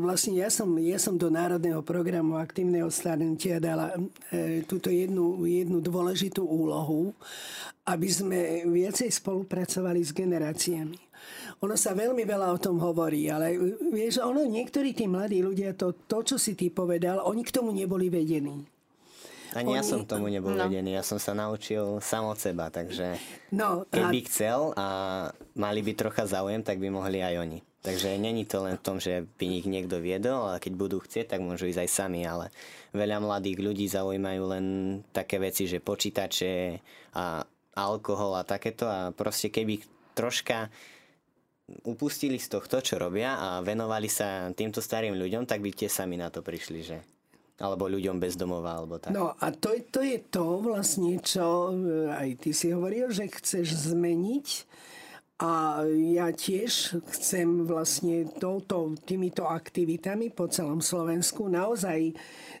vlastne 0.00 0.40
ja 0.40 0.48
som, 0.48 0.68
ja 0.80 0.96
som 0.96 1.20
do 1.20 1.28
Národného 1.28 1.84
programu 1.84 2.40
aktívneho 2.40 2.88
starnutia 2.88 3.60
dala 3.60 3.92
e, 4.32 4.64
túto 4.64 4.88
jednu, 4.88 5.44
jednu 5.44 5.80
dôležitú 5.84 6.40
úlohu, 6.40 7.12
aby 7.84 8.08
sme 8.08 8.64
viacej 8.68 9.12
spolupracovali 9.12 10.00
s 10.00 10.12
generáciami. 10.16 11.09
Ono 11.60 11.76
sa 11.76 11.92
veľmi 11.92 12.24
veľa 12.24 12.56
o 12.56 12.58
tom 12.58 12.80
hovorí, 12.80 13.28
ale 13.28 13.52
vieš, 13.92 14.24
ono, 14.24 14.48
niektorí 14.48 14.96
tí 14.96 15.04
mladí 15.04 15.44
ľudia, 15.44 15.76
to, 15.76 15.92
to, 16.08 16.24
čo 16.24 16.36
si 16.40 16.56
ty 16.56 16.72
povedal, 16.72 17.20
oni 17.20 17.44
k 17.44 17.52
tomu 17.52 17.68
neboli 17.68 18.08
vedení. 18.08 18.64
Ani 19.52 19.76
ja 19.76 19.82
som 19.82 20.06
tomu 20.06 20.30
nebol 20.30 20.54
no. 20.54 20.70
vedený, 20.70 20.94
ja 20.94 21.04
som 21.04 21.18
sa 21.18 21.34
naučil 21.34 21.98
sám 21.98 22.30
od 22.30 22.38
seba, 22.38 22.70
takže 22.70 23.18
no, 23.50 23.82
keby 23.90 24.18
a... 24.22 24.26
chcel 24.30 24.60
a 24.78 24.86
mali 25.58 25.82
by 25.82 25.92
trocha 25.98 26.24
záujem, 26.24 26.62
tak 26.62 26.78
by 26.78 26.88
mohli 26.88 27.18
aj 27.20 27.34
oni. 27.42 27.58
Takže 27.80 28.20
není 28.20 28.44
to 28.44 28.60
len 28.60 28.76
v 28.76 28.84
tom, 28.84 28.96
že 29.00 29.24
by 29.40 29.64
ich 29.64 29.66
niekto 29.66 30.04
viedol, 30.04 30.52
ale 30.52 30.60
keď 30.60 30.72
budú 30.76 30.96
chcieť, 31.00 31.32
tak 31.32 31.40
môžu 31.40 31.64
ísť 31.72 31.80
aj 31.80 31.90
sami, 31.90 32.28
ale 32.28 32.52
veľa 32.92 33.24
mladých 33.24 33.58
ľudí 33.58 33.88
zaujímajú 33.88 34.42
len 34.52 34.66
také 35.16 35.40
veci, 35.40 35.64
že 35.64 35.80
počítače 35.80 36.76
a 37.16 37.40
alkohol 37.74 38.36
a 38.36 38.44
takéto 38.44 38.84
a 38.84 39.16
proste 39.16 39.48
keby 39.48 39.80
troška 40.12 40.68
upustili 41.86 42.36
z 42.36 42.58
tohto, 42.58 42.82
čo 42.82 42.98
robia 42.98 43.38
a 43.38 43.48
venovali 43.64 44.10
sa 44.10 44.50
týmto 44.52 44.82
starým 44.82 45.14
ľuďom, 45.16 45.46
tak 45.46 45.62
by 45.62 45.70
tie 45.74 45.88
sami 45.90 46.18
na 46.18 46.28
to 46.28 46.42
prišli, 46.42 46.80
že 46.82 46.98
alebo 47.60 47.92
ľuďom 47.92 48.16
bez 48.16 48.40
domova, 48.40 48.80
alebo 48.80 48.96
tak. 48.96 49.12
No 49.12 49.36
a 49.36 49.52
to, 49.52 49.76
to 49.92 50.00
je 50.00 50.16
to 50.32 50.64
vlastne, 50.64 51.20
čo 51.20 51.68
e, 51.68 52.08
aj 52.08 52.28
ty 52.40 52.56
si 52.56 52.72
hovoril, 52.72 53.12
že 53.12 53.28
chceš 53.28 53.92
zmeniť 53.92 54.46
a 55.40 55.80
ja 55.88 56.28
tiež 56.28 57.00
chcem 57.16 57.64
vlastne 57.64 58.28
touto, 58.28 58.92
týmito 59.08 59.48
aktivitami 59.48 60.28
po 60.28 60.52
celom 60.52 60.84
Slovensku 60.84 61.48
naozaj 61.48 62.12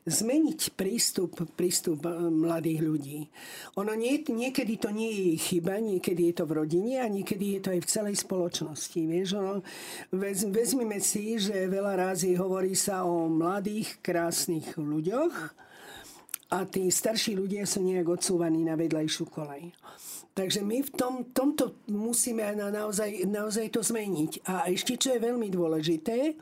zmeniť 0.08 0.80
prístup, 0.80 1.44
prístup 1.60 2.08
e, 2.08 2.32
mladých 2.32 2.80
ľudí. 2.80 3.20
Ono 3.76 3.92
nie, 3.92 4.24
niekedy 4.24 4.80
to 4.80 4.88
nie 4.96 5.12
je 5.12 5.32
chyba, 5.36 5.76
niekedy 5.76 6.32
je 6.32 6.40
to 6.40 6.48
v 6.48 6.56
rodine 6.56 7.04
a 7.04 7.06
niekedy 7.12 7.60
je 7.60 7.60
to 7.60 7.68
aj 7.76 7.80
v 7.84 7.90
celej 7.92 8.16
spoločnosti. 8.24 8.96
Vieš, 8.96 9.28
ono, 9.36 9.60
vez, 10.16 10.48
vezmime 10.48 11.04
si, 11.04 11.36
že 11.36 11.68
veľa 11.68 12.00
razy 12.00 12.32
hovorí 12.32 12.72
sa 12.72 13.04
o 13.04 13.28
mladých, 13.28 14.00
krásnych 14.00 14.80
ľuďoch 14.80 15.52
a 16.50 16.66
tí 16.66 16.90
starší 16.90 17.38
ľudia 17.38 17.62
sú 17.62 17.86
nejak 17.86 18.18
odsúvaní 18.18 18.66
na 18.66 18.74
vedľajšiu 18.74 19.24
kolej. 19.30 19.70
Takže 20.34 20.62
my 20.62 20.82
v 20.82 20.90
tom, 20.94 21.14
tomto 21.30 21.82
musíme 21.90 22.42
naozaj, 22.54 23.26
naozaj 23.26 23.66
to 23.70 23.82
zmeniť. 23.82 24.46
A 24.46 24.66
ešte, 24.70 24.98
čo 24.98 25.14
je 25.14 25.22
veľmi 25.22 25.50
dôležité, 25.50 26.34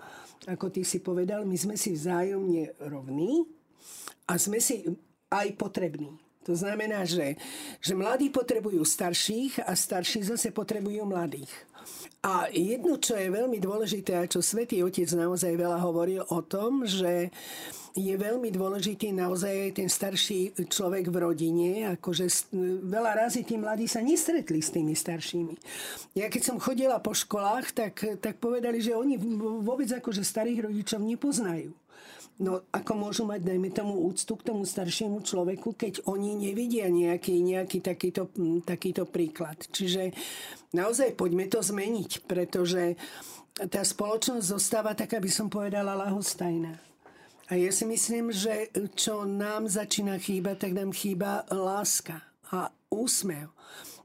ako 0.48 0.72
ty 0.72 0.84
si 0.84 1.04
povedal, 1.04 1.44
my 1.44 1.56
sme 1.56 1.76
si 1.76 1.92
vzájomne 1.92 2.78
rovní 2.88 3.44
a 4.28 4.36
sme 4.40 4.61
si 4.61 4.84
aj 5.28 5.48
potrební. 5.61 6.16
To 6.48 6.56
znamená, 6.56 7.04
že, 7.04 7.36
že 7.84 7.92
mladí 7.92 8.32
potrebujú 8.32 8.80
starších 8.80 9.61
a 9.68 9.76
starší 9.76 10.24
zase 10.24 10.48
potrebujú 10.48 11.04
mladých. 11.04 11.52
A 12.18 12.51
jedno, 12.51 12.99
čo 12.99 13.14
je 13.14 13.30
veľmi 13.30 13.62
dôležité 13.62 14.18
a 14.18 14.26
čo 14.26 14.43
Svetý 14.43 14.82
Otec 14.82 15.07
naozaj 15.14 15.55
veľa 15.55 15.78
hovoril 15.78 16.26
o 16.26 16.43
tom, 16.43 16.82
že 16.82 17.30
je 17.95 18.14
veľmi 18.14 18.51
dôležitý 18.55 19.11
naozaj 19.14 19.70
aj 19.70 19.72
ten 19.74 19.89
starší 19.91 20.55
človek 20.70 21.11
v 21.11 21.16
rodine, 21.18 21.70
akože 21.99 22.55
veľa 22.84 23.26
razy 23.26 23.43
tí 23.43 23.59
mladí 23.59 23.86
sa 23.91 24.03
nestretli 24.03 24.59
s 24.62 24.70
tými 24.70 24.95
staršími. 24.95 25.55
Ja 26.14 26.30
keď 26.30 26.43
som 26.43 26.62
chodila 26.62 26.99
po 27.03 27.14
školách, 27.14 27.74
tak, 27.74 27.95
tak 28.22 28.39
povedali, 28.39 28.78
že 28.78 28.99
oni 28.99 29.18
vôbec 29.62 29.91
akože 29.91 30.22
starých 30.22 30.70
rodičov 30.70 31.03
nepoznajú. 31.03 31.74
No 32.39 32.62
ako 32.70 32.93
môžu 32.95 33.26
mať, 33.26 33.43
dajme 33.43 33.74
tomu, 33.74 33.99
úctu 34.07 34.39
k 34.39 34.47
tomu 34.47 34.62
staršiemu 34.62 35.26
človeku, 35.26 35.74
keď 35.74 36.07
oni 36.07 36.39
nevidia 36.39 36.86
nejaký, 36.86 37.43
nejaký 37.43 37.82
takýto, 37.82 38.30
takýto 38.62 39.11
príklad. 39.11 39.59
Čiže 39.74 40.14
naozaj 40.70 41.18
poďme 41.18 41.51
to 41.51 41.59
zmeniť, 41.59 42.30
pretože 42.30 42.95
tá 43.66 43.82
spoločnosť 43.82 44.55
zostáva 44.55 44.95
taká, 44.95 45.18
by 45.18 45.26
som 45.26 45.51
povedala, 45.51 45.99
lahostajná. 45.99 46.78
A 47.51 47.59
ja 47.59 47.74
si 47.74 47.82
myslím, 47.91 48.30
že 48.30 48.70
čo 48.95 49.26
nám 49.26 49.66
začína 49.66 50.20
chýbať, 50.22 50.68
tak 50.68 50.72
nám 50.78 50.95
chýba 50.95 51.43
láska 51.51 52.22
a 52.55 52.70
úsmev 52.86 53.51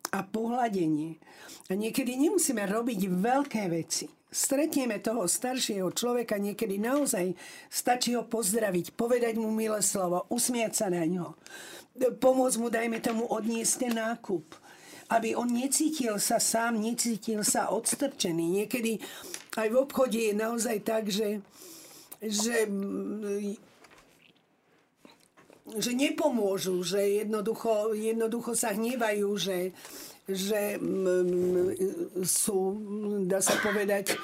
a 0.09 0.25
pohľadenie. 0.25 1.21
A 1.69 1.77
niekedy 1.77 2.17
nemusíme 2.17 2.65
robiť 2.65 2.99
veľké 3.13 3.63
veci. 3.69 4.09
Stretneme 4.33 4.97
toho 4.97 5.29
staršieho 5.29 5.93
človeka, 5.93 6.41
niekedy 6.41 6.81
naozaj. 6.81 7.37
Stačí 7.69 8.17
ho 8.17 8.25
pozdraviť, 8.25 8.97
povedať 8.97 9.37
mu 9.37 9.53
milé 9.53 9.85
slovo, 9.85 10.25
usmiať 10.33 10.73
sa 10.73 10.87
na 10.89 11.05
ňo, 11.05 11.37
pomôcť 12.17 12.57
mu, 12.57 12.73
dajme 12.73 12.97
tomu, 12.97 13.29
odniesť 13.29 13.73
ten 13.85 13.93
nákup. 13.93 14.57
Aby 15.13 15.37
on 15.37 15.53
necítil 15.53 16.17
sa 16.17 16.41
sám, 16.41 16.81
necítil 16.81 17.45
sa 17.45 17.69
odstrčený. 17.69 18.65
Niekedy 18.65 18.97
aj 19.53 19.67
v 19.69 19.77
obchode 19.77 20.17
je 20.17 20.33
naozaj 20.33 20.81
tak, 20.81 21.13
že 21.13 21.45
že 22.23 22.65
že 25.63 25.91
nepomôžu, 25.95 26.83
že 26.83 27.23
jednoducho, 27.23 27.95
jednoducho 27.95 28.51
sa 28.51 28.75
hnevajú, 28.75 29.29
že, 29.39 29.71
že 30.27 30.79
sú, 32.23 32.57
dá 33.27 33.43
sa 33.43 33.59
povedať, 33.59 34.15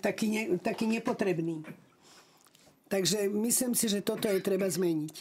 taký, 0.00 0.26
ne, 0.32 0.42
taký 0.56 0.88
nepotrebný. 0.88 1.64
Takže 2.90 3.30
myslím 3.30 3.78
si, 3.78 3.86
že 3.86 4.02
toto 4.02 4.26
je 4.26 4.40
treba 4.42 4.66
zmeniť. 4.66 5.14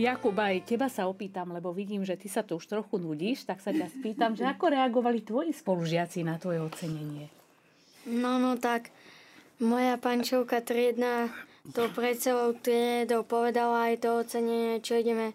Jakub, 0.00 0.34
aj 0.34 0.64
teba 0.64 0.88
sa 0.88 1.06
opýtam, 1.06 1.52
lebo 1.54 1.70
vidím, 1.70 2.02
že 2.02 2.16
ty 2.16 2.26
sa 2.26 2.42
tu 2.42 2.56
už 2.56 2.66
trochu 2.66 2.98
nudíš, 2.98 3.46
tak 3.46 3.60
sa 3.60 3.70
ťa 3.70 3.92
spýtam, 3.92 4.32
že 4.34 4.48
ako 4.48 4.72
reagovali 4.72 5.22
tvoji 5.22 5.52
spolužiaci 5.54 6.24
na 6.24 6.40
tvoje 6.40 6.58
ocenenie? 6.64 7.30
No, 8.08 8.40
no 8.40 8.58
tak 8.58 8.90
moja 9.62 9.94
pančovka 10.00 10.64
triedna 10.64 11.30
to 11.72 11.88
pred 11.94 12.20
celou 12.20 12.52
triedou 12.52 13.24
povedala 13.24 13.92
aj 13.92 14.04
to 14.04 14.08
ocenenie, 14.24 14.82
čo 14.84 15.00
ideme 15.00 15.32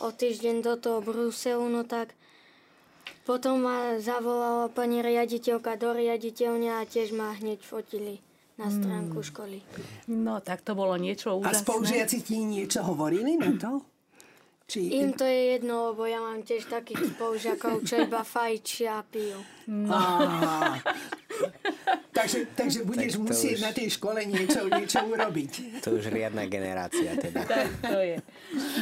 o 0.00 0.12
týždeň 0.12 0.64
do 0.64 0.74
toho 0.76 1.00
Bruselu, 1.04 1.64
no 1.68 1.84
tak 1.84 2.16
potom 3.26 3.66
ma 3.66 3.98
zavolala 3.98 4.70
pani 4.70 5.02
riaditeľka 5.02 5.74
do 5.74 5.90
riaditeľne 5.90 6.78
a 6.78 6.86
tiež 6.86 7.10
ma 7.10 7.34
hneď 7.34 7.58
fotili 7.58 8.22
na 8.54 8.70
stránku 8.70 9.20
hmm. 9.20 9.28
školy. 9.34 9.58
No, 10.08 10.38
tak 10.40 10.62
to 10.62 10.78
bolo 10.78 10.94
niečo 10.94 11.36
úžasné. 11.36 11.50
A 11.50 11.60
spolužiaci 11.60 12.18
ti 12.22 12.40
niečo 12.40 12.86
hovorili 12.86 13.34
na 13.34 13.50
to? 13.58 13.82
Či... 14.66 14.98
Im 14.98 15.14
to 15.14 15.22
je 15.22 15.54
jedno, 15.54 15.94
lebo 15.94 16.10
ja 16.10 16.18
mám 16.18 16.42
tiež 16.42 16.66
takých 16.66 17.14
spolužiakov, 17.14 17.86
čo 17.86 18.02
iba 18.02 18.26
fajčia 18.26 18.98
a 18.98 19.06
pijú. 19.06 19.38
No. 19.70 19.94
takže, 22.16 22.50
takže 22.58 22.82
budeš 22.82 23.14
tak 23.14 23.22
musieť 23.30 23.56
už... 23.58 23.62
na 23.62 23.70
tej 23.70 23.88
škole 23.94 24.26
niečo, 24.26 24.66
niečo 24.66 25.06
urobiť. 25.06 25.82
To 25.86 25.94
už 25.94 26.10
riadna 26.10 26.50
generácia 26.50 27.14
teda. 27.14 27.46
Tak 27.46 27.70
to 27.78 27.98
je. 28.02 28.18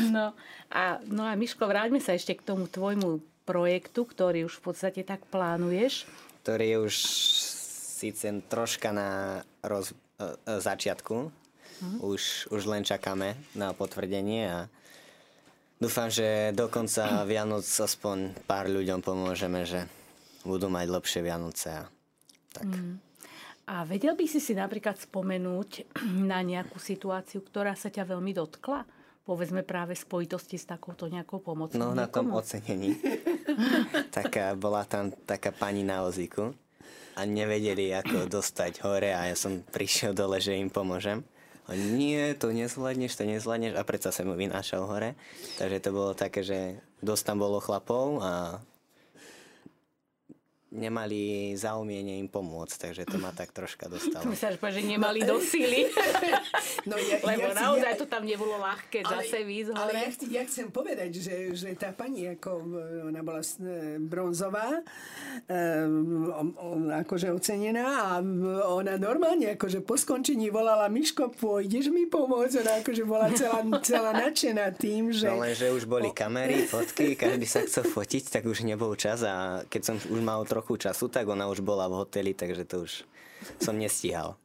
No 0.08 0.32
a, 0.72 1.04
no 1.04 1.28
a 1.28 1.36
Miško, 1.36 1.68
vráťme 1.68 2.00
sa 2.00 2.16
ešte 2.16 2.32
k 2.32 2.46
tomu 2.48 2.64
tvojmu 2.64 3.33
projektu, 3.44 4.08
ktorý 4.08 4.48
už 4.48 4.60
v 4.60 4.64
podstate 4.72 5.00
tak 5.04 5.24
plánuješ. 5.28 6.08
Ktorý 6.44 6.64
je 6.64 6.78
už 6.88 6.94
síce 8.04 8.26
troška 8.48 8.92
na 8.92 9.40
roz, 9.64 9.92
e, 10.20 10.24
e, 10.24 10.60
začiatku. 10.60 11.32
Hm. 11.84 11.98
Už, 12.00 12.52
už 12.52 12.62
len 12.68 12.84
čakáme 12.84 13.36
na 13.56 13.76
potvrdenie 13.76 14.42
a 14.48 14.60
Dúfam, 15.84 16.08
že 16.08 16.54
do 16.56 16.70
konca 16.70 17.04
Vianoc 17.30 17.66
aspoň 17.66 18.32
pár 18.48 18.70
ľuďom 18.70 19.04
pomôžeme, 19.04 19.68
že 19.68 19.84
budú 20.46 20.72
mať 20.72 20.86
lepšie 20.88 21.20
Vianoce. 21.20 21.68
A, 21.76 21.84
tak. 22.54 22.70
Mm. 22.70 22.96
a 23.66 23.82
vedel 23.82 24.14
by 24.14 24.24
si 24.24 24.38
si 24.38 24.56
napríklad 24.56 24.96
spomenúť 24.96 25.92
na 26.30 26.40
nejakú 26.40 26.80
situáciu, 26.80 27.44
ktorá 27.44 27.76
sa 27.76 27.92
ťa 27.92 28.16
veľmi 28.16 28.32
dotkla? 28.32 28.86
Povedzme 29.24 29.64
práve 29.64 29.96
spojitosti 29.96 30.60
s 30.60 30.68
takouto 30.68 31.08
nejakou 31.08 31.40
pomocou. 31.40 31.80
No 31.80 31.96
na 31.96 32.04
tom 32.04 32.36
ocenení. 32.36 33.00
taká, 34.16 34.52
bola 34.52 34.84
tam 34.84 35.16
taká 35.24 35.48
pani 35.48 35.80
na 35.80 36.04
vozíku 36.04 36.52
a 37.16 37.20
nevedeli, 37.24 37.94
ako 37.94 38.28
dostať 38.28 38.84
hore 38.84 39.16
a 39.16 39.30
ja 39.30 39.36
som 39.38 39.64
prišiel 39.64 40.12
dole, 40.12 40.42
že 40.44 40.58
im 40.58 40.68
pomôžem. 40.68 41.24
A 41.64 41.72
nie, 41.72 42.36
to 42.36 42.52
nezvládneš, 42.52 43.16
to 43.16 43.24
nezvládneš 43.24 43.80
a 43.80 43.88
predsa 43.88 44.12
sa 44.12 44.20
mu 44.28 44.36
vynášal 44.36 44.84
hore. 44.84 45.16
Takže 45.56 45.78
to 45.80 45.90
bolo 45.96 46.12
také, 46.12 46.44
že 46.44 46.84
dosť 47.00 47.32
tam 47.32 47.40
bolo 47.40 47.56
chlapov 47.64 48.20
a 48.20 48.60
nemali 50.74 51.54
zaumienie 51.54 52.18
im 52.18 52.26
pomôcť, 52.26 52.90
takže 52.90 53.02
to 53.06 53.16
ma 53.22 53.30
tak 53.30 53.54
troška 53.54 53.86
dostalo. 53.86 54.26
Myslím, 54.26 54.58
že 54.58 54.82
nemali 54.82 55.22
do 55.22 55.38
síly. 55.38 55.86
No, 56.84 57.00
ja, 57.00 57.16
Lebo 57.24 57.48
ja, 57.48 57.56
naozaj 57.56 57.92
ja, 57.96 58.00
to 58.00 58.04
tam 58.04 58.28
nebolo 58.28 58.60
ľahké 58.60 59.08
ale, 59.08 59.24
zase 59.24 59.40
výjsť 59.40 59.72
ale 59.72 59.92
ja, 59.96 60.08
ja 60.12 60.42
chcem 60.44 60.68
povedať, 60.68 61.16
že, 61.16 61.36
že 61.56 61.72
tá 61.80 61.96
pani, 61.96 62.28
ako 62.36 62.50
e, 62.60 62.64
ona 63.08 63.24
bola 63.24 63.40
e, 63.40 63.96
bronzová, 64.04 64.84
um, 65.48 66.28
um, 66.28 66.84
akože 66.92 67.32
ocenená 67.32 68.04
a 68.04 68.20
ona 68.68 69.00
normálne 69.00 69.56
akože 69.56 69.80
po 69.80 69.96
skončení 69.96 70.52
volala 70.52 70.92
Miško, 70.92 71.32
pôjdeš 71.32 71.88
mi 71.88 72.04
pomôcť? 72.04 72.60
Ona 72.60 72.72
akože 72.84 73.04
bola 73.08 73.32
celá, 73.32 73.60
celá 73.80 74.12
nadšená 74.12 74.76
tým, 74.76 75.08
že... 75.08 75.28
No 75.32 75.40
lenže 75.40 75.72
už 75.72 75.88
boli 75.88 76.12
kamery, 76.12 76.68
fotky, 76.68 77.16
každý 77.16 77.48
sa 77.48 77.64
chcel 77.64 77.88
fotiť, 77.88 78.28
tak 78.28 78.42
už 78.44 78.64
nebol 78.64 78.92
čas 78.96 79.24
a 79.24 79.64
keď 79.72 79.82
som 79.84 79.96
už 79.96 80.20
mal 80.20 80.44
trochu 80.44 80.63
času, 80.80 81.12
tak 81.12 81.28
ona 81.28 81.44
už 81.52 81.60
bola 81.60 81.84
v 81.92 82.00
hoteli, 82.00 82.32
takže 82.32 82.64
to 82.64 82.88
už 82.88 83.04
som 83.60 83.76
nestíhal. 83.76 84.40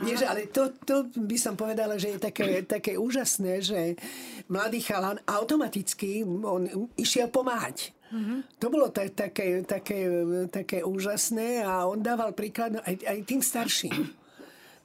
Vieš, 0.00 0.24
ale 0.24 0.48
to, 0.48 0.72
to 0.88 1.04
by 1.12 1.36
som 1.36 1.52
povedala, 1.52 2.00
že 2.00 2.16
je 2.16 2.18
také, 2.18 2.64
také 2.64 2.96
úžasné, 2.96 3.60
že 3.60 4.00
mladý 4.48 4.80
chalan 4.80 5.20
automaticky 5.28 6.24
on 6.24 6.64
išiel 6.96 7.28
pomáhať. 7.28 7.92
Mm-hmm. 8.08 8.38
To 8.56 8.66
bolo 8.72 8.88
ta, 8.88 9.04
také, 9.08 9.64
také, 9.68 10.08
také 10.48 10.80
úžasné 10.80 11.60
a 11.60 11.84
on 11.84 12.00
dával 12.00 12.32
príklad 12.32 12.80
aj, 12.84 12.96
aj 13.04 13.18
tým 13.28 13.40
starším. 13.44 14.16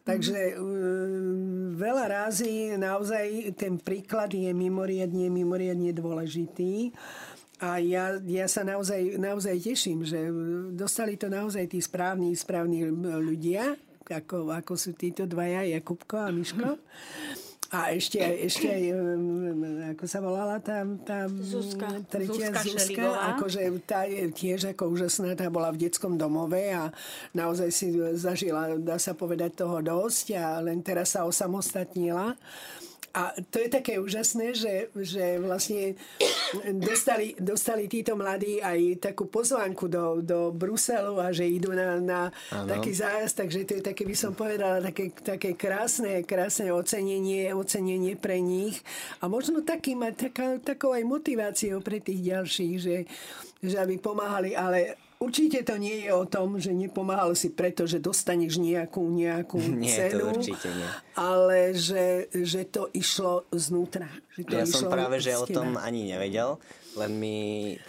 Takže 0.07 0.55
um, 0.55 1.75
veľa 1.75 2.07
rázy 2.07 2.79
naozaj 2.79 3.51
ten 3.59 3.75
príklad 3.75 4.31
je 4.31 4.47
mimoriadne, 4.55 5.27
mimoriadne 5.27 5.91
dôležitý. 5.91 6.95
A 7.57 7.81
ja, 7.81 8.21
ja 8.21 8.45
sa 8.45 8.61
naozaj, 8.61 9.17
naozaj 9.17 9.57
teším, 9.57 10.05
že 10.05 10.29
dostali 10.77 11.17
to 11.17 11.25
naozaj 11.25 11.65
tí 11.65 11.81
správni, 11.81 12.37
správni 12.37 12.85
ľudia, 13.17 13.73
ako, 14.05 14.53
ako 14.53 14.73
sú 14.77 14.93
títo 14.93 15.25
dvaja, 15.25 15.65
Jakubko 15.65 16.21
a 16.21 16.29
Miško. 16.29 16.77
A 17.67 17.91
ešte, 17.91 18.23
ešte 18.47 18.63
aj, 18.71 18.83
um, 18.95 19.91
ako 19.91 20.05
sa 20.07 20.23
volala 20.23 20.55
tá, 20.63 20.87
tá 21.03 21.27
Zuzka. 21.27 21.99
tretia 22.07 22.55
Zuzka 22.55 22.63
Zuzka, 22.63 22.79
Šeligová. 22.79 23.35
akože 23.35 23.61
tá 23.83 24.07
je 24.07 24.31
tiež 24.31 24.71
ako 24.71 24.95
úžasná, 24.95 25.35
tá 25.35 25.51
bola 25.51 25.75
v 25.75 25.83
detskom 25.83 26.15
domove 26.15 26.63
a 26.71 26.95
naozaj 27.35 27.67
si 27.75 27.91
zažila, 28.15 28.79
dá 28.79 28.95
sa 28.95 29.11
povedať, 29.11 29.59
toho 29.59 29.83
dosť 29.83 30.39
a 30.39 30.63
len 30.63 30.79
teraz 30.79 31.19
sa 31.19 31.27
osamostatnila. 31.27 32.39
A 33.15 33.33
to 33.49 33.57
je 33.57 33.69
také 33.71 33.97
úžasné, 33.97 34.53
že, 34.53 34.93
že 34.93 35.41
vlastne 35.41 35.97
dostali, 36.77 37.33
dostali 37.39 37.89
títo 37.89 38.13
mladí 38.13 38.61
aj 38.61 39.09
takú 39.09 39.25
pozvánku 39.25 39.89
do, 39.89 40.21
do 40.21 40.53
Bruselu 40.53 41.17
a 41.17 41.33
že 41.33 41.49
idú 41.49 41.73
na, 41.73 41.97
na 41.97 42.21
taký 42.51 42.93
zájazd, 42.93 43.35
takže 43.41 43.65
to 43.65 43.73
je 43.79 43.83
také, 43.89 44.03
by 44.05 44.15
som 44.15 44.37
povedala, 44.37 44.85
také, 44.85 45.09
také 45.17 45.57
krásne, 45.57 46.21
krásne 46.27 46.69
ocenenie, 46.69 47.49
ocenenie 47.57 48.13
pre 48.19 48.37
nich. 48.37 48.77
A 49.23 49.25
možno 49.25 49.65
taký 49.65 49.97
mať 49.97 50.29
taká, 50.29 50.47
takou 50.61 50.93
aj 50.93 51.03
motiváciou 51.07 51.81
pre 51.81 51.97
tých 51.97 52.21
ďalších, 52.21 52.75
že, 52.77 52.95
že 53.65 53.75
aby 53.81 53.97
pomáhali, 53.97 54.53
ale 54.53 55.06
Určite 55.17 55.65
to 55.65 55.81
nie 55.81 56.05
je 56.05 56.13
o 56.13 56.29
tom, 56.29 56.61
že 56.61 56.69
nepomáhal 56.69 57.33
si 57.33 57.49
preto, 57.49 57.89
že 57.89 57.97
dostaneš 57.97 58.61
nejakú, 58.61 59.01
nejakú 59.01 59.57
Nie, 59.81 60.13
to 60.13 60.21
cenu, 60.21 60.29
určite 60.29 60.69
nie. 60.69 60.89
ale 61.17 61.73
že, 61.73 62.29
že 62.37 62.61
to 62.69 62.85
išlo 62.93 63.49
znútra. 63.49 64.05
Že 64.37 64.41
to 64.45 64.53
Ja 64.53 64.63
išlo 64.69 64.77
som 64.85 64.93
práve, 64.93 65.17
že 65.17 65.33
o 65.33 65.49
tom 65.49 65.73
ani 65.81 66.05
nevedel, 66.13 66.61
len 66.93 67.11
mi 67.17 67.37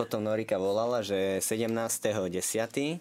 potom 0.01 0.25
Norika 0.25 0.57
volala, 0.57 1.05
že 1.05 1.45
17.10. 1.45 2.97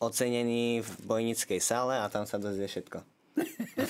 ocenený 0.00 0.80
v 0.80 0.90
bojnickej 1.04 1.60
sále 1.60 2.00
a 2.00 2.08
tam 2.08 2.24
sa 2.24 2.40
dozvie 2.40 2.66
všetko. 2.66 3.11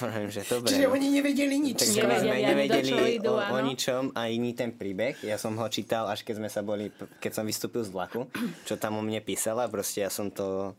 Vravím, 0.02 0.30
že 0.30 0.46
dobre. 0.46 0.70
Čiže 0.70 0.86
no. 0.86 0.94
oni 0.94 1.06
nevedeli 1.10 1.56
nič. 1.58 1.76
Takže 1.82 1.98
Nevedeli 1.98 2.22
sme 2.22 2.36
nevedeli 2.42 2.92
idú, 3.18 3.34
o, 3.34 3.42
o 3.42 3.58
ničom 3.58 4.14
a 4.14 4.30
iný 4.30 4.54
ten 4.54 4.70
príbeh. 4.70 5.18
Ja 5.26 5.34
som 5.38 5.58
ho 5.58 5.66
čítal, 5.66 6.06
až 6.06 6.22
keď 6.22 6.34
sme 6.38 6.48
sa 6.50 6.62
boli, 6.62 6.94
keď 7.18 7.42
som 7.42 7.44
vystúpil 7.46 7.82
z 7.82 7.90
vlaku, 7.90 8.30
čo 8.62 8.78
tam 8.78 8.98
o 8.98 9.02
mne 9.02 9.18
písala. 9.18 9.66
Proste 9.66 10.06
ja 10.06 10.10
som 10.10 10.30
to 10.30 10.78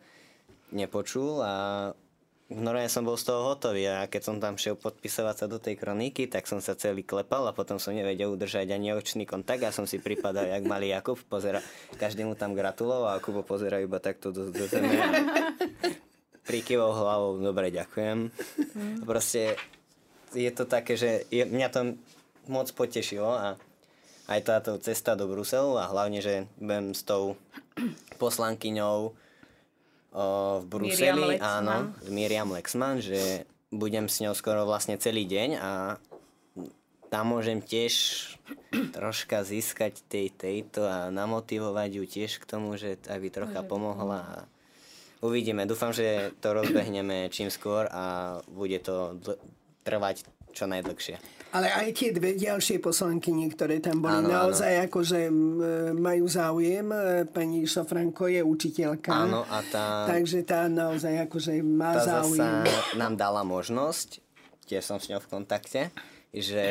nepočul 0.71 1.43
a 1.43 1.53
normálne 2.51 2.91
som 2.91 3.05
bol 3.05 3.15
z 3.15 3.29
toho 3.29 3.53
hotový 3.53 3.87
a 3.87 4.05
keď 4.09 4.21
som 4.21 4.35
tam 4.37 4.59
šiel 4.59 4.75
podpisovať 4.75 5.35
sa 5.35 5.45
do 5.47 5.57
tej 5.57 5.79
kroniky, 5.79 6.27
tak 6.27 6.45
som 6.45 6.59
sa 6.59 6.77
celý 6.77 7.05
klepal 7.05 7.47
a 7.49 7.55
potom 7.55 7.79
som 7.79 7.95
nevedel 7.95 8.33
udržať 8.33 8.73
ani 8.73 8.91
očný 8.93 9.23
kontakt 9.23 9.63
a 9.63 9.75
som 9.75 9.87
si 9.89 9.97
pripadal, 10.01 10.49
jak 10.49 10.63
malý 10.65 10.91
Jakub, 10.91 11.17
pozera, 11.29 11.63
každý 11.95 12.27
mu 12.27 12.35
tam 12.35 12.53
gratuloval 12.57 13.17
a 13.17 13.21
Kubo 13.23 13.45
pozera 13.45 13.79
iba 13.79 13.97
takto 13.97 14.29
do, 14.33 14.49
do 14.51 14.65
zeme 14.67 14.91
a 16.43 16.47
prikyvol 16.47 16.91
hlavou, 16.91 17.39
dobre, 17.39 17.71
ďakujem. 17.71 18.29
Proste 19.07 19.55
je 20.35 20.51
to 20.51 20.67
také, 20.67 20.99
že 20.99 21.23
je, 21.31 21.47
mňa 21.47 21.67
to 21.71 21.81
moc 22.51 22.67
potešilo 22.75 23.31
a 23.31 23.47
aj 24.27 24.39
táto 24.43 24.71
cesta 24.79 25.15
do 25.15 25.27
Bruselu 25.27 25.79
a 25.79 25.91
hlavne, 25.91 26.19
že 26.23 26.47
budem 26.59 26.95
s 26.95 27.03
tou 27.03 27.35
poslankyňou 28.21 28.97
o, 29.11 30.25
v 30.59 30.65
Bruseli, 30.67 31.39
Miriam 31.39 31.43
áno, 31.43 31.75
s 31.99 32.09
Miriam 32.11 32.49
Lexman, 32.51 33.03
že 33.03 33.47
budem 33.71 34.07
s 34.07 34.21
ňou 34.23 34.35
skoro 34.37 34.63
vlastne 34.63 34.95
celý 34.99 35.27
deň 35.27 35.49
a 35.59 35.71
tam 37.13 37.29
môžem 37.29 37.61
tiež 37.61 37.93
troška 38.95 39.45
získať 39.45 40.01
tej, 40.09 40.33
tejto 40.33 40.81
a 40.87 41.13
namotivovať 41.13 41.89
ju 41.93 42.03
tiež 42.09 42.41
k 42.41 42.47
tomu, 42.49 42.73
že 42.73 42.97
aby 43.05 43.29
trocha 43.29 43.61
pomohla 43.61 44.19
a 44.23 44.37
uvidíme. 45.23 45.63
Dúfam, 45.63 45.89
že 45.89 46.05
to 46.37 46.51
rozbehneme 46.53 47.31
čím 47.31 47.47
skôr 47.47 47.87
a 47.87 48.03
bude 48.45 48.77
to 48.77 49.15
dl- 49.17 49.39
trvať 49.81 50.27
čo 50.51 50.67
najdlhšie. 50.67 51.17
Ale 51.49 51.69
aj 51.69 51.89
tie 51.93 52.09
dve 52.09 52.33
ďalšie 52.33 52.77
poslankyne, 52.77 53.45
ktoré 53.47 53.77
tam 53.77 54.01
boli, 54.01 54.21
Áno, 54.21 54.25
áno. 54.25 54.37
naozaj 54.49 54.85
akože 54.85 55.19
m, 55.25 55.33
majú 55.95 56.25
záujem. 56.25 56.85
E, 56.87 56.97
Pani 57.25 57.61
Šofranko 57.63 58.25
je 58.27 58.41
učiteľka. 58.41 59.09
Áno, 59.09 59.45
a 59.45 59.61
tá- 59.63 60.05
Takže 60.07 60.41
tá 60.41 60.65
naozaj 60.65 61.25
akože 61.25 61.61
má 61.61 61.93
Tá 61.93 62.21
záujem. 62.21 62.65
nám 62.95 63.13
dala 63.15 63.41
možnosť, 63.41 64.17
tiež 64.65 64.81
som 64.83 64.97
s 64.97 65.09
ňou 65.09 65.21
v 65.21 65.29
kontakte, 65.29 65.81
že 66.29 66.65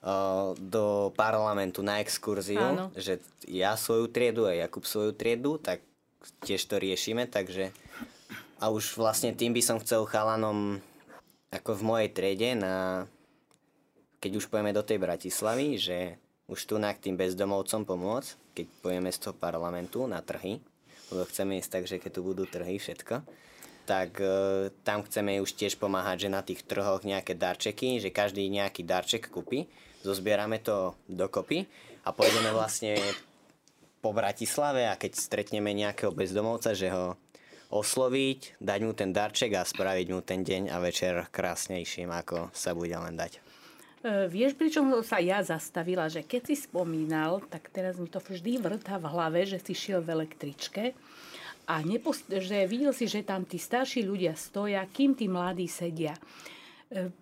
o, 0.00 0.14
do 0.54 1.12
parlamentu 1.12 1.84
na 1.84 2.00
exkurziu, 2.00 2.60
Áno. 2.62 2.88
že 2.94 3.20
ja 3.44 3.76
svoju 3.76 4.08
triedu 4.08 4.44
a 4.44 4.52
Jakub 4.54 4.84
svoju 4.84 5.12
triedu, 5.12 5.56
tak 5.56 5.84
tiež 6.42 6.66
to 6.66 6.76
riešime, 6.78 7.26
takže 7.30 7.70
a 8.58 8.74
už 8.74 8.98
vlastne 8.98 9.30
tým 9.34 9.54
by 9.54 9.62
som 9.62 9.78
chcel 9.78 10.02
chalanom 10.02 10.82
ako 11.54 11.78
v 11.78 11.86
mojej 11.86 12.10
triede 12.10 12.58
na 12.58 13.06
keď 14.18 14.32
už 14.34 14.50
pojeme 14.50 14.74
do 14.74 14.82
tej 14.82 14.98
Bratislavy, 14.98 15.78
že 15.78 16.18
už 16.50 16.58
tu 16.66 16.74
k 16.80 17.02
tým 17.02 17.14
bezdomovcom 17.14 17.86
pomôcť, 17.86 18.30
keď 18.56 18.66
pojeme 18.82 19.10
z 19.14 19.18
toho 19.22 19.34
parlamentu 19.36 20.10
na 20.10 20.18
trhy, 20.18 20.58
lebo 21.14 21.22
chceme 21.28 21.62
ísť 21.62 21.70
tak, 21.70 21.84
že 21.86 22.00
keď 22.02 22.10
tu 22.18 22.20
budú 22.26 22.44
trhy, 22.48 22.82
všetko, 22.82 23.22
tak 23.86 24.18
e, 24.18 24.68
tam 24.82 25.06
chceme 25.06 25.38
už 25.38 25.54
tiež 25.54 25.78
pomáhať, 25.78 26.26
že 26.26 26.34
na 26.34 26.42
tých 26.42 26.66
trhoch 26.66 27.06
nejaké 27.06 27.38
darčeky, 27.38 28.02
že 28.02 28.10
každý 28.10 28.48
nejaký 28.50 28.82
darček 28.82 29.30
kúpi, 29.30 29.70
zozbierame 30.02 30.58
to 30.58 30.98
dokopy 31.06 31.68
a 32.02 32.10
pôjdeme 32.10 32.50
vlastne 32.50 32.98
po 34.08 34.16
Bratislave 34.16 34.88
a 34.88 34.96
keď 34.96 35.20
stretneme 35.20 35.76
nejakého 35.76 36.16
bezdomovca, 36.16 36.72
že 36.72 36.88
ho 36.88 37.20
osloviť, 37.68 38.56
dať 38.56 38.80
mu 38.80 38.96
ten 38.96 39.12
darček 39.12 39.52
a 39.52 39.68
spraviť 39.68 40.06
mu 40.08 40.24
ten 40.24 40.40
deň 40.40 40.72
a 40.72 40.80
večer 40.80 41.28
krásnejším, 41.28 42.08
ako 42.08 42.48
sa 42.56 42.72
bude 42.72 42.96
len 42.96 43.20
dať. 43.20 43.36
E, 43.36 44.32
Vieš, 44.32 44.56
pričom 44.56 45.04
sa 45.04 45.20
ja 45.20 45.44
zastavila, 45.44 46.08
že 46.08 46.24
keď 46.24 46.48
si 46.48 46.56
spomínal, 46.56 47.44
tak 47.52 47.68
teraz 47.68 48.00
mi 48.00 48.08
to 48.08 48.16
vždy 48.24 48.56
vrtá 48.56 48.96
v 48.96 49.12
hlave, 49.12 49.44
že 49.44 49.60
si 49.60 49.76
šiel 49.76 50.00
v 50.00 50.24
električke 50.24 50.96
a 51.68 51.84
nepost- 51.84 52.32
že 52.32 52.64
videl 52.64 52.96
si, 52.96 53.04
že 53.04 53.20
tam 53.20 53.44
tí 53.44 53.60
starší 53.60 54.08
ľudia 54.08 54.32
stoja, 54.40 54.80
kým 54.88 55.12
tí 55.12 55.28
mladí 55.28 55.68
sedia. 55.68 56.16
E, 56.88 57.12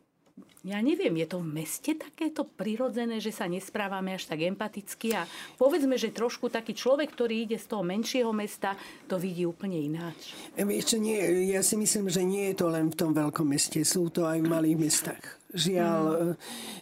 Ja 0.66 0.82
neviem, 0.82 1.14
je 1.22 1.30
to 1.30 1.38
v 1.38 1.62
meste 1.62 1.94
takéto 1.94 2.42
prirodzené, 2.42 3.22
že 3.22 3.30
sa 3.30 3.46
nesprávame 3.46 4.18
až 4.18 4.26
tak 4.26 4.42
empaticky 4.42 5.14
a 5.14 5.22
povedzme, 5.54 5.94
že 5.94 6.10
trošku 6.10 6.50
taký 6.50 6.74
človek, 6.74 7.14
ktorý 7.14 7.46
ide 7.46 7.54
z 7.54 7.70
toho 7.70 7.86
menšieho 7.86 8.34
mesta, 8.34 8.74
to 9.06 9.14
vidí 9.14 9.46
úplne 9.46 9.78
ináč. 9.78 10.34
Čo, 10.58 10.98
nie, 10.98 11.22
ja 11.54 11.62
si 11.62 11.78
myslím, 11.78 12.10
že 12.10 12.26
nie 12.26 12.50
je 12.50 12.58
to 12.58 12.66
len 12.66 12.90
v 12.90 12.98
tom 12.98 13.14
veľkom 13.14 13.46
meste, 13.46 13.78
sú 13.86 14.10
to 14.10 14.26
aj 14.26 14.42
v 14.42 14.50
malých 14.50 14.78
mestách. 14.90 15.35
Žiaľ, 15.54 16.02
mm. 16.02 16.34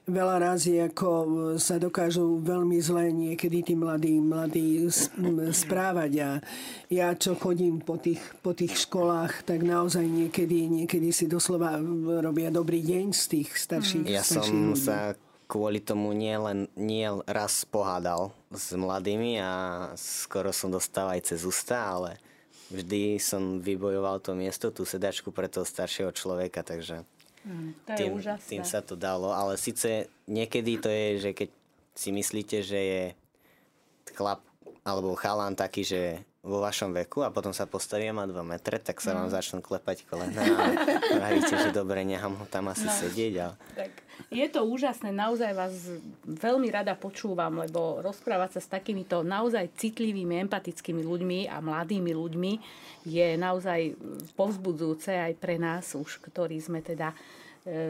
veľa 0.09 0.37
razy 0.41 0.81
ako 0.89 1.09
sa 1.61 1.77
dokážu 1.77 2.41
veľmi 2.41 2.81
zle 2.81 3.13
niekedy 3.13 3.61
tí 3.61 3.75
mladí, 3.77 4.17
mladí 4.25 4.89
správať 5.53 6.13
a 6.25 6.31
ja 6.89 7.13
čo 7.13 7.37
chodím 7.37 7.85
po 7.85 8.01
tých, 8.01 8.25
po 8.41 8.57
tých 8.57 8.89
školách, 8.89 9.45
tak 9.45 9.61
naozaj 9.61 10.09
niekedy, 10.09 10.73
niekedy 10.73 11.13
si 11.13 11.29
doslova 11.29 11.77
robia 12.25 12.49
dobrý 12.49 12.81
deň 12.81 13.13
z 13.13 13.25
tých 13.37 13.49
starších, 13.53 14.09
Ja 14.09 14.25
starších 14.25 14.49
som 14.49 14.73
ľudí. 14.73 14.81
sa 14.81 15.13
kvôli 15.45 15.85
tomu 15.85 16.17
nie 16.17 16.35
len 16.35 16.67
nie 16.73 17.05
raz 17.29 17.69
pohádal 17.69 18.33
s 18.49 18.73
mladými 18.73 19.45
a 19.45 19.53
skoro 19.95 20.51
som 20.57 20.73
dostal 20.73 21.13
aj 21.13 21.31
cez 21.31 21.45
ústa, 21.45 21.77
ale 21.79 22.17
vždy 22.73 23.21
som 23.21 23.61
vybojoval 23.61 24.25
to 24.25 24.33
miesto, 24.33 24.73
tú 24.73 24.89
sedačku 24.89 25.31
pre 25.31 25.53
toho 25.53 25.69
staršieho 25.69 26.11
človeka, 26.17 26.65
takže 26.65 27.05
mm, 27.45 27.71
to 27.85 27.91
je 27.93 27.99
tým, 28.01 28.13
úžasné. 28.13 28.49
tým 28.49 28.65
sa 28.65 28.81
to 28.81 28.99
dalo. 28.99 29.31
Ale 29.31 29.61
síce 29.61 30.09
niekedy 30.27 30.81
to 30.81 30.89
je, 30.91 31.07
že 31.21 31.31
keď 31.33 31.49
si 31.95 32.11
myslíte, 32.11 32.59
že 32.65 32.81
je 32.81 33.03
chlap 34.13 34.43
alebo 34.85 35.17
chalán 35.17 35.57
taký, 35.57 35.87
že 35.87 36.03
vo 36.45 36.61
vašom 36.61 36.93
veku 36.93 37.25
a 37.25 37.33
potom 37.33 37.57
sa 37.57 37.65
postavia 37.65 38.13
má 38.13 38.29
2 38.29 38.37
metre, 38.45 38.77
tak 38.77 39.01
sa 39.01 39.17
vám 39.17 39.33
mm. 39.33 39.35
začnú 39.35 39.59
klepať 39.65 40.05
kolena 40.05 40.45
a 40.45 40.69
pravíte, 41.17 41.57
že 41.57 41.73
dobre, 41.73 42.05
nechám 42.05 42.37
ho 42.37 42.45
tam 42.45 42.69
asi 42.69 42.85
no. 42.85 42.93
sedieť. 42.93 43.35
Ale... 43.41 43.55
Tak. 43.73 43.93
Je 44.29 44.47
to 44.53 44.63
úžasné, 44.63 45.11
naozaj 45.11 45.51
vás 45.57 45.75
veľmi 46.29 46.69
rada 46.69 46.93
počúvam, 46.95 47.65
lebo 47.65 48.05
rozprávať 48.05 48.59
sa 48.59 48.61
s 48.61 48.69
takýmito 48.69 49.25
naozaj 49.25 49.73
citlivými, 49.75 50.45
empatickými 50.47 51.01
ľuďmi 51.01 51.39
a 51.49 51.65
mladými 51.65 52.13
ľuďmi 52.13 52.53
je 53.09 53.29
naozaj 53.41 53.97
povzbudzujúce 54.37 55.17
aj 55.17 55.33
pre 55.41 55.57
nás 55.57 55.97
už, 55.97 56.21
ktorí 56.29 56.61
sme 56.61 56.85
teda 56.85 57.17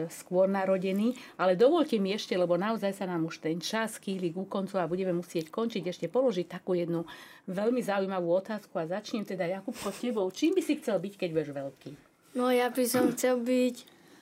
skôr 0.07 0.47
narodení. 0.47 1.19
Ale 1.35 1.59
dovolte 1.59 1.99
mi 1.99 2.15
ešte, 2.15 2.39
lebo 2.39 2.55
naozaj 2.55 2.95
sa 2.95 3.05
nám 3.05 3.27
už 3.27 3.43
ten 3.43 3.59
čas 3.59 3.99
kýli 3.99 4.31
ku 4.31 4.47
koncu 4.47 4.79
a 4.79 4.87
budeme 4.87 5.11
musieť 5.11 5.51
končiť, 5.51 5.91
ešte 5.91 6.07
položiť 6.07 6.47
takú 6.47 6.79
jednu 6.79 7.03
veľmi 7.51 7.83
zaujímavú 7.83 8.31
otázku 8.39 8.79
a 8.79 8.87
začnem 8.87 9.27
teda 9.27 9.43
Jakubko 9.45 9.91
tebou. 9.91 10.31
Čím 10.31 10.55
by 10.55 10.61
si 10.63 10.79
chcel 10.79 11.03
byť, 11.03 11.13
keď 11.19 11.29
budeš 11.35 11.51
veľký? 11.51 11.91
No 12.35 12.51
ja 12.51 12.71
by 12.71 12.83
som 12.87 13.11
chcel 13.11 13.43
byť 13.43 13.75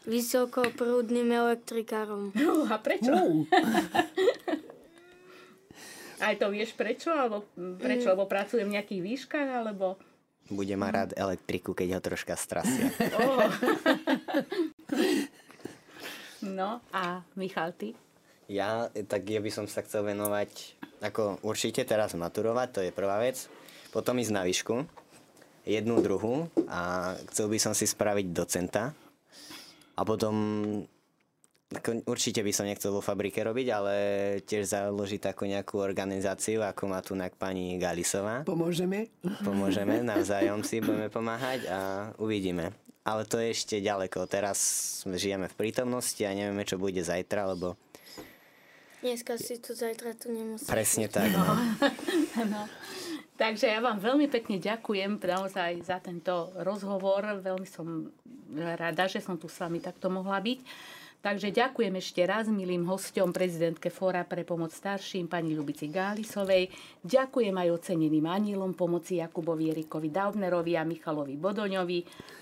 vysokoprúdnym 0.10 1.32
elektrikárom. 1.32 2.34
No 2.36 2.68
a 2.68 2.76
prečo? 2.82 3.14
Uh. 3.14 3.46
Aj 6.24 6.40
to 6.40 6.48
vieš 6.52 6.72
prečo? 6.76 7.12
Alebo 7.12 7.44
prečo? 7.80 8.10
Lebo 8.12 8.26
pracujem 8.30 8.68
v 8.72 8.76
nejakých 8.80 9.02
výškach? 9.04 9.50
Alebo... 9.60 9.98
Bude 10.48 10.76
ma 10.76 10.92
rád 10.92 11.14
elektriku, 11.16 11.74
keď 11.76 11.94
ho 12.00 12.02
troška 12.04 12.36
strasia. 12.40 12.92
Oh. 13.20 13.44
No 16.44 16.84
a 16.92 17.24
Michal, 17.40 17.72
ty? 17.72 17.96
Ja, 18.52 18.92
tak 19.08 19.32
ja 19.32 19.40
by 19.40 19.48
som 19.48 19.66
sa 19.72 19.80
chcel 19.88 20.04
venovať, 20.04 20.76
ako 21.00 21.40
určite 21.48 21.88
teraz 21.88 22.12
maturovať, 22.12 22.68
to 22.70 22.82
je 22.84 22.92
prvá 22.92 23.24
vec. 23.24 23.48
Potom 23.96 24.20
ísť 24.20 24.34
na 24.36 24.44
výšku, 24.44 24.84
jednu, 25.64 26.04
druhú 26.04 26.52
a 26.68 27.14
chcel 27.32 27.48
by 27.48 27.58
som 27.64 27.72
si 27.72 27.88
spraviť 27.88 28.36
docenta. 28.36 28.92
A 29.96 30.02
potom 30.04 30.36
ako, 31.74 32.06
určite 32.06 32.44
by 32.46 32.52
som 32.54 32.70
nechcel 32.70 32.94
vo 32.94 33.02
fabrike 33.02 33.42
robiť, 33.42 33.68
ale 33.74 33.96
tiež 34.46 34.70
založiť 34.70 35.34
takú 35.34 35.50
nejakú 35.50 35.82
organizáciu, 35.82 36.62
ako 36.62 36.84
má 36.86 37.00
tu 37.02 37.18
pani 37.40 37.80
Galisová. 37.80 38.46
Pomôžeme? 38.46 39.10
Pomôžeme, 39.42 40.04
navzájom 40.06 40.62
si 40.62 40.84
budeme 40.84 41.08
pomáhať 41.10 41.66
a 41.72 41.80
uvidíme 42.20 42.83
ale 43.04 43.28
to 43.28 43.40
je 43.40 43.52
ešte 43.52 43.76
ďaleko. 43.84 44.28
Teraz 44.32 44.60
žijeme 45.04 45.52
v 45.52 45.56
prítomnosti 45.60 46.20
a 46.24 46.32
nevieme, 46.32 46.64
čo 46.64 46.80
bude 46.80 47.04
zajtra, 47.04 47.52
lebo... 47.52 47.76
Dneska 49.04 49.36
si 49.36 49.60
tu, 49.60 49.76
zajtra 49.76 50.16
tu 50.16 50.32
nemusíš. 50.32 50.72
Presne 50.72 51.12
tak. 51.12 51.28
No. 51.36 51.44
no. 52.56 52.64
Takže 53.36 53.68
ja 53.68 53.84
vám 53.84 54.00
veľmi 54.00 54.32
pekne 54.32 54.64
ďakujem 54.64 55.20
naozaj 55.20 55.84
za 55.84 56.00
tento 56.00 56.56
rozhovor. 56.64 57.44
Veľmi 57.44 57.68
som 57.68 58.08
rada, 58.56 59.12
že 59.12 59.20
som 59.20 59.36
tu 59.36 59.52
s 59.52 59.60
vami 59.60 59.84
takto 59.84 60.08
mohla 60.08 60.40
byť. 60.40 60.60
Takže 61.24 61.56
ďakujem 61.56 61.96
ešte 62.04 62.20
raz 62.28 62.52
milým 62.52 62.84
hostom 62.84 63.32
prezidentke 63.32 63.88
Fóra 63.88 64.28
pre 64.28 64.44
pomoc 64.44 64.76
starším 64.76 65.32
pani 65.32 65.56
Ľubici 65.56 65.88
Gálisovej. 65.88 66.68
Ďakujem 67.00 67.56
aj 67.64 67.80
oceneným 67.80 68.28
anielom 68.28 68.76
pomoci 68.76 69.24
Jakubovi 69.24 69.72
Erikovi 69.72 70.12
Daubnerovi 70.12 70.76
a 70.76 70.84
Michalovi 70.84 71.40
Bodoňovi. 71.40 72.00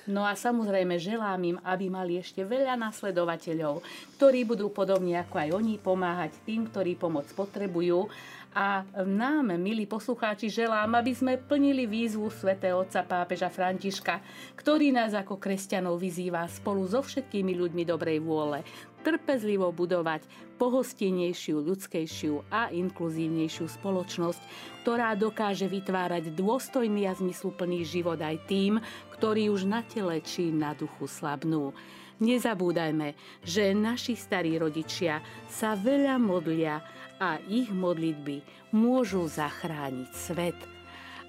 No 0.09 0.25
a 0.25 0.33
samozrejme 0.33 0.97
želám 0.97 1.41
im, 1.45 1.57
aby 1.61 1.93
mali 1.93 2.17
ešte 2.17 2.41
veľa 2.41 2.73
nasledovateľov, 2.81 3.85
ktorí 4.17 4.49
budú 4.49 4.73
podobne 4.73 5.21
ako 5.21 5.35
aj 5.37 5.49
oni 5.61 5.77
pomáhať 5.77 6.41
tým, 6.41 6.65
ktorí 6.65 6.97
pomoc 6.97 7.29
potrebujú 7.37 8.09
a 8.51 8.83
nám, 9.07 9.55
milí 9.55 9.87
poslucháči, 9.87 10.51
želám, 10.51 10.99
aby 10.99 11.15
sme 11.15 11.39
plnili 11.39 11.87
výzvu 11.87 12.27
svätého 12.27 12.83
otca 12.83 12.99
pápeža 12.99 13.47
Františka, 13.47 14.19
ktorý 14.59 14.91
nás 14.91 15.15
ako 15.15 15.39
kresťanov 15.39 15.95
vyzýva 15.95 16.43
spolu 16.51 16.83
so 16.83 16.99
všetkými 16.99 17.55
ľuďmi 17.55 17.83
dobrej 17.87 18.19
vôle 18.19 18.59
trpezlivo 19.01 19.73
budovať 19.73 20.29
pohostinejšiu, 20.61 21.57
ľudskejšiu 21.57 22.53
a 22.53 22.69
inkluzívnejšiu 22.69 23.65
spoločnosť, 23.81 24.41
ktorá 24.85 25.17
dokáže 25.17 25.65
vytvárať 25.65 26.37
dôstojný 26.37 27.09
a 27.09 27.17
zmysluplný 27.17 27.81
život 27.81 28.21
aj 28.21 28.45
tým, 28.45 28.77
ktorí 29.17 29.49
už 29.49 29.65
na 29.65 29.81
tele 29.81 30.21
či 30.21 30.53
na 30.53 30.77
duchu 30.77 31.09
slabnú. 31.09 31.73
Nezabúdajme, 32.21 33.17
že 33.41 33.73
naši 33.73 34.13
starí 34.13 34.53
rodičia 34.61 35.25
sa 35.49 35.73
veľa 35.73 36.21
modlia 36.21 36.77
a 37.21 37.37
ich 37.45 37.69
modlitby 37.69 38.41
môžu 38.73 39.29
zachrániť 39.29 40.09
svet. 40.09 40.57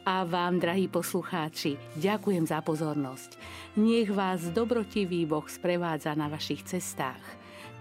A 0.02 0.26
vám, 0.26 0.58
drahí 0.58 0.90
poslucháči, 0.90 1.78
ďakujem 2.00 2.48
za 2.48 2.58
pozornosť. 2.64 3.38
Nech 3.78 4.10
vás 4.10 4.50
dobrotivý 4.50 5.28
Boh 5.28 5.46
sprevádza 5.46 6.16
na 6.18 6.26
vašich 6.26 6.66
cestách. 6.66 7.22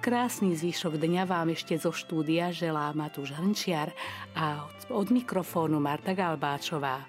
Krásny 0.05 0.53
zvyšok 0.53 1.01
dňa 1.01 1.23
vám 1.25 1.55
ešte 1.55 1.73
zo 1.81 1.89
štúdia 1.89 2.53
želá 2.53 2.93
Matúš 2.93 3.33
Hrnčiar 3.33 3.89
a 4.37 4.69
od 4.93 5.07
mikrofónu 5.09 5.81
Marta 5.81 6.13
Galbáčová. 6.13 7.01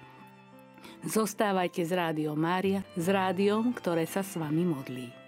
Zostávajte 1.03 1.83
s 1.83 1.91
Rádiom 1.93 2.39
Mária, 2.39 2.81
s 2.95 3.05
rádiom, 3.11 3.75
ktoré 3.75 4.07
sa 4.07 4.23
s 4.23 4.39
vami 4.39 4.65
modlí. 4.65 5.22